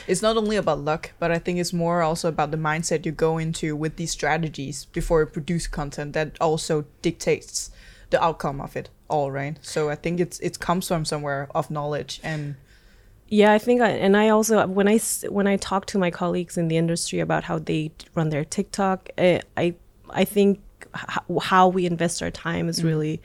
it's 0.08 0.22
not 0.22 0.38
only 0.38 0.56
about 0.56 0.80
luck, 0.80 1.12
but 1.20 1.32
I 1.32 1.40
think 1.40 1.60
it's 1.60 1.74
more 1.74 2.02
also 2.02 2.30
about 2.30 2.52
the 2.52 2.58
mindset 2.58 3.06
you 3.06 3.12
go 3.12 3.38
into 3.38 3.76
with 3.76 3.96
these 3.96 4.12
strategies 4.12 4.86
before 4.86 5.22
you 5.22 5.26
produce 5.26 5.68
content 5.68 6.14
that 6.14 6.38
also 6.40 6.86
dictates 7.02 7.72
the 8.12 8.24
outcome 8.24 8.62
of 8.62 8.76
it 8.76 8.90
all, 9.10 9.32
right? 9.32 9.58
So 9.62 9.90
I 9.90 9.96
think 9.96 10.20
it's 10.20 10.40
it 10.40 10.60
comes 10.60 10.88
from 10.88 11.06
somewhere 11.06 11.48
of 11.56 11.70
knowledge 11.72 12.20
and 12.24 12.56
Yeah, 13.36 13.52
I 13.52 13.60
think, 13.60 13.82
I, 13.82 13.90
and 13.90 14.16
I 14.16 14.30
also 14.30 14.66
when 14.66 14.88
I 14.88 14.98
when 15.28 15.46
I 15.46 15.58
talk 15.58 15.88
to 15.88 15.98
my 15.98 16.10
colleagues 16.10 16.58
in 16.58 16.70
the 16.70 16.78
industry 16.78 17.20
about 17.20 17.44
how 17.44 17.60
they 17.60 17.92
run 18.14 18.30
their 18.30 18.46
TikTok, 18.46 19.10
uh, 19.18 19.40
I 19.58 19.76
I 20.10 20.24
think 20.24 20.62
h- 20.96 21.20
how 21.42 21.68
we 21.68 21.86
invest 21.86 22.24
our 22.24 22.32
time 22.32 22.70
is 22.70 22.82
really 22.82 23.22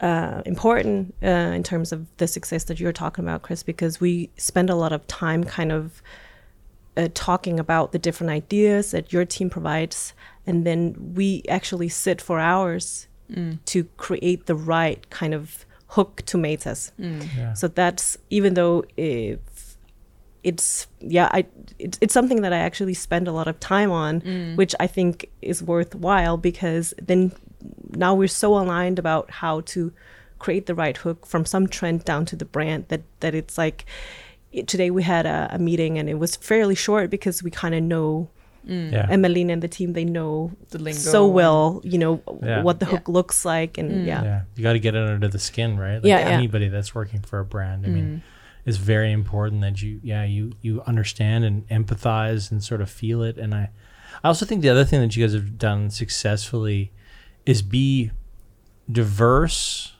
uh, 0.00 0.42
important 0.46 1.12
uh, 1.24 1.56
in 1.58 1.64
terms 1.64 1.90
of 1.90 2.06
the 2.18 2.28
success 2.28 2.62
that 2.64 2.78
you're 2.78 2.92
talking 2.92 3.24
about, 3.24 3.42
Chris, 3.42 3.64
because 3.64 4.00
we 4.00 4.30
spend 4.36 4.70
a 4.70 4.76
lot 4.76 4.92
of 4.92 5.04
time 5.08 5.42
kind 5.42 5.72
of 5.72 6.02
uh, 6.96 7.08
talking 7.12 7.58
about 7.58 7.90
the 7.90 7.98
different 7.98 8.30
ideas 8.30 8.92
that 8.92 9.12
your 9.12 9.24
team 9.24 9.50
provides, 9.50 10.14
and 10.46 10.64
then 10.64 10.94
we 11.16 11.42
actually 11.48 11.88
sit 11.88 12.20
for 12.22 12.38
hours 12.38 13.08
to 13.64 13.84
create 13.96 14.46
the 14.46 14.54
right 14.54 15.10
kind 15.10 15.34
of 15.34 15.66
hook 15.92 16.22
to 16.26 16.38
Matas. 16.38 16.90
Mm. 16.98 17.28
Yeah. 17.36 17.52
So 17.52 17.68
that's 17.68 18.16
even 18.30 18.54
though 18.54 18.84
if 18.96 19.38
it's 20.42 20.86
yeah, 21.00 21.28
I 21.32 21.46
it's, 21.78 21.98
it's 22.00 22.14
something 22.14 22.42
that 22.42 22.52
I 22.52 22.58
actually 22.58 22.94
spend 22.94 23.28
a 23.28 23.32
lot 23.32 23.46
of 23.46 23.60
time 23.60 23.90
on, 23.90 24.20
mm. 24.22 24.56
which 24.56 24.74
I 24.80 24.86
think 24.86 25.30
is 25.42 25.62
worthwhile 25.62 26.36
because 26.36 26.94
then 27.00 27.32
now 27.90 28.14
we're 28.14 28.28
so 28.28 28.58
aligned 28.58 28.98
about 28.98 29.30
how 29.30 29.60
to 29.72 29.92
create 30.38 30.66
the 30.66 30.74
right 30.74 30.96
hook 30.96 31.26
from 31.26 31.44
some 31.44 31.68
trend 31.68 32.04
down 32.04 32.24
to 32.26 32.36
the 32.36 32.44
brand 32.46 32.86
that 32.88 33.02
that 33.20 33.34
it's 33.34 33.56
like 33.58 33.84
it- 34.50 34.66
today 34.66 34.90
we 34.90 35.02
had 35.02 35.26
a, 35.26 35.48
a 35.52 35.58
meeting 35.58 35.98
and 35.98 36.08
it 36.08 36.18
was 36.18 36.36
fairly 36.36 36.74
short 36.74 37.10
because 37.10 37.42
we 37.42 37.50
kind 37.50 37.74
of 37.74 37.82
know 37.82 38.28
Mm. 38.68 38.92
Yeah. 38.92 39.06
and 39.10 39.20
Melina 39.22 39.52
and 39.54 39.62
the 39.62 39.68
team 39.68 39.92
they 39.92 40.04
know 40.04 40.52
The 40.70 40.78
lingo. 40.78 40.98
so 40.98 41.26
well 41.26 41.80
you 41.82 41.98
know 41.98 42.22
Yeah. 42.42 42.62
what 42.62 42.78
the 42.78 42.86
Yeah. 42.86 42.92
hook 42.92 43.08
looks 43.08 43.44
like 43.44 43.76
and 43.76 43.90
mm. 43.90 44.06
yeah. 44.06 44.22
Yeah. 44.22 44.40
You 44.54 44.62
got 44.62 44.74
to 44.74 44.78
get 44.78 44.94
it 44.94 45.02
under 45.08 45.26
the 45.28 45.38
skin 45.40 45.76
right? 45.76 45.96
Like 45.96 46.04
Yeah, 46.04 46.20
yeah. 46.20 46.28
anybody 46.28 46.68
that's 46.68 46.94
working 46.94 47.20
for 47.22 47.38
a 47.40 47.44
brand 47.44 47.84
i 47.84 47.88
mean 47.88 48.04
mm. 48.04 48.20
it's 48.64 48.76
very 48.76 49.10
important 49.10 49.62
that 49.62 49.82
you 49.82 49.98
yeah 50.04 50.22
you 50.24 50.52
you 50.60 50.80
understand 50.86 51.44
and 51.44 51.66
empathize 51.68 52.50
and 52.52 52.62
sort 52.62 52.80
of 52.80 52.88
feel 52.88 53.22
it. 53.22 53.36
And 53.36 53.52
i 53.54 53.70
i 54.22 54.28
also 54.28 54.46
think 54.46 54.62
the 54.62 54.68
other 54.68 54.84
thing 54.84 55.00
that 55.00 55.16
you 55.16 55.24
guys 55.24 55.34
have 55.34 55.58
done 55.58 55.90
successfully 55.90 56.92
is 57.44 57.62
be 57.62 58.12
diverse 58.90 59.92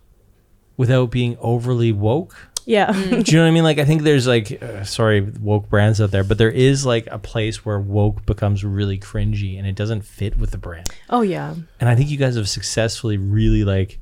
without 0.76 1.10
being 1.10 1.36
overly 1.40 1.92
woke 1.92 2.48
yeah 2.64 2.92
do 2.92 3.08
you 3.08 3.36
know 3.38 3.42
what 3.44 3.48
I 3.48 3.50
mean? 3.50 3.64
Like, 3.64 3.78
I 3.78 3.84
think 3.84 4.02
there's 4.02 4.26
like, 4.26 4.62
uh, 4.62 4.84
sorry, 4.84 5.20
woke 5.20 5.68
brands 5.68 6.00
out 6.00 6.10
there, 6.10 6.24
but 6.24 6.38
there 6.38 6.50
is 6.50 6.86
like 6.86 7.06
a 7.10 7.18
place 7.18 7.64
where 7.64 7.78
woke 7.80 8.24
becomes 8.26 8.64
really 8.64 8.98
cringy 8.98 9.58
and 9.58 9.66
it 9.66 9.74
doesn't 9.74 10.02
fit 10.02 10.38
with 10.38 10.50
the 10.50 10.58
brand. 10.58 10.88
oh 11.10 11.22
yeah 11.22 11.54
And 11.80 11.88
I 11.88 11.94
think 11.96 12.10
you 12.10 12.16
guys 12.18 12.36
have 12.36 12.48
successfully 12.48 13.16
really 13.16 13.64
like 13.64 13.98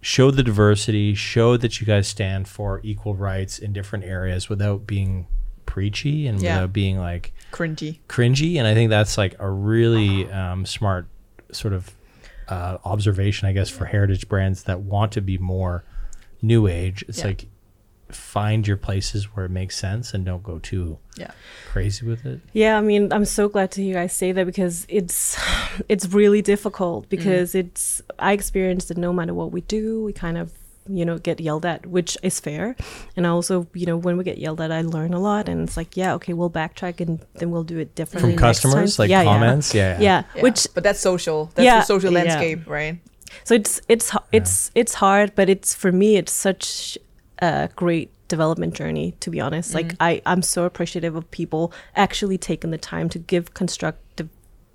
showed 0.00 0.36
the 0.36 0.42
diversity, 0.42 1.14
showed 1.14 1.60
that 1.60 1.80
you 1.80 1.86
guys 1.86 2.08
stand 2.08 2.48
for 2.48 2.80
equal 2.82 3.14
rights 3.14 3.58
in 3.58 3.72
different 3.72 4.04
areas 4.04 4.48
without 4.48 4.86
being 4.86 5.26
preachy 5.66 6.26
and 6.26 6.42
Yeah. 6.42 6.56
without 6.56 6.72
being 6.72 6.98
like 6.98 7.32
cringy. 7.52 8.00
cringy. 8.08 8.56
And 8.56 8.66
I 8.66 8.74
think 8.74 8.90
that's 8.90 9.16
like 9.16 9.34
a 9.38 9.48
really 9.48 10.30
um, 10.30 10.66
smart 10.66 11.06
sort 11.52 11.72
of 11.74 11.92
uh, 12.48 12.78
observation, 12.84 13.46
I 13.48 13.52
guess, 13.52 13.68
for 13.70 13.84
heritage 13.84 14.28
brands 14.28 14.64
that 14.64 14.80
want 14.80 15.12
to 15.12 15.20
be 15.20 15.38
more 15.38 15.84
new 16.42 16.66
age. 16.66 17.04
It's 17.08 17.18
Yeah. 17.20 17.26
like 17.28 17.46
find 18.14 18.66
your 18.66 18.76
places 18.76 19.24
where 19.34 19.44
it 19.46 19.50
makes 19.50 19.76
sense 19.76 20.14
and 20.14 20.24
don't 20.24 20.42
go 20.42 20.58
too 20.58 20.98
Yeah. 21.16 21.30
crazy 21.70 22.06
with 22.06 22.24
it. 22.26 22.40
Yeah, 22.52 22.78
I 22.78 22.80
mean, 22.80 23.12
I'm 23.12 23.24
so 23.24 23.48
glad 23.48 23.70
to 23.72 23.80
hear 23.82 23.88
you 23.88 23.94
guys 23.94 24.12
say 24.12 24.32
that 24.32 24.46
because 24.46 24.86
it's 24.88 25.36
it's 25.88 26.06
really 26.12 26.42
difficult 26.42 27.04
mm-hmm. 27.04 27.10
because 27.10 27.54
it's 27.54 28.02
I 28.18 28.32
experienced 28.32 28.88
that 28.88 28.98
no 28.98 29.12
matter 29.12 29.34
what 29.34 29.52
we 29.52 29.60
do, 29.62 30.04
we 30.04 30.12
kind 30.12 30.38
of 30.38 30.52
you 30.88 31.04
know 31.04 31.16
get 31.16 31.38
yelled 31.38 31.64
at, 31.64 31.86
which 31.86 32.18
is 32.24 32.40
fair. 32.40 32.74
And 33.16 33.24
also, 33.26 33.66
you 33.72 33.86
know, 33.86 33.96
when 33.96 34.16
we 34.16 34.24
get 34.24 34.38
yelled 34.38 34.60
at, 34.60 34.72
I 34.72 34.82
learn 34.82 35.14
a 35.14 35.20
lot, 35.20 35.48
and 35.48 35.62
it's 35.62 35.76
like, 35.76 35.96
yeah, 35.96 36.14
okay, 36.14 36.32
we'll 36.32 36.50
backtrack 36.50 37.00
and 37.00 37.20
then 37.34 37.50
we'll 37.52 37.62
do 37.62 37.78
it 37.78 37.94
differently 37.94 38.34
From 38.34 38.42
next 38.42 38.62
time. 38.62 38.72
customers, 38.72 38.98
like 38.98 39.08
Yeah, 39.10 39.22
yeah. 39.22 39.32
comments, 39.32 39.74
yeah, 39.74 39.92
yeah. 39.92 40.00
Yeah, 40.00 40.22
Yeah. 40.34 40.42
which 40.42 40.66
but 40.74 40.82
that's 40.82 40.98
social. 41.00 41.50
That's 41.54 41.64
Yeah, 41.64 41.78
the 41.80 41.84
social 41.86 42.10
yeah. 42.12 42.18
landscape, 42.24 42.68
right? 42.68 42.98
so 43.44 43.54
it's 43.54 43.80
it's 43.88 44.12
h- 44.14 44.20
it's 44.32 44.70
it's 44.74 44.94
hard, 44.94 45.34
but 45.34 45.48
it's 45.48 45.72
for 45.74 45.90
me 45.92 46.16
it's 46.16 46.32
such 46.32 46.98
a 47.42 47.68
great 47.74 48.10
development 48.28 48.72
journey 48.74 49.14
to 49.20 49.30
be 49.30 49.40
honest. 49.40 49.74
Like 49.74 49.88
mm. 49.88 49.96
I 50.00 50.22
I'm 50.24 50.40
so 50.40 50.64
appreciative 50.64 51.14
of 51.16 51.30
people 51.30 51.72
actually 51.94 52.38
taking 52.38 52.70
the 52.70 52.78
time 52.78 53.10
to 53.10 53.18
give 53.18 53.52
constructive 53.52 54.30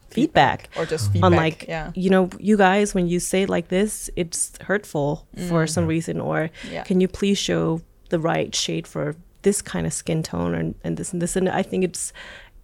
feedback, 0.09 0.69
Or 0.77 0.85
just 0.85 1.09
mm. 1.09 1.13
feedback. 1.13 1.31
on 1.31 1.35
like 1.35 1.65
yeah. 1.67 1.91
you 1.95 2.09
know 2.09 2.29
you 2.39 2.57
guys 2.57 2.93
when 2.93 3.07
you 3.07 3.19
say 3.19 3.45
like 3.45 3.69
this 3.69 4.09
it's 4.15 4.51
hurtful 4.61 5.27
for 5.47 5.65
mm. 5.65 5.69
some 5.69 5.87
reason. 5.87 6.19
Or 6.21 6.51
Yeah. 6.71 6.83
can 6.83 7.01
you 7.01 7.07
please 7.07 7.39
show 7.39 7.81
the 8.09 8.19
right 8.19 8.53
shade 8.53 8.85
for 8.85 9.15
this 9.41 9.61
kind 9.61 9.87
of 9.87 9.93
skin 9.93 10.21
tone 10.23 10.53
and, 10.53 10.75
and 10.83 10.97
this 10.97 11.13
and 11.13 11.21
this? 11.21 11.35
And 11.35 11.49
I 11.49 11.63
think 11.63 11.83
it's 11.83 12.13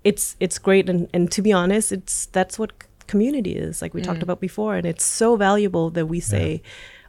it's 0.03 0.35
it's 0.39 0.59
great. 0.59 0.89
And, 0.89 1.09
and 1.13 1.31
to 1.31 1.41
be 1.41 1.51
honest 1.51 1.91
it's 1.91 2.27
that's 2.27 2.59
what 2.59 2.71
community 3.07 3.55
is 3.55 3.81
like 3.81 3.93
we 3.93 4.01
talked 4.01 4.23
about 4.23 4.39
before. 4.39 4.75
And 4.75 4.85
it's 4.85 5.03
so 5.03 5.37
valuable 5.37 5.89
that 5.91 6.05
we 6.05 6.19
say 6.19 6.61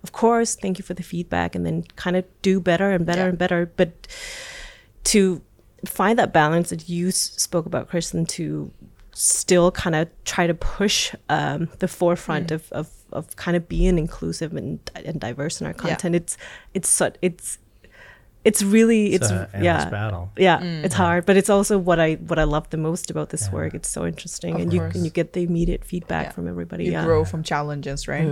of 0.04 0.12
course 0.12 0.54
thank 0.54 0.78
you 0.78 0.84
for 0.84 0.94
the 0.94 1.02
feedback 1.02 1.56
and 1.56 1.64
then 1.66 1.82
kind 1.96 2.14
of 2.16 2.24
do 2.42 2.60
better 2.60 2.90
and 2.90 3.04
better 3.04 3.22
Yeah. 3.22 3.28
and 3.30 3.38
better 3.38 3.66
but 3.80 4.06
to 5.04 5.42
find 5.84 6.18
that 6.18 6.32
balance 6.32 6.70
that 6.70 6.88
you 6.88 7.10
spoke 7.10 7.66
about 7.66 7.88
kristen 7.88 8.24
to 8.26 8.70
still 9.12 9.70
kind 9.70 9.94
of 9.96 10.08
try 10.24 10.46
to 10.46 10.54
push 10.54 11.14
um, 11.28 11.68
the 11.78 11.86
forefront 11.86 12.50
of, 12.50 12.70
of, 12.72 12.88
of 13.12 13.36
kind 13.36 13.56
of 13.56 13.68
being 13.68 13.96
inclusive 13.98 14.54
and, 14.54 14.78
and 14.94 15.20
diverse 15.20 15.60
in 15.60 15.66
our 15.66 15.72
Yeah. 15.72 15.78
content 15.90 16.14
it's 16.16 16.36
it's 16.74 16.88
such 16.88 17.16
it's 17.22 17.58
it's 18.44 18.62
really 18.62 19.02
It's 19.14 19.30
it's, 19.30 19.54
yeah 19.68 19.88
battle. 19.90 20.30
yeah 20.37 20.59
Mm. 20.61 20.85
it's 20.85 20.94
hard 20.94 21.24
but 21.26 21.37
it's 21.37 21.48
also 21.50 21.78
what 21.78 21.98
i 21.98 22.14
what 22.30 22.38
i 22.38 22.44
love 22.44 22.66
the 22.70 22.76
most 22.88 23.11
about 23.11 23.28
this 23.30 23.44
Yeah. 23.46 23.54
work 23.59 23.74
it's 23.74 23.88
so 23.88 24.04
interesting 24.12 24.54
Of 24.54 24.61
and 24.61 24.72
you 24.74 24.83
and 24.83 25.04
you 25.07 25.11
get 25.11 25.33
the 25.33 25.42
immediate 25.42 25.83
feedback 25.85 26.26
Yeah. 26.26 26.33
from 26.33 26.46
everybody 26.48 26.85
you 26.85 26.92
yeah 26.92 27.04
grow 27.04 27.24
from 27.24 27.42
challenges, 27.42 28.07
right? 28.09 28.28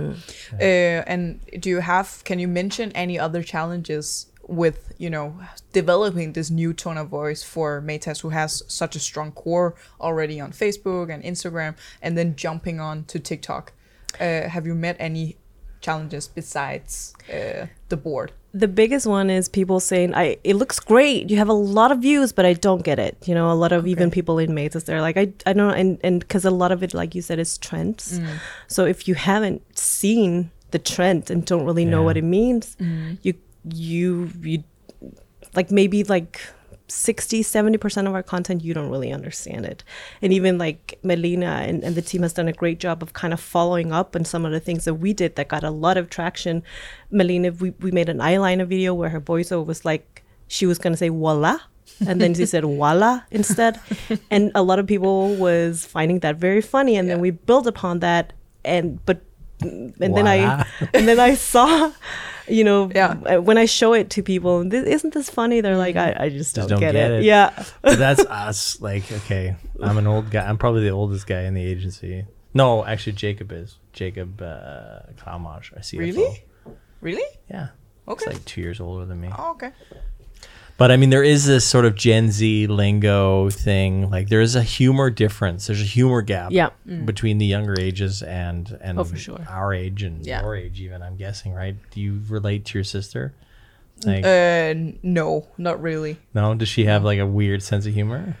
Uh, 0.53 1.11
and 1.13 1.39
do 1.63 1.69
you 1.69 1.81
have? 1.81 2.07
Can 2.23 2.37
you 2.39 2.47
mention 2.47 2.91
any 3.05 3.17
other 3.19 3.41
challenges 3.43 4.27
with 4.47 4.77
you 4.97 5.09
know 5.09 5.33
developing 5.71 6.33
this 6.33 6.49
new 6.49 6.73
tone 6.73 6.97
of 6.97 7.07
voice 7.09 7.41
for 7.43 7.81
Matas, 7.81 8.21
who 8.21 8.29
has 8.29 8.61
such 8.67 8.95
a 8.95 8.99
strong 8.99 9.31
core 9.31 9.73
already 9.99 10.39
on 10.45 10.51
Facebook 10.51 11.09
and 11.13 11.23
Instagram, 11.23 11.75
and 12.01 12.17
then 12.17 12.35
jumping 12.35 12.79
on 12.79 13.03
to 13.05 13.19
TikTok? 13.19 13.71
Uh, 14.19 14.47
have 14.55 14.67
you 14.67 14.75
met 14.75 14.95
any 14.99 15.37
challenges 15.85 16.23
besides 16.39 17.13
uh, 17.37 17.65
the 17.89 17.97
board? 18.07 18.29
the 18.63 18.67
biggest 18.81 19.05
one 19.09 19.27
is 19.35 19.43
people 19.49 19.79
saying 19.79 20.09
i 20.23 20.25
it 20.49 20.55
looks 20.61 20.77
great. 20.93 21.21
You 21.31 21.37
have 21.43 21.49
a 21.49 21.59
lot 21.79 21.89
of 21.93 21.97
views 22.07 22.29
but 22.37 22.45
i 22.51 22.53
don't 22.65 22.83
get 22.89 22.99
it. 23.07 23.15
You 23.29 23.35
know 23.37 23.47
a 23.55 23.57
lot 23.63 23.71
of 23.77 23.81
even 23.93 24.11
people 24.17 24.35
in 24.43 24.51
Matas 24.57 24.83
they're 24.85 25.05
like 25.07 25.17
i 25.23 25.25
i 25.49 25.53
don't 25.57 25.75
and 25.81 25.91
and 26.07 26.15
because 26.23 26.45
a 26.45 26.53
lot 26.61 26.71
of 26.75 26.79
it 26.85 26.91
like 27.01 27.11
you 27.17 27.23
said 27.29 27.39
is 27.45 27.57
trends. 27.67 28.03
So 28.75 28.85
if 28.93 28.99
you 29.07 29.15
haven't 29.29 29.61
seen 29.75 30.29
the 30.75 30.81
trend 30.91 31.31
and 31.31 31.39
don't 31.51 31.65
really 31.69 31.87
know 31.93 32.03
what 32.07 32.15
it 32.21 32.27
means 32.39 32.65
you 33.25 33.33
you 33.85 34.29
you 34.51 34.63
like 35.57 35.69
maybe 35.79 36.03
like 36.15 36.33
60 36.87 37.43
70% 37.43 38.07
of 38.07 38.13
our 38.13 38.23
content 38.23 38.63
you 38.63 38.73
don't 38.73 38.89
really 38.89 39.11
understand 39.11 39.65
it. 39.65 39.83
And 40.21 40.33
even 40.33 40.57
like 40.57 40.99
melina 41.03 41.63
and, 41.67 41.83
and 41.83 41.95
the 41.95 42.01
team 42.01 42.21
has 42.23 42.33
done 42.33 42.47
a 42.47 42.53
great 42.53 42.79
job 42.79 43.01
of 43.01 43.13
kind 43.13 43.33
of 43.33 43.39
following 43.39 43.91
up 43.91 44.15
on 44.15 44.25
some 44.25 44.45
of 44.45 44.51
the 44.51 44.59
things 44.59 44.85
that 44.85 44.95
we 44.95 45.13
did 45.13 45.35
that 45.35 45.47
got 45.47 45.63
a 45.63 45.71
lot 45.71 45.97
of 45.97 46.09
traction. 46.09 46.63
Melina 47.11 47.51
we, 47.51 47.71
we 47.79 47.91
made 47.91 48.09
an 48.09 48.17
eyeliner 48.17 48.67
video 48.67 48.93
where 48.93 49.09
her 49.09 49.21
voiceover 49.21 49.65
was 49.65 49.85
like 49.85 50.23
she 50.47 50.65
was 50.65 50.77
going 50.77 50.93
to 50.93 50.97
say 50.97 51.09
voila 51.09 51.59
and 52.05 52.21
then 52.21 52.33
she 52.33 52.45
said 52.45 52.63
voila 52.63 53.21
instead. 53.31 53.79
And 54.31 54.51
a 54.55 54.63
lot 54.63 54.79
of 54.79 54.87
people 54.87 55.35
was 55.35 55.85
finding 55.85 56.19
that 56.19 56.37
very 56.37 56.61
funny 56.61 56.95
and 56.97 57.09
then 57.09 57.19
we 57.19 57.31
built 57.31 57.67
upon 57.67 57.99
that 57.99 58.33
and 58.65 59.03
but 59.05 59.21
and 59.61 59.93
then 59.97 60.27
i 60.27 60.65
and 60.93 61.07
then 61.07 61.19
i 61.19 61.35
saw 61.35 61.91
you 62.47 62.63
know 62.63 62.89
Yeah. 62.93 63.15
uh, 63.25 63.41
when 63.41 63.57
i 63.57 63.65
show 63.65 63.93
it 63.93 64.09
to 64.11 64.23
people 64.23 64.63
"This- 64.63 64.85
isn't 64.87 65.13
this 65.13 65.29
funny 65.29 65.61
they're 65.61 65.77
like 65.77 65.95
i, 65.95 66.15
I 66.25 66.29
just, 66.29 66.55
don't, 66.55 66.67
don't 66.69 66.79
get, 66.79 66.93
get 66.93 67.11
it. 67.11 67.19
it. 67.19 67.23
yeah 67.23 67.63
but 67.81 67.97
that's 67.99 68.19
us. 68.45 68.79
Like, 68.81 69.09
okay, 69.11 69.55
I'm 69.81 69.97
an 69.97 70.07
old 70.07 70.29
guy. 70.31 70.47
I'm 70.47 70.57
probably 70.57 70.83
the 70.83 70.91
oldest 70.91 71.25
guy 71.27 71.41
in 71.43 71.53
the 71.53 71.63
agency. 71.63 72.25
No, 72.53 72.85
actually, 72.85 73.13
Jacob 73.13 73.51
is 73.51 73.77
Jacob 73.93 74.41
uh, 74.41 74.99
Kalmash. 75.17 75.71
I 75.77 75.81
see. 75.81 75.97
Really? 75.97 76.43
Really? 77.01 77.23
Yeah. 77.49 77.69
Okay. 78.07 78.25
He's 78.25 78.33
like 78.35 78.45
two 78.45 78.61
years 78.61 78.79
older 78.79 79.05
than 79.05 79.19
me. 79.21 79.29
Oh, 79.37 79.51
okay. 79.51 79.71
But 80.77 80.91
I 80.91 80.97
mean, 80.97 81.11
there 81.11 81.23
is 81.23 81.45
this 81.45 81.63
sort 81.65 81.85
of 81.85 81.95
Gen 81.95 82.31
Z 82.31 82.67
lingo 82.67 83.49
thing. 83.51 84.09
Like, 84.09 84.29
there 84.29 84.41
is 84.41 84.55
a 84.55 84.63
humor 84.63 85.09
difference. 85.11 85.67
There's 85.67 85.81
a 85.81 85.85
humor 85.85 86.21
gap 86.23 86.51
Yeah. 86.51 86.69
between 87.05 87.37
the 87.37 87.45
younger 87.45 87.75
ages 87.79 88.21
and 88.23 88.77
and 88.81 88.99
Oh, 88.99 89.03
for 89.03 89.15
sure. 89.15 89.39
our 89.47 89.73
age 89.73 90.01
and 90.03 90.25
Yeah. 90.25 90.41
your 90.41 90.55
age, 90.55 90.81
even. 90.81 91.01
I'm 91.03 91.15
guessing, 91.15 91.53
right? 91.53 91.75
Do 91.91 92.01
you 92.01 92.21
relate 92.27 92.65
to 92.65 92.77
your 92.79 92.83
sister? 92.83 93.33
Like, 94.03 94.25
Uh, 94.25 94.73
no, 95.03 95.47
not 95.57 95.81
really. 95.81 96.17
no. 96.33 96.55
Does 96.55 96.67
she 96.69 96.85
have 96.85 97.03
like 97.03 97.19
a 97.19 97.27
weird 97.27 97.61
sense 97.61 97.85
of 97.85 97.93
humor? 97.93 98.35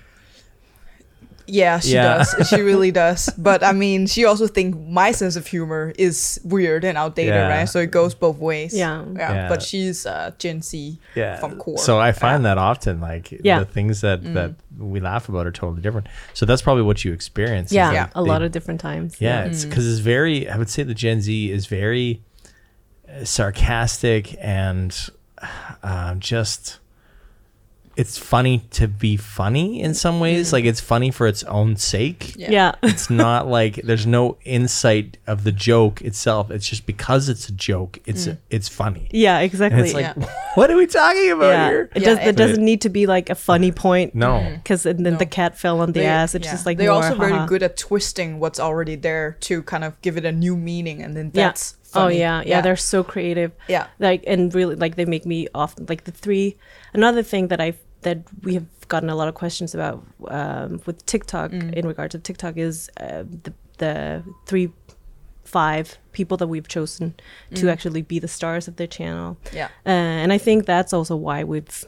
Yeah, 1.45 1.79
she 1.79 1.93
Yeah. 1.93 2.17
does. 2.19 2.47
She 2.49 2.61
really 2.71 2.91
does. 2.91 3.29
But 3.37 3.63
I 3.63 3.73
mean, 3.73 4.07
she 4.07 4.25
also 4.25 4.47
think 4.47 4.79
my 4.87 5.11
sense 5.11 5.35
of 5.35 5.45
humor 5.45 5.93
is 5.97 6.39
weird 6.43 6.83
and 6.85 6.97
outdated, 6.97 7.33
Yeah. 7.33 7.47
right? 7.47 7.65
So 7.69 7.79
it 7.79 7.91
goes 7.91 8.15
both 8.15 8.37
ways. 8.37 8.73
Yeah. 8.73 9.03
yeah. 9.15 9.33
Yeah. 9.33 9.49
But 9.49 9.61
she's 9.61 10.05
uh, 10.05 10.31
Gen 10.37 10.61
Z 10.61 10.97
from 11.39 11.57
core. 11.57 11.77
So 11.77 11.99
I 11.99 12.11
find 12.13 12.45
that 12.45 12.57
often, 12.57 13.01
like 13.01 13.31
Yeah. 13.43 13.59
the 13.59 13.65
things 13.65 14.01
that 14.01 14.21
Mm. 14.23 14.33
that 14.35 14.51
we 14.79 14.99
laugh 14.99 15.29
about 15.29 15.45
are 15.45 15.51
totally 15.51 15.81
different. 15.81 16.07
So 16.33 16.45
that's 16.45 16.61
probably 16.61 16.83
what 16.83 17.03
you 17.05 17.13
experience. 17.13 17.71
is 17.71 17.75
Yeah, 17.75 17.89
like 17.91 18.11
a 18.15 18.23
they- 18.23 18.29
lot 18.29 18.41
of 18.41 18.51
different 18.51 18.79
times. 18.79 19.15
Yeah, 19.19 19.43
it's 19.45 19.65
because 19.65 19.85
it's 19.87 19.99
very. 19.99 20.49
I 20.49 20.57
would 20.57 20.69
say 20.69 20.83
the 20.83 20.93
Gen 20.95 21.21
Z 21.21 21.51
is 21.51 21.65
very 21.67 22.21
uh, 23.09 23.25
sarcastic 23.25 24.35
and 24.39 24.95
um, 25.83 26.19
just. 26.19 26.79
It's 27.95 28.17
funny 28.17 28.59
to 28.71 28.87
be 28.87 29.17
funny 29.17 29.81
in 29.81 29.93
some 29.93 30.19
ways. 30.19 30.51
Like 30.51 30.65
it's 30.65 30.81
funny 30.81 31.11
for 31.11 31.27
its 31.27 31.43
own 31.43 31.75
sake. 31.75 32.35
Yeah. 32.35 32.51
Yeah. 32.51 32.75
It's 32.83 33.09
not 33.09 33.47
like 33.47 33.75
there's 33.83 34.05
no 34.07 34.37
insight 34.45 35.17
of 35.27 35.43
the 35.43 35.51
joke 35.51 36.01
itself. 36.01 36.49
It's 36.51 36.67
just 36.67 36.85
because 36.85 37.29
it's 37.29 37.49
a 37.49 37.51
joke. 37.51 37.99
It's 38.05 38.27
mm. 38.27 38.37
it's 38.49 38.67
funny. 38.69 39.09
Yeah, 39.11 39.37
And 39.37 39.45
exactly. 39.45 39.81
it's 39.83 39.93
like, 39.93 40.15
Yeah. 40.17 40.25
what 40.55 40.71
are 40.71 40.77
we 40.77 40.87
talking 40.87 41.31
about 41.31 41.49
yeah. 41.51 41.69
here? 41.69 41.89
It, 41.95 41.99
does, 41.99 42.17
and- 42.17 42.29
it 42.29 42.35
doesn't 42.35 42.63
need 42.63 42.81
to 42.81 42.89
be 42.89 43.05
like 43.05 43.29
a 43.29 43.35
funny 43.35 43.71
point. 43.85 44.15
No. 44.15 44.39
Mm-hmm. 44.39 44.55
Because 44.55 44.83
then 44.83 44.97
No. 45.03 45.15
the 45.17 45.25
cat 45.25 45.57
fell 45.57 45.79
on 45.81 45.91
the 45.91 45.99
They- 46.01 46.05
ass. 46.05 46.33
It's 46.35 46.45
yeah. 46.45 46.51
just 46.53 46.65
like 46.65 46.77
they're 46.77 46.91
more, 46.91 47.03
also 47.03 47.15
very 47.15 47.31
haha. 47.33 47.45
good 47.45 47.63
at 47.63 47.77
twisting 47.77 48.39
what's 48.39 48.59
already 48.59 48.95
there 48.95 49.37
to 49.41 49.61
kind 49.63 49.83
of 49.83 49.99
give 50.01 50.17
it 50.17 50.25
a 50.25 50.31
new 50.31 50.55
meaning, 50.57 51.01
and 51.03 51.15
then 51.15 51.31
Yeah. 51.33 51.49
That's 51.93 52.01
Oh 52.01 52.07
funny. 52.07 52.19
yeah, 52.19 52.43
yeah, 52.45 52.61
They're 52.61 52.75
so 52.75 53.03
creative. 53.03 53.51
Yeah. 53.67 53.87
Like 53.99 54.23
and 54.27 54.53
really 54.55 54.75
like 54.75 54.95
they 54.95 55.05
make 55.05 55.25
me 55.25 55.47
often 55.53 55.85
like 55.89 56.03
the 56.03 56.11
three. 56.11 56.55
Another 56.93 57.23
thing 57.23 57.47
that 57.49 57.61
I 57.61 57.73
that 58.01 58.17
we 58.43 58.53
have 58.55 58.65
gotten 58.87 59.09
a 59.09 59.15
lot 59.15 59.27
of 59.27 59.33
questions 59.35 59.73
about 59.75 60.03
um, 60.27 60.81
with 60.85 61.05
TikTok 61.05 61.51
Mm. 61.51 61.73
in 61.73 61.87
regards 61.87 62.11
to 62.13 62.19
TikTok 62.19 62.57
is 62.57 62.89
uh, 62.99 63.23
the 63.43 63.53
the 63.77 64.23
three 64.45 64.71
five 65.45 65.97
people 66.13 66.37
that 66.37 66.47
we've 66.47 66.67
chosen 66.67 67.13
to 67.55 67.69
actually 67.69 68.01
be 68.01 68.19
the 68.19 68.27
stars 68.27 68.67
of 68.67 68.75
their 68.75 68.87
channel. 68.87 69.37
Mm. 69.45 69.53
Yeah. 69.53 69.65
Uh, 69.85 69.89
and 70.23 70.33
I 70.33 70.37
think 70.37 70.65
that's 70.65 70.93
also 70.93 71.15
why 71.15 71.43
we've 71.43 71.85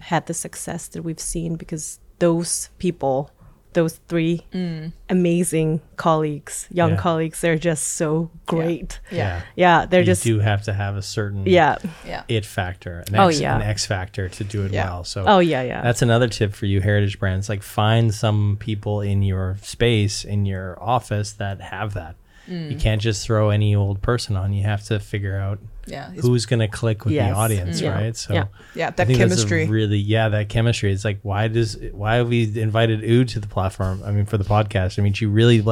had 0.00 0.26
the 0.26 0.34
success 0.34 0.88
that 0.88 1.02
we've 1.02 1.20
seen 1.20 1.56
because 1.56 1.98
those 2.18 2.68
people, 2.78 3.30
those 3.74 4.00
three 4.08 4.42
Mm. 4.52 4.92
amazing 5.10 5.80
colleagues, 5.96 6.66
young 6.70 6.90
Yeah. 6.90 6.96
colleagues, 6.96 7.40
they're 7.40 7.58
just 7.58 7.84
so 7.96 8.30
great. 8.46 8.98
Yeah. 9.10 9.42
Yeah, 9.56 9.86
they're 9.86 10.00
you 10.00 10.06
just 10.06 10.24
You 10.26 10.34
do 10.36 10.40
have 10.40 10.62
to 10.64 10.72
have 10.72 10.96
a 10.96 11.02
certain 11.02 11.44
yeah. 11.46 11.76
Yeah. 12.06 12.22
it 12.28 12.44
factor, 12.46 13.04
an 13.08 13.16
Oh, 13.16 13.28
X, 13.28 13.40
yeah. 13.40 13.56
an 13.56 13.62
X 13.62 13.86
factor 13.86 14.28
to 14.28 14.44
do 14.44 14.64
it 14.64 14.72
Yeah. 14.72 14.84
well. 14.90 15.04
So 15.04 15.24
Oh 15.26 15.38
yeah, 15.38 15.62
yeah. 15.62 15.82
that's 15.82 16.02
another 16.02 16.28
tip 16.28 16.54
for 16.54 16.66
you 16.66 16.80
heritage 16.80 17.18
brands. 17.18 17.48
Like 17.48 17.62
find 17.62 18.14
some 18.14 18.56
people 18.58 19.00
in 19.00 19.22
your 19.22 19.56
space, 19.62 20.24
in 20.24 20.46
your 20.46 20.82
office 20.82 21.32
that 21.32 21.60
have 21.60 21.94
that. 21.94 22.16
You 22.48 22.76
Mm. 22.76 22.80
can't 22.80 23.00
just 23.02 23.26
throw 23.26 23.50
any 23.50 23.74
old 23.74 24.00
person 24.00 24.34
on. 24.36 24.52
You 24.54 24.62
have 24.64 24.82
to 24.84 24.98
figure 24.98 25.36
out 25.36 25.58
Yeah. 25.86 26.10
Who's 26.20 26.44
going 26.44 26.60
to 26.60 26.68
click 26.68 27.06
with 27.06 27.14
Yes. 27.14 27.30
the 27.32 27.36
audience, 27.36 27.78
Mm. 27.80 27.82
Yeah. 27.84 27.90
right? 27.94 28.16
So 28.16 28.34
Yeah. 28.34 28.44
yeah. 28.74 28.90
That 28.90 29.06
think 29.06 29.18
that's 29.20 29.32
a 29.32 29.36
chemistry. 29.36 29.66
really, 29.68 29.96
yeah, 29.96 30.28
that 30.28 30.50
chemistry. 30.50 30.92
It's 30.92 31.02
like, 31.04 31.18
why 31.22 31.48
does, 31.48 31.78
why 31.92 32.16
have 32.16 32.28
we 32.28 32.42
invited 32.60 33.02
Ood 33.04 33.28
to 33.30 33.40
the 33.40 33.46
platform? 33.46 34.02
I 34.04 34.10
mean, 34.10 34.26
for 34.26 34.36
the 34.36 34.44
podcast. 34.44 34.98
I 34.98 35.02
mean, 35.02 35.14
she 35.14 35.24
really 35.24 35.62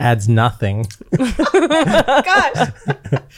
adds 0.00 0.28
nothing, 0.28 0.86
Gosh, 1.16 2.70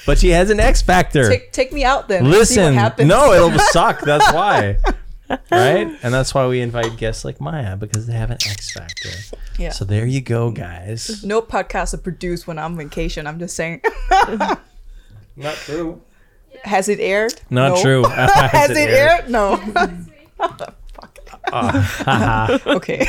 but 0.07 0.18
she 0.18 0.30
has 0.30 0.51
an 0.51 0.61
X 0.61 0.80
factor. 0.82 1.28
take, 1.28 1.53
take 1.53 1.72
me 1.72 1.85
out 1.85 2.09
then. 2.09 2.24
Let's 2.30 2.49
see 2.51 2.57
what 2.57 2.64
Listen, 2.68 2.74
happens. 2.74 3.09
no, 3.09 3.32
it'll 3.35 3.59
suck. 3.72 4.01
That's 4.01 4.32
why. 4.32 4.78
Right? 5.50 5.88
And 6.02 6.12
that's 6.12 6.34
why 6.34 6.46
we 6.46 6.60
invite 6.60 6.96
guests 6.96 7.24
like 7.24 7.40
Maya 7.40 7.76
because 7.76 8.06
they 8.06 8.12
have 8.12 8.30
an 8.30 8.38
X 8.46 8.72
factor. 8.72 9.08
Yeah. 9.58 9.70
So 9.70 9.84
there 9.84 10.04
you 10.06 10.20
go, 10.20 10.50
guys. 10.50 11.24
no 11.24 11.40
podcast 11.40 11.94
are 11.94 11.98
produced 11.98 12.46
when 12.46 12.58
I'm 12.58 12.72
on 12.72 12.76
vacation. 12.76 13.26
I'm 13.26 13.38
just 13.38 13.56
saying. 13.56 13.80
Not 15.36 15.56
true. 15.56 16.00
Has 16.64 16.88
it 16.88 17.00
aired? 17.00 17.40
Not 17.50 17.74
No. 17.76 17.82
true. 17.82 18.04
Has 18.08 18.70
it 18.70 18.88
aired? 18.90 19.28
No. 19.30 19.60
Uh, 21.52 22.58
okay. 22.66 23.06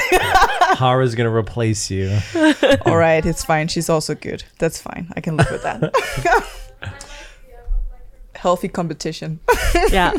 Hara's 0.77 1.15
gonna 1.15 1.33
replace 1.33 1.89
you. 1.89 2.17
All 2.85 2.97
right, 2.97 3.25
it's 3.25 3.43
fine. 3.43 3.67
She's 3.67 3.89
also 3.89 4.13
good. 4.15 4.43
That's 4.59 4.79
fine. 4.81 5.11
I 5.15 5.21
can 5.21 5.37
live 5.37 5.49
with 5.51 5.63
that. 5.63 6.61
Healthy 8.45 8.67
competition. 8.67 9.39
yeah. 9.89 10.13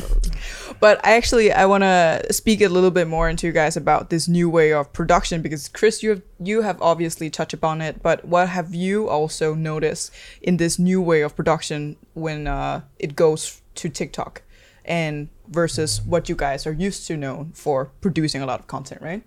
But 0.81 0.99
I 1.07 1.15
actually 1.15 1.53
I 1.53 1.65
want 1.67 1.85
to 1.85 2.27
speak 2.33 2.61
a 2.61 2.69
little 2.69 2.91
bit 2.91 3.07
more 3.07 3.29
into 3.31 3.47
you 3.47 3.53
guys 3.53 3.77
about 3.77 4.11
this 4.11 4.27
new 4.27 4.51
way 4.51 4.73
of 4.73 4.93
production 4.93 5.43
because 5.43 5.69
Chris, 5.69 6.03
you 6.03 6.11
have 6.11 6.23
you 6.41 6.63
have 6.63 6.83
obviously 6.83 7.31
touched 7.31 7.55
upon 7.55 7.81
it, 7.81 8.03
but 8.03 8.25
what 8.25 8.49
have 8.49 8.75
you 8.75 9.09
also 9.09 9.55
noticed 9.55 10.13
in 10.43 10.57
this 10.57 10.77
new 10.77 11.01
way 11.01 11.21
of 11.21 11.37
production 11.37 11.95
when 12.15 12.49
uh, 12.49 12.81
it 12.99 13.15
goes 13.15 13.63
to 13.77 13.89
TikTok 13.89 14.43
and 14.85 15.29
versus 15.47 16.03
what 16.03 16.29
you 16.29 16.35
guys 16.35 16.67
are 16.67 16.73
used 16.73 17.07
to 17.07 17.17
know 17.17 17.47
for 17.55 17.93
producing 18.01 18.43
a 18.43 18.47
lot 18.47 18.59
of 18.59 18.67
content, 18.67 19.01
right? 19.01 19.23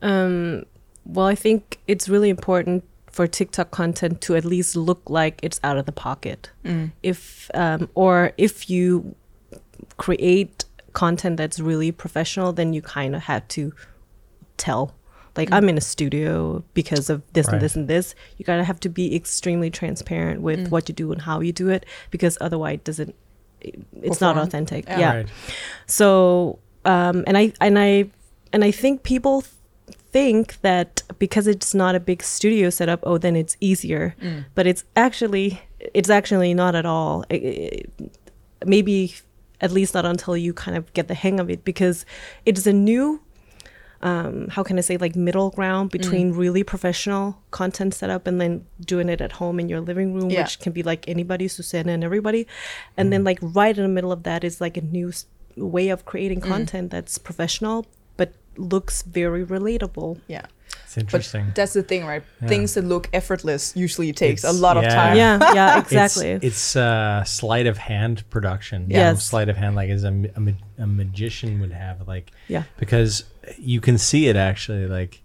Um, 0.00 0.64
well, 1.04 1.26
I 1.26 1.34
think 1.34 1.78
it's 1.86 2.08
really 2.08 2.30
important 2.30 2.84
for 3.16 3.26
TikTok 3.26 3.68
content 3.70 4.20
to 4.26 4.36
at 4.36 4.44
least 4.44 4.76
look 4.76 5.02
like 5.20 5.34
it's 5.46 5.58
out 5.68 5.76
of 5.80 5.84
the 5.86 5.92
pocket. 6.06 6.50
If 7.02 7.50
um, 7.54 7.88
or 7.94 8.32
if 8.36 8.68
you 8.68 9.14
create 9.96 10.64
content 10.92 11.36
that's 11.36 11.58
really 11.60 11.92
professional, 11.92 12.52
then 12.52 12.72
you 12.72 12.82
kind 12.82 13.14
of 13.16 13.22
have 13.22 13.46
to 13.56 13.72
tell. 14.56 14.94
Like 15.36 15.52
I'm 15.52 15.68
in 15.68 15.76
a 15.76 15.82
studio 15.82 16.62
because 16.74 17.10
of 17.10 17.18
this 17.32 17.46
Right. 17.46 17.54
and 17.54 17.62
this 17.62 17.76
and 17.76 17.88
this. 17.88 18.14
You 18.38 18.44
gotta 18.44 18.64
have 18.64 18.80
to 18.80 18.88
be 18.88 19.14
extremely 19.14 19.70
transparent 19.70 20.40
with 20.40 20.68
what 20.70 20.88
you 20.88 20.94
do 20.94 21.12
and 21.12 21.20
how 21.22 21.40
you 21.40 21.52
do 21.52 21.68
it, 21.68 21.84
because 22.10 22.38
otherwise 22.40 22.74
it 22.80 22.84
doesn't. 22.84 23.14
it- 23.60 23.80
It's 24.08 24.20
not 24.20 24.36
authentic. 24.38 24.82
Yeah. 24.88 24.98
yeah. 25.00 25.14
Right. 25.16 25.28
So, 25.86 26.58
um, 26.84 27.24
and 27.26 27.36
I 27.36 27.52
and 27.60 27.78
I 27.78 28.10
and 28.52 28.64
I 28.64 28.70
think 28.70 29.02
people 29.02 29.42
th- 29.42 29.52
think 30.12 30.60
that 30.62 31.02
because 31.18 31.46
it's 31.46 31.74
not 31.74 31.94
a 31.94 32.00
big 32.00 32.22
studio 32.22 32.70
setup, 32.70 33.00
oh, 33.02 33.18
then 33.18 33.36
it's 33.36 33.56
easier. 33.60 34.14
Mm. 34.22 34.44
But 34.54 34.66
it's 34.66 34.84
actually 34.94 35.60
it's 35.94 36.10
actually 36.10 36.54
not 36.54 36.74
at 36.74 36.86
all. 36.86 37.24
I- 37.30 37.34
I- 37.44 38.08
maybe 38.64 39.14
at 39.60 39.70
least 39.70 39.94
not 39.94 40.04
until 40.04 40.36
you 40.36 40.52
kind 40.52 40.76
of 40.76 40.92
get 40.92 41.08
the 41.08 41.14
hang 41.14 41.40
of 41.40 41.50
it, 41.50 41.64
because 41.64 42.04
it's 42.44 42.66
a 42.66 42.72
new. 42.72 43.20
Um, 44.02 44.48
how 44.48 44.62
can 44.62 44.76
I 44.78 44.82
say 44.82 44.98
like 44.98 45.16
middle 45.16 45.50
ground 45.50 45.90
between 45.90 46.34
mm. 46.34 46.36
really 46.36 46.62
professional 46.62 47.38
content 47.50 47.94
setup 47.94 48.26
and 48.26 48.38
then 48.38 48.66
doing 48.84 49.08
it 49.08 49.20
at 49.22 49.32
home 49.32 49.58
in 49.58 49.70
your 49.70 49.80
living 49.80 50.12
room, 50.14 50.30
Yeah. 50.30 50.42
which 50.42 50.60
can 50.60 50.72
be 50.72 50.82
like 50.82 51.08
anybody, 51.08 51.48
Susanna 51.48 51.92
and 51.92 52.04
everybody, 52.04 52.46
and 52.96 53.10
then 53.10 53.22
mm. 53.22 53.26
like 53.26 53.38
right 53.40 53.76
in 53.76 53.82
the 53.82 53.88
middle 53.88 54.12
of 54.12 54.22
that 54.24 54.44
is 54.44 54.60
like 54.60 54.76
a 54.76 54.82
new 54.82 55.12
way 55.56 55.88
of 55.88 56.04
creating 56.04 56.42
content 56.42 56.90
that's 56.90 57.16
professional 57.16 57.86
looks 58.58 59.02
very 59.02 59.44
relatable. 59.44 60.20
Yeah. 60.28 60.46
It's 60.84 60.94
But 60.94 61.00
interesting. 61.04 61.52
that's 61.54 61.72
the 61.74 61.82
thing, 61.82 62.06
right? 62.06 62.22
Yeah. 62.40 62.48
Things 62.48 62.74
that 62.74 62.84
look 62.84 63.08
effortless 63.12 63.74
usually 63.76 64.12
takes 64.12 64.44
a 64.44 64.48
It's- 64.48 64.60
lot 64.60 64.76
of 64.76 64.84
time. 64.84 65.16
Yeah, 65.16 65.54
yeah, 65.54 65.78
exactly. 65.84 66.30
It's, 66.30 66.74
uh, 66.76 67.22
sleight 67.24 67.66
of 67.66 67.76
hand 67.78 68.24
production. 68.30 68.82
You 68.88 68.94
know, 68.96 69.10
Yes. 69.12 69.24
sleight 69.24 69.48
of 69.48 69.56
hand, 69.56 69.76
like 69.76 69.90
as 69.90 70.04
a, 70.04 70.08
a, 70.36 70.40
ma- 70.40 70.52
a 70.78 70.86
magician 70.86 71.60
would 71.60 71.72
have, 71.72 72.06
like 72.08 72.32
yeah. 72.48 72.62
because 72.78 73.24
you 73.58 73.80
can 73.80 73.98
see 73.98 74.28
it 74.28 74.36
actually 74.36 74.86
like 74.86 75.22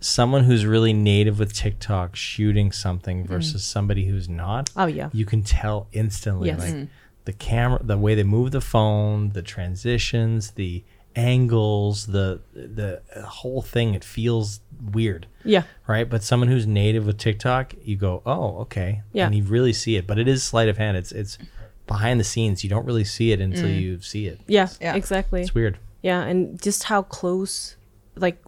someone 0.00 0.44
who's 0.44 0.64
really 0.66 0.92
native 0.92 1.38
with 1.38 1.52
TikTok 1.52 2.16
shooting 2.16 2.72
something 2.72 3.26
versus 3.26 3.64
somebody 3.64 4.06
who's 4.06 4.28
not. 4.28 4.70
Oh 4.76 4.86
yeah. 4.86 5.10
You 5.12 5.24
can 5.26 5.42
tell 5.42 5.88
instantly 5.92 6.48
Yes. 6.48 6.60
like 6.60 6.88
the 7.26 7.32
camera 7.32 7.80
the 7.82 7.98
way 7.98 8.14
they 8.14 8.22
move 8.22 8.50
the 8.50 8.60
phone, 8.62 9.30
the 9.30 9.42
transitions, 9.42 10.52
the 10.52 10.84
angles, 11.16 12.06
the 12.06 12.40
the 12.54 13.02
whole 13.26 13.62
thing 13.62 13.94
it 13.94 14.04
feels 14.04 14.60
weird. 14.92 15.26
Yeah. 15.44 15.64
Right? 15.86 16.08
But 16.08 16.22
someone 16.22 16.48
who's 16.48 16.66
native 16.66 17.06
with 17.06 17.18
TikTok, 17.18 17.74
you 17.82 17.96
go, 17.96 18.22
"Oh, 18.26 18.58
okay." 18.60 19.02
Yeah. 19.12 19.26
And 19.26 19.34
you 19.34 19.42
really 19.44 19.72
see 19.72 19.96
it, 19.96 20.06
but 20.06 20.18
it 20.18 20.28
is 20.28 20.42
sleight 20.42 20.68
of 20.68 20.78
hand. 20.78 20.96
It's 20.96 21.12
it's 21.12 21.38
behind 21.86 22.20
the 22.20 22.24
scenes. 22.24 22.62
You 22.64 22.70
don't 22.70 22.86
really 22.86 23.04
see 23.04 23.32
it 23.32 23.40
until 23.40 23.68
you 23.68 24.00
see 24.00 24.26
it. 24.26 24.40
Yeah, 24.46 24.68
Yeah. 24.80 24.94
exactly. 24.94 25.40
It's 25.42 25.54
weird. 25.54 25.78
Yeah, 26.02 26.22
and 26.22 26.60
just 26.62 26.84
how 26.84 27.02
close 27.02 27.76
like 28.16 28.38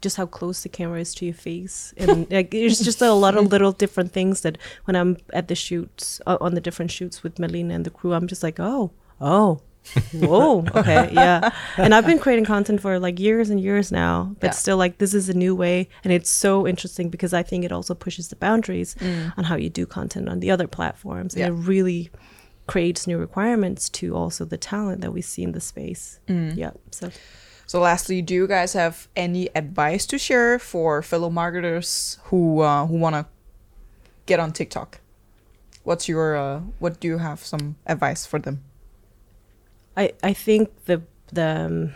just 0.00 0.16
how 0.16 0.26
close 0.26 0.62
the 0.62 0.68
camera 0.68 1.00
is 1.00 1.14
to 1.14 1.24
your 1.24 1.34
face 1.34 1.92
and 1.96 2.30
like 2.36 2.50
there's 2.50 2.78
just 2.80 3.00
a 3.02 3.12
lot 3.12 3.36
of 3.36 3.46
little 3.52 3.72
different 3.72 4.10
things 4.12 4.40
that 4.40 4.56
when 4.84 4.96
i'm 4.96 5.16
at 5.32 5.48
the 5.48 5.54
shoots 5.54 6.20
uh, 6.26 6.38
on 6.40 6.54
the 6.54 6.60
different 6.60 6.90
shoots 6.90 7.22
with 7.22 7.38
melina 7.38 7.74
and 7.74 7.84
the 7.84 7.90
crew 7.90 8.14
i'm 8.14 8.26
just 8.26 8.42
like 8.42 8.58
oh 8.58 8.90
oh 9.20 9.60
Whoa. 10.12 10.64
Okay. 10.74 11.10
Yeah. 11.12 11.50
And 11.76 11.94
I've 11.94 12.06
been 12.06 12.18
creating 12.18 12.44
content 12.44 12.80
for 12.80 12.98
like 12.98 13.18
years 13.18 13.50
and 13.50 13.60
years 13.60 13.90
now, 13.92 14.34
but 14.40 14.48
Yeah. 14.48 14.50
still, 14.52 14.76
like, 14.76 14.98
this 14.98 15.14
is 15.14 15.28
a 15.28 15.34
new 15.34 15.54
way. 15.54 15.88
And 16.04 16.12
it's 16.12 16.30
so 16.30 16.66
interesting 16.66 17.08
because 17.10 17.32
I 17.32 17.42
think 17.42 17.64
it 17.64 17.72
also 17.72 17.94
pushes 17.94 18.28
the 18.28 18.36
boundaries 18.36 18.96
on 19.36 19.44
how 19.44 19.56
you 19.56 19.70
do 19.70 19.86
content 19.86 20.28
on 20.28 20.40
the 20.40 20.50
other 20.50 20.66
platforms. 20.66 21.34
Mm. 21.34 21.38
Yeah. 21.38 21.46
And 21.46 21.58
it 21.58 21.68
really 21.68 22.10
creates 22.66 23.06
new 23.06 23.16
requirements 23.18 23.88
to 23.88 24.14
also 24.16 24.44
the 24.44 24.56
talent 24.58 25.00
that 25.00 25.12
we 25.12 25.22
see 25.22 25.42
in 25.42 25.52
the 25.52 25.60
space. 25.60 26.18
Mm. 26.28 26.56
Yeah. 26.56 26.72
So, 26.90 27.10
So, 27.68 27.80
lastly, 27.80 28.22
do 28.22 28.32
you 28.34 28.46
guys 28.46 28.74
have 28.74 29.08
any 29.16 29.48
advice 29.56 30.06
to 30.06 30.18
share 30.18 30.58
for 30.58 31.02
fellow 31.02 31.30
marketers 31.30 32.18
who 32.30 32.60
uh, 32.60 32.86
who 32.86 32.96
want 32.98 33.14
to 33.16 33.26
get 34.26 34.38
on 34.40 34.52
TikTok? 34.52 35.00
What's 35.82 36.08
your 36.08 36.36
uh, 36.36 36.60
what 36.78 37.00
do 37.00 37.08
you 37.08 37.18
have 37.18 37.40
some 37.44 37.74
advice 37.86 38.26
for 38.26 38.38
them? 38.40 38.62
I, 39.96 40.12
I 40.22 40.32
think 40.32 40.84
the 40.84 41.02
the 41.32 41.66
um, 41.66 41.94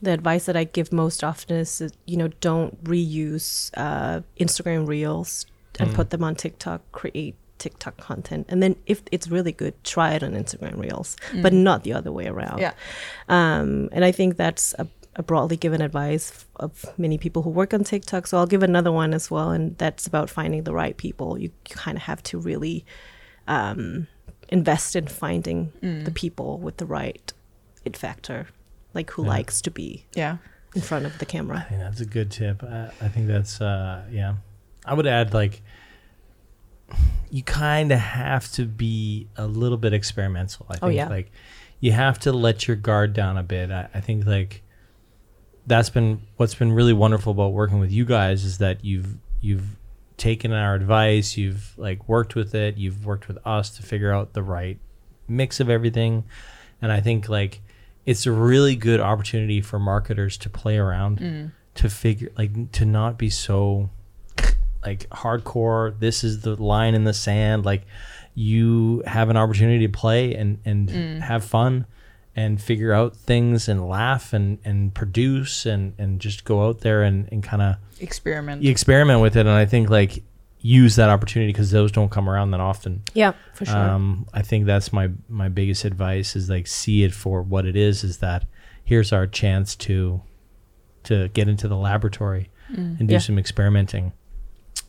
the 0.00 0.12
advice 0.12 0.46
that 0.46 0.56
I 0.56 0.64
give 0.64 0.92
most 0.92 1.24
often 1.24 1.56
is 1.56 1.78
that, 1.78 1.96
you 2.06 2.16
know 2.16 2.28
don't 2.40 2.82
reuse 2.84 3.70
uh, 3.76 4.20
Instagram 4.38 4.86
Reels 4.86 5.46
and 5.80 5.94
put 5.94 6.10
them 6.10 6.24
on 6.24 6.34
TikTok. 6.34 6.82
Create 6.92 7.36
TikTok 7.58 7.96
content, 7.96 8.46
and 8.48 8.62
then 8.62 8.76
if 8.86 9.02
it's 9.10 9.28
really 9.28 9.52
good, 9.52 9.74
try 9.84 10.12
it 10.12 10.22
on 10.22 10.32
Instagram 10.32 10.78
Reels, 10.78 11.16
but 11.42 11.52
not 11.52 11.82
the 11.82 11.92
other 11.92 12.12
way 12.12 12.26
around. 12.26 12.60
Yeah. 12.60 12.72
Um, 13.28 13.88
and 13.92 14.04
I 14.04 14.12
think 14.12 14.36
that's 14.36 14.74
a, 14.78 14.86
a 15.16 15.22
broadly 15.22 15.56
given 15.56 15.80
advice 15.80 16.46
of 16.56 16.84
many 16.96 17.18
people 17.18 17.42
who 17.42 17.50
work 17.50 17.74
on 17.74 17.82
TikTok. 17.82 18.28
So 18.28 18.38
I'll 18.38 18.46
give 18.46 18.62
another 18.62 18.92
one 18.92 19.12
as 19.12 19.30
well, 19.30 19.50
and 19.50 19.76
that's 19.78 20.06
about 20.06 20.30
finding 20.30 20.62
the 20.62 20.72
right 20.72 20.96
people. 20.96 21.38
You, 21.38 21.50
you 21.68 21.74
kind 21.74 21.96
of 21.96 22.04
have 22.04 22.22
to 22.24 22.38
really 22.38 22.84
um, 23.48 24.06
invest 24.48 24.96
in 24.96 25.06
finding 25.06 25.72
the 25.82 26.10
people 26.10 26.58
with 26.58 26.76
the 26.78 26.86
right 26.86 27.32
it 27.84 27.96
factor, 27.96 28.46
like 28.94 29.10
who 29.10 29.22
likes 29.24 29.60
to 29.62 29.70
be 29.70 30.04
Yeah. 30.14 30.38
in 30.74 30.80
front 30.82 31.06
of 31.06 31.18
the 31.18 31.26
I 31.26 31.30
camera. 31.30 31.66
think 31.68 31.80
that's 31.80 32.00
a 32.00 32.06
good 32.06 32.30
tip. 32.30 32.62
I, 32.62 32.90
I 33.00 33.08
think 33.08 33.26
that's 33.28 33.60
uh, 33.60 34.02
yeah. 34.10 34.34
I 34.84 34.94
would 34.94 35.06
add 35.06 35.34
like 35.34 35.62
you 37.30 37.42
kind 37.42 37.92
of 37.92 37.98
have 37.98 38.50
to 38.52 38.64
be 38.64 39.28
a 39.36 39.46
little 39.46 39.76
bit 39.78 39.92
experimental. 39.92 40.66
I 40.68 40.72
think 40.74 40.82
Oh, 40.84 40.88
yeah. 40.88 41.08
like 41.08 41.30
you 41.80 41.92
have 41.92 42.18
to 42.20 42.32
let 42.32 42.66
your 42.66 42.76
guard 42.76 43.12
down 43.12 43.36
a 43.36 43.42
bit. 43.42 43.70
I, 43.70 43.88
I 43.94 44.00
think 44.00 44.26
like 44.26 44.62
that's 45.66 45.90
been 45.90 46.22
what's 46.36 46.54
been 46.54 46.72
really 46.72 46.94
wonderful 46.94 47.32
about 47.32 47.52
working 47.52 47.78
with 47.78 47.92
you 47.92 48.04
guys 48.06 48.44
is 48.44 48.58
that 48.58 48.84
you've 48.84 49.16
you've 49.40 49.76
taken 50.18 50.52
our 50.52 50.74
advice, 50.74 51.36
you've 51.36 51.72
like 51.78 52.08
worked 52.08 52.34
with 52.34 52.54
it, 52.54 52.76
you've 52.76 53.06
worked 53.06 53.28
with 53.28 53.38
us 53.46 53.70
to 53.76 53.82
figure 53.82 54.12
out 54.12 54.34
the 54.34 54.42
right 54.42 54.78
mix 55.26 55.60
of 55.60 55.70
everything. 55.70 56.24
And 56.82 56.92
I 56.92 57.00
think 57.00 57.28
like 57.28 57.62
it's 58.04 58.26
a 58.26 58.32
really 58.32 58.74
good 58.74 59.00
opportunity 59.00 59.60
for 59.60 59.78
marketers 59.78 60.36
to 60.38 60.50
play 60.50 60.78
around 60.78 61.18
mm. 61.18 61.52
to 61.74 61.90
figure 61.90 62.30
like 62.38 62.72
to 62.72 62.84
not 62.84 63.18
be 63.18 63.30
so 63.30 63.90
like 64.82 65.08
hardcore 65.10 65.98
this 65.98 66.24
is 66.24 66.40
the 66.40 66.56
line 66.62 66.94
in 66.94 67.04
the 67.04 67.12
sand 67.12 67.66
like 67.66 67.84
you 68.34 69.02
have 69.06 69.28
an 69.28 69.36
opportunity 69.36 69.86
to 69.86 69.92
play 69.92 70.34
and 70.34 70.58
and 70.64 70.88
mm. 70.88 71.20
have 71.20 71.44
fun 71.44 71.84
and 72.38 72.62
figure 72.62 72.92
out 72.92 73.16
things 73.16 73.68
and 73.68 73.88
laugh 73.88 74.32
and 74.32 74.58
and 74.64 74.94
produce 74.94 75.66
and 75.66 75.92
and 75.98 76.20
just 76.20 76.44
go 76.44 76.66
out 76.66 76.80
there 76.80 77.02
and 77.02 77.28
and 77.32 77.42
kind 77.42 77.62
of 77.62 77.76
Experiment. 78.00 78.62
you 78.62 78.70
experiment 78.70 79.20
with 79.20 79.36
it 79.36 79.40
and 79.40 79.50
i 79.50 79.66
think 79.66 79.90
like 79.90 80.22
use 80.60 80.94
that 80.96 81.08
opportunity 81.08 81.50
because 81.52 81.70
those 81.72 81.90
don't 81.92 82.10
come 82.10 82.28
around 82.28 82.50
that 82.52 82.60
often 82.60 83.02
Yeah, 83.14 83.32
for 83.54 83.64
sure. 83.64 83.76
um, 83.76 84.26
I 84.34 84.42
think 84.42 84.66
that's 84.66 84.92
my 84.92 85.10
my 85.28 85.48
biggest 85.48 85.84
advice 85.84 86.34
is 86.36 86.48
like 86.50 86.66
see 86.66 87.04
it 87.04 87.14
for 87.14 87.42
what 87.42 87.64
it 87.64 87.76
is. 87.76 88.02
Is 88.02 88.18
that 88.18 88.44
here's 88.84 89.12
our 89.12 89.26
chance 89.28 89.76
to 89.86 90.20
to 91.04 91.28
get 91.28 91.46
into 91.48 91.68
the 91.68 91.76
laboratory 91.76 92.50
and 92.76 93.06
do 93.08 93.12
Yeah. 93.14 93.20
some 93.20 93.38
experimenting, 93.38 94.12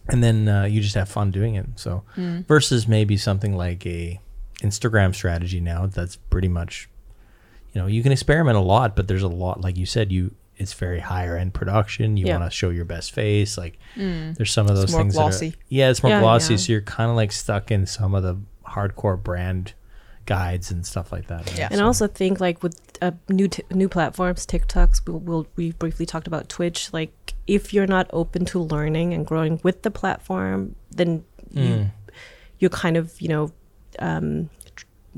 and 0.07 0.23
then 0.23 0.47
uh, 0.49 0.63
you 0.65 0.81
just 0.81 0.95
have 0.95 1.07
fun 1.07 1.29
doing 1.31 1.53
it. 1.53 1.67
So 1.75 2.03
versus 2.47 2.87
maybe 2.87 3.15
something 3.15 3.55
like 3.55 3.85
a 3.85 4.19
Instagram 4.63 5.13
strategy 5.13 5.59
now 5.61 5.85
that's 5.85 6.15
pretty 6.15 6.47
much, 6.49 6.88
you 7.73 7.81
know, 7.81 7.87
you 7.87 8.01
can 8.03 8.11
experiment 8.11 8.57
a 8.57 8.61
lot, 8.61 8.95
but 8.95 9.07
there's 9.07 9.23
a 9.23 9.27
lot 9.27 9.61
like 9.61 9.77
you 9.77 9.85
said 9.85 10.11
you. 10.11 10.33
It's 10.57 10.73
very 10.73 10.99
higher 10.99 11.37
end 11.37 11.53
production. 11.53 12.17
You 12.17 12.25
Yeah. 12.25 12.37
want 12.37 12.51
to 12.51 12.55
show 12.55 12.69
your 12.69 12.83
best 12.83 13.13
face. 13.13 13.57
Like, 13.57 13.79
there's 13.95 14.51
some 14.51 14.67
of 14.67 14.75
those 14.75 14.91
more 14.91 15.01
things. 15.03 15.15
that 15.15 15.21
are- 15.41 15.53
yeah, 15.69 15.89
it's 15.89 16.03
more 16.03 16.11
Yeah, 16.11 16.19
glossy. 16.19 16.55
yeah. 16.55 16.57
So 16.57 16.71
you're 16.73 16.81
kind 16.81 17.09
of 17.09 17.15
like 17.15 17.31
stuck 17.31 17.71
in 17.71 17.85
some 17.85 18.13
of 18.13 18.23
the 18.23 18.35
hardcore 18.67 19.21
brand 19.21 19.71
guides 20.25 20.69
and 20.69 20.85
stuff 20.85 21.11
like 21.13 21.27
that. 21.27 21.57
Yeah. 21.57 21.69
and 21.71 21.79
I 21.79 21.85
also 21.85 22.07
think 22.07 22.39
like 22.41 22.61
with 22.61 22.77
uh, 23.01 23.11
new 23.29 23.47
t- 23.47 23.63
new 23.71 23.87
platforms, 23.87 24.45
TikToks, 24.45 25.01
we'll, 25.07 25.19
we'll 25.19 25.47
we 25.55 25.71
briefly 25.71 26.05
talked 26.05 26.27
about 26.27 26.49
Twitch. 26.49 26.91
Like 26.91 27.33
if 27.47 27.73
you're 27.73 27.87
not 27.87 28.09
open 28.11 28.43
to 28.45 28.59
learning 28.59 29.13
and 29.13 29.25
growing 29.25 29.61
with 29.63 29.83
the 29.83 29.91
platform, 29.91 30.75
then 30.91 31.23
Mm. 31.55 31.67
you 31.67 31.91
you're 32.59 32.69
kind 32.69 32.97
of 32.97 33.19
you 33.21 33.29
know 33.29 33.51
um, 33.99 34.49
tr- 34.58 34.58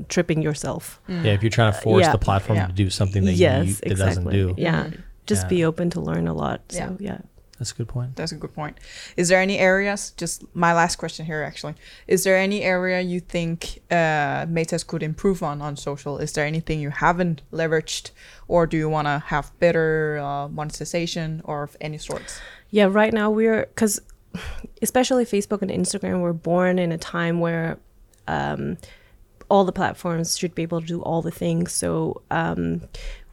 tripping 0.08 0.42
yourself. 0.42 1.00
Yeah, 1.08 1.24
if 1.34 1.42
you're 1.42 1.50
trying 1.50 1.72
to 1.72 1.78
force 1.80 2.02
Yeah. 2.04 2.12
the 2.12 2.18
platform 2.18 2.56
Yeah. 2.58 2.66
to 2.66 2.72
do 2.72 2.90
something 2.90 3.24
that 3.24 3.32
yes, 3.34 3.66
you, 3.66 3.72
it 3.82 3.92
exactly. 3.92 4.24
doesn't 4.24 4.32
do. 4.32 4.54
Yeah, 4.56 4.90
just 5.26 5.44
Yeah. 5.44 5.48
be 5.48 5.64
open 5.64 5.90
to 5.90 6.00
learn 6.00 6.26
a 6.28 6.34
lot. 6.34 6.60
So 6.70 6.78
Yeah. 6.78 6.90
yeah. 7.12 7.18
That's 7.58 7.70
a 7.70 7.74
good 7.76 7.86
point. 7.88 8.16
That's 8.16 8.32
a 8.32 8.34
good 8.34 8.52
point. 8.54 8.78
Is 9.16 9.28
there 9.28 9.40
any 9.40 9.56
areas? 9.58 10.10
Just 10.16 10.42
my 10.52 10.72
last 10.74 10.96
question 10.96 11.26
here, 11.26 11.44
actually. 11.44 11.74
Is 12.08 12.24
there 12.24 12.36
any 12.36 12.62
area 12.62 13.00
you 13.00 13.20
think 13.20 13.78
uh, 13.88 14.46
Matas 14.46 14.84
could 14.84 15.00
improve 15.02 15.44
on 15.44 15.62
on 15.62 15.76
social? 15.76 16.18
Is 16.18 16.32
there 16.32 16.44
anything 16.44 16.80
you 16.80 16.90
haven't 16.90 17.42
leveraged, 17.52 18.10
or 18.48 18.66
do 18.66 18.76
you 18.76 18.88
want 18.88 19.06
to 19.06 19.22
have 19.26 19.52
better 19.60 20.18
uh, 20.18 20.48
monetization 20.48 21.40
or 21.44 21.62
of 21.62 21.76
any 21.80 21.98
sorts? 21.98 22.40
Yeah, 22.70 22.86
right 22.90 23.12
now 23.12 23.30
we're 23.30 23.66
because 23.66 24.00
especially 24.82 25.24
Facebook 25.24 25.62
and 25.62 25.70
Instagram 25.70 26.20
were 26.20 26.32
born 26.32 26.78
in 26.80 26.90
a 26.90 26.98
time 26.98 27.38
where 27.38 27.78
um, 28.26 28.76
all 29.52 29.64
the 29.66 29.78
platforms 29.82 30.38
should 30.38 30.54
be 30.54 30.62
able 30.62 30.80
to 30.80 30.86
do 30.86 31.02
all 31.02 31.20
the 31.20 31.30
things. 31.44 31.72
So 31.72 32.22
um, 32.30 32.80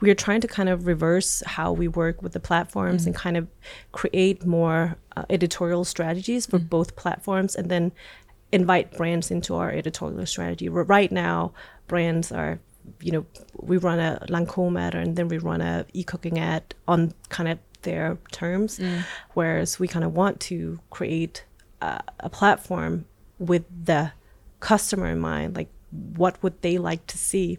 we 0.02 0.12
are 0.12 0.20
trying 0.26 0.42
to 0.42 0.50
kind 0.50 0.68
of 0.68 0.86
reverse 0.86 1.42
how 1.56 1.72
we 1.72 1.88
work 1.88 2.22
with 2.22 2.34
the 2.34 2.42
platforms 2.42 3.06
and 3.06 3.16
kind 3.16 3.38
of 3.38 3.48
create 3.94 4.46
more 4.46 4.98
uh, 5.16 5.24
editorial 5.30 5.86
strategies 5.86 6.46
for 6.46 6.60
both 6.60 6.98
platforms, 7.04 7.56
and 7.56 7.70
then 7.70 7.94
invite 8.52 8.88
brands 8.98 9.32
into 9.32 9.56
our 9.56 9.72
editorial 9.72 10.26
strategy. 10.26 10.68
Right 10.68 11.12
now, 11.12 11.54
brands 11.88 12.34
are 12.34 12.60
you 13.02 13.12
know, 13.14 13.26
we 13.56 13.78
run 13.78 14.00
a 14.00 14.26
Lancome 14.30 14.78
ad 14.80 14.96
and 14.96 15.16
then 15.16 15.28
we 15.30 15.38
run 15.38 15.62
a 15.62 15.86
e-cooking 15.94 16.40
ad 16.40 16.64
on 16.88 17.14
kind 17.30 17.48
of 17.48 17.60
their 17.84 18.18
terms, 18.32 18.80
whereas 19.36 19.80
we 19.80 19.88
kind 19.88 20.04
of 20.04 20.14
want 20.14 20.40
to 20.40 20.80
create 20.90 21.46
a, 21.82 22.02
a 22.20 22.30
platform 22.30 23.06
with 23.38 23.64
the 23.86 24.12
customer 24.60 25.08
in 25.08 25.20
mind, 25.20 25.56
like 25.56 25.70
what 26.16 26.42
would 26.44 26.62
they 26.62 26.78
like 26.78 27.06
to 27.08 27.18
see, 27.18 27.58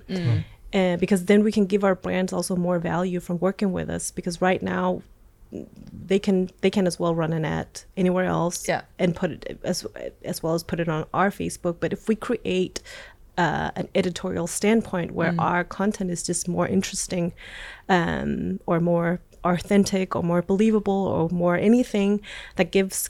and 0.72 1.00
because 1.00 1.24
then 1.24 1.42
we 1.42 1.52
can 1.52 1.66
give 1.66 1.82
our 1.84 1.94
brands 1.94 2.32
also 2.32 2.54
more 2.56 2.78
value 2.78 3.20
from 3.20 3.38
working 3.38 3.72
with 3.72 3.90
us. 3.90 4.10
Because 4.10 4.40
right 4.40 4.62
now, 4.62 5.02
they 6.06 6.18
can 6.18 6.48
they 6.60 6.70
can 6.70 6.86
as 6.86 6.98
well 7.00 7.14
run 7.14 7.32
an 7.32 7.44
ad 7.44 7.82
anywhere 7.96 8.26
else 8.26 8.68
Yeah. 8.68 8.82
and 8.98 9.14
put 9.16 9.30
it 9.32 9.58
as 9.64 9.86
as 10.24 10.42
well 10.42 10.54
as 10.54 10.62
put 10.62 10.78
it 10.80 10.88
on 10.88 11.06
our 11.12 11.30
Facebook. 11.30 11.76
But 11.80 11.92
if 11.92 12.06
we 12.08 12.14
create 12.14 12.80
uh, 13.38 13.70
an 13.74 13.88
editorial 13.94 14.46
standpoint 14.46 15.12
where 15.12 15.34
our 15.38 15.64
content 15.64 16.10
is 16.10 16.22
just 16.22 16.46
more 16.46 16.68
interesting 16.68 17.32
um, 17.88 18.60
or 18.66 18.80
more 18.80 19.20
authentic 19.44 20.14
or 20.14 20.22
more 20.22 20.42
believable 20.42 21.06
or 21.06 21.28
more 21.30 21.56
anything 21.56 22.20
that 22.56 22.70
gives 22.70 23.08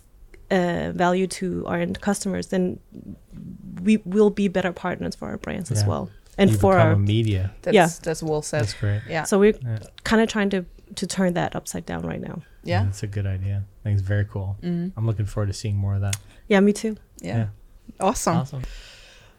uh, 0.51 0.92
value 0.94 1.26
to 1.26 1.64
our 1.66 1.78
end 1.78 2.01
customers, 2.01 2.48
then 2.48 2.78
we 3.82 3.98
will 4.05 4.30
be 4.30 4.48
better 4.48 4.72
partners 4.72 5.14
for 5.14 5.28
our 5.28 5.38
brands 5.38 5.70
as 5.70 5.84
well. 5.84 6.11
And 6.38 6.51
you 6.51 6.57
for 6.59 6.78
our 6.78 6.96
media. 6.96 7.53
That's, 7.62 7.74
Yeah. 7.74 7.88
that's 8.03 8.22
well 8.22 8.42
said. 8.42 8.62
That's 8.62 8.74
great. 8.74 9.03
Yeah. 9.09 9.24
so 9.24 9.38
we're 9.38 9.59
kind 10.05 10.22
of 10.22 10.28
trying 10.28 10.51
to 10.51 10.64
to 10.96 11.07
turn 11.07 11.34
that 11.34 11.55
upside 11.55 11.86
down 11.86 12.03
right 12.03 12.20
now. 12.20 12.42
yeah. 12.64 12.82
That's 12.84 13.03
a 13.05 13.07
good 13.07 13.26
idea. 13.26 13.62
I 13.62 13.82
think 13.84 13.98
it's 13.98 14.07
very 14.09 14.24
cool. 14.24 14.57
I'm 14.62 15.07
looking 15.07 15.26
forward 15.26 15.46
to 15.46 15.53
seeing 15.53 15.76
more 15.76 15.94
of 15.94 16.01
that. 16.01 16.16
Yeah, 16.48 16.59
me 16.61 16.72
too. 16.72 16.96
Yeah. 17.20 17.36
Yeah. 17.36 17.46
Awesome. 18.01 18.36
Awesome. 18.38 18.62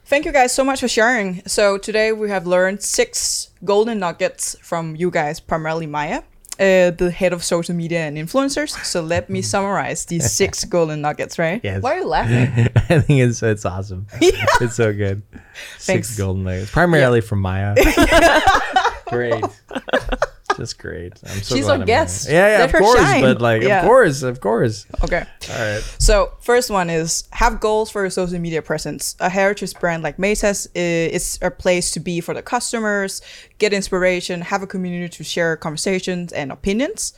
Thank 0.05 0.25
you 0.25 0.31
guys 0.31 0.53
so 0.53 0.63
much 0.63 0.79
for 0.79 0.87
sharing. 0.87 1.41
So 1.47 1.77
today 1.77 2.11
we 2.13 2.29
have 2.29 2.45
learned 2.47 2.81
six 2.83 3.49
golden 3.65 3.99
nuggets 3.99 4.55
from 4.61 4.95
you 4.95 5.11
guys, 5.11 5.39
primarily 5.41 5.87
Maya, 5.87 6.21
uh, 6.61 6.91
the 6.91 7.09
head 7.11 7.33
of 7.33 7.43
social 7.43 7.73
media 7.75 8.01
and 8.05 8.17
influencers. 8.17 8.69
So 8.85 9.01
let 9.01 9.29
me 9.29 9.41
summarize 9.41 10.05
these 10.05 10.31
six 10.39 10.63
golden 10.65 11.01
nuggets, 11.01 11.39
right? 11.39 11.59
Yes. 11.63 11.81
Why 11.81 11.95
are 11.95 11.99
you 11.99 12.07
laughing? 12.07 12.69
I 12.89 12.99
think 13.01 13.19
it's 13.21 13.41
it's 13.41 13.65
awesome. 13.65 14.05
Yeah. 14.21 14.45
It's 14.61 14.75
so 14.75 14.93
good. 14.93 15.23
Thanks. 15.79 16.09
Six 16.09 16.17
golden 16.17 16.43
nuggets, 16.43 16.69
primarily 16.71 17.21
from 17.21 17.41
Maya. 17.41 17.75
Great. 19.09 19.43
Just 20.57 20.77
great. 20.79 21.13
I'm 21.25 21.41
so 21.41 21.55
She's 21.55 21.65
glad 21.65 21.73
our 21.75 21.79
I'm 21.81 21.85
guest. 21.85 22.27
here. 22.27 22.35
Yeah, 22.37 22.47
yeah, 22.51 22.57
Let 22.59 22.65
of 22.65 22.71
her 22.71 22.79
course. 22.79 22.99
shine. 22.99 23.21
But 23.21 23.41
like, 23.41 23.61
Yeah. 23.63 23.79
of 23.81 23.85
course, 23.85 24.21
of 24.23 24.39
course. 24.41 24.85
Okay. 25.03 25.23
All 25.51 25.59
right. 25.59 25.81
So 25.99 26.33
first 26.41 26.69
one 26.69 26.89
is 26.89 27.23
have 27.31 27.59
goals 27.59 27.89
for 27.91 28.01
your 28.01 28.09
social 28.09 28.39
media 28.39 28.61
presence. 28.61 29.15
A 29.19 29.29
heritage 29.29 29.73
brand 29.79 30.03
like 30.03 30.17
Matas 30.17 30.67
i- 30.75 30.79
is 30.79 31.37
a 31.41 31.51
place 31.51 31.91
to 31.91 31.99
be 31.99 32.21
for 32.21 32.33
the 32.33 32.41
customers, 32.41 33.21
get 33.57 33.73
inspiration, 33.73 34.41
have 34.41 34.61
a 34.63 34.67
community 34.67 35.09
to 35.17 35.23
share 35.23 35.55
conversations 35.57 36.31
and 36.33 36.51
opinions. 36.51 37.13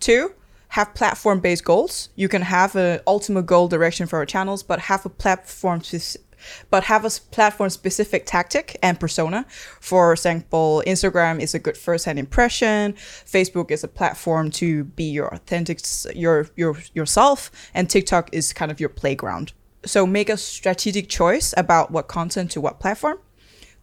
Two, 0.00 0.32
have 0.68 0.94
platform-based 0.94 1.64
goals. 1.64 2.08
You 2.16 2.28
can 2.28 2.42
have 2.42 2.74
an 2.76 3.00
ultimate 3.06 3.44
goal 3.46 3.68
direction 3.68 4.06
for 4.06 4.16
our 4.18 4.26
channels, 4.26 4.62
but 4.62 4.78
have 4.80 5.04
a 5.04 5.10
platform 5.10 5.82
spec- 5.82 6.22
but 6.70 6.84
have 6.84 7.04
a 7.04 7.10
platform-specific 7.30 8.26
tactic 8.26 8.78
and 8.82 8.98
persona. 8.98 9.46
For 9.80 10.12
example, 10.12 10.82
Instagram 10.86 11.40
is 11.40 11.54
a 11.54 11.58
good 11.58 11.76
first-hand 11.76 12.18
impression. 12.18 12.94
Facebook 12.94 13.70
is 13.70 13.84
a 13.84 13.88
platform 13.88 14.50
to 14.52 14.84
be 14.84 15.04
your 15.04 15.32
authentic, 15.34 15.80
your 16.14 16.48
your 16.56 16.76
yourself, 16.94 17.50
and 17.74 17.88
TikTok 17.88 18.30
is 18.32 18.52
kind 18.52 18.70
of 18.70 18.80
your 18.80 18.88
playground. 18.88 19.52
So 19.84 20.06
make 20.06 20.28
a 20.28 20.36
strategic 20.36 21.08
choice 21.08 21.52
about 21.56 21.90
what 21.90 22.06
content 22.06 22.50
to 22.52 22.60
what 22.60 22.78
platform. 22.78 23.18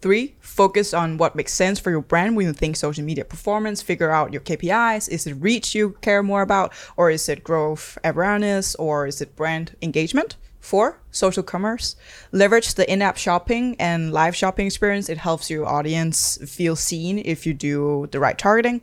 Three, 0.02 0.38
focus 0.40 0.94
on 0.94 1.18
what 1.18 1.36
makes 1.36 1.54
sense 1.54 1.78
for 1.78 1.92
your 1.92 2.02
brand 2.02 2.38
when 2.38 2.46
you 2.46 2.54
think 2.54 2.78
social 2.78 3.04
media 3.04 3.26
performance. 3.26 3.82
Figure 3.82 4.10
out 4.10 4.32
your 4.32 4.42
KPIs. 4.42 5.10
Is 5.10 5.28
it 5.28 5.34
reach 5.34 5.76
you 5.76 5.98
care 6.00 6.24
more 6.24 6.42
about, 6.42 6.72
or 6.96 7.12
is 7.12 7.28
it 7.28 7.44
growth 7.44 7.98
awareness, 8.06 8.76
or 8.76 9.08
is 9.08 9.20
it 9.20 9.36
brand 9.36 9.76
engagement? 9.82 10.38
Four, 10.60 11.00
social 11.12 11.44
commerce. 11.44 11.96
Leverage 12.32 12.74
the 12.74 12.92
in 12.92 13.02
app 13.02 13.18
shopping 13.18 13.76
and 13.80 14.12
live 14.12 14.36
shopping 14.36 14.68
experience. 14.68 15.10
It 15.10 15.18
helps 15.18 15.50
your 15.50 15.66
audience 15.66 16.38
feel 16.46 16.76
seen 16.76 17.20
if 17.20 17.46
you 17.46 17.54
do 17.54 18.08
the 18.12 18.20
right 18.20 18.38
targeting. 18.38 18.82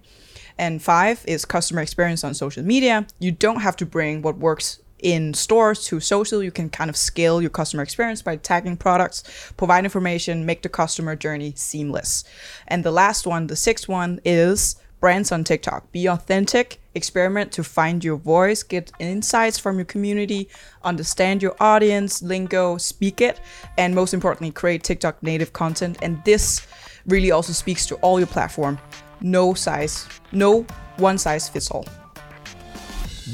And 0.58 0.82
five 0.82 1.22
is 1.26 1.44
customer 1.44 1.82
experience 1.82 2.24
on 2.24 2.34
social 2.34 2.62
media. 2.62 3.06
You 3.18 3.30
don't 3.32 3.60
have 3.60 3.76
to 3.76 3.86
bring 3.86 4.22
what 4.22 4.38
works 4.38 4.80
in 4.98 5.34
stores 5.34 5.84
to 5.84 6.00
social. 6.00 6.42
You 6.42 6.50
can 6.50 6.70
kind 6.70 6.88
of 6.88 6.96
scale 6.96 7.40
your 7.40 7.50
customer 7.50 7.82
experience 7.82 8.22
by 8.22 8.36
tagging 8.36 8.78
products, 8.78 9.52
provide 9.56 9.84
information, 9.84 10.46
make 10.46 10.62
the 10.62 10.70
customer 10.70 11.14
journey 11.14 11.52
seamless. 11.54 12.24
And 12.66 12.84
the 12.84 12.90
last 12.90 13.26
one, 13.26 13.48
the 13.48 13.56
sixth 13.56 13.88
one, 13.88 14.20
is 14.24 14.76
brands 14.98 15.30
on 15.30 15.44
TikTok. 15.44 15.92
Be 15.92 16.06
authentic, 16.06 16.80
experiment 16.96 17.52
to 17.52 17.62
find 17.62 18.02
your 18.02 18.16
voice, 18.16 18.62
get 18.62 18.90
insights 18.98 19.58
from 19.58 19.76
your 19.76 19.84
community, 19.84 20.48
understand 20.82 21.42
your 21.42 21.54
audience, 21.60 22.22
lingo, 22.22 22.76
speak 22.78 23.20
it, 23.20 23.40
and 23.78 23.94
most 23.94 24.14
importantly, 24.14 24.50
create 24.50 24.82
TikTok 24.82 25.22
native 25.22 25.52
content. 25.52 25.98
And 26.02 26.22
this 26.24 26.66
really 27.06 27.30
also 27.30 27.52
speaks 27.52 27.86
to 27.86 27.94
all 27.96 28.18
your 28.18 28.26
platform. 28.26 28.78
No 29.20 29.54
size, 29.54 30.08
no 30.32 30.66
one 30.96 31.18
size 31.18 31.48
fits 31.48 31.70
all. 31.70 31.86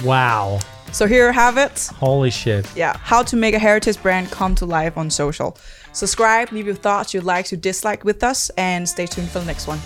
Wow. 0.04 0.58
So 0.92 1.06
here 1.06 1.26
you 1.28 1.32
have 1.32 1.56
it. 1.56 1.88
Holy 1.94 2.30
shit. 2.30 2.68
Yeah, 2.76 2.96
how 2.98 3.22
to 3.22 3.36
make 3.36 3.54
a 3.54 3.58
heritage 3.58 4.00
brand 4.02 4.30
come 4.30 4.54
to 4.56 4.66
life 4.66 4.98
on 4.98 5.08
social. 5.08 5.56
Subscribe, 5.92 6.52
leave 6.52 6.66
your 6.66 6.74
thoughts, 6.74 7.14
your 7.14 7.22
likes, 7.22 7.50
your 7.50 7.60
dislike 7.60 8.04
with 8.04 8.22
us, 8.22 8.50
and 8.58 8.88
stay 8.88 9.06
tuned 9.06 9.30
for 9.30 9.38
the 9.38 9.46
next 9.46 9.66
one. 9.66 9.78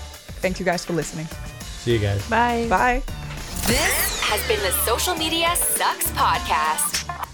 Thank 0.42 0.58
you 0.58 0.64
guys 0.64 0.84
for 0.84 0.92
listening. 0.92 1.26
See 1.60 1.92
you 1.92 1.98
guys. 2.00 2.28
Bye. 2.28 2.66
Bye. 2.68 3.25
This 3.66 4.20
has 4.20 4.46
been 4.46 4.60
the 4.60 4.70
Social 4.84 5.16
Media 5.16 5.56
Sucks 5.56 6.06
Podcast. 6.12 7.25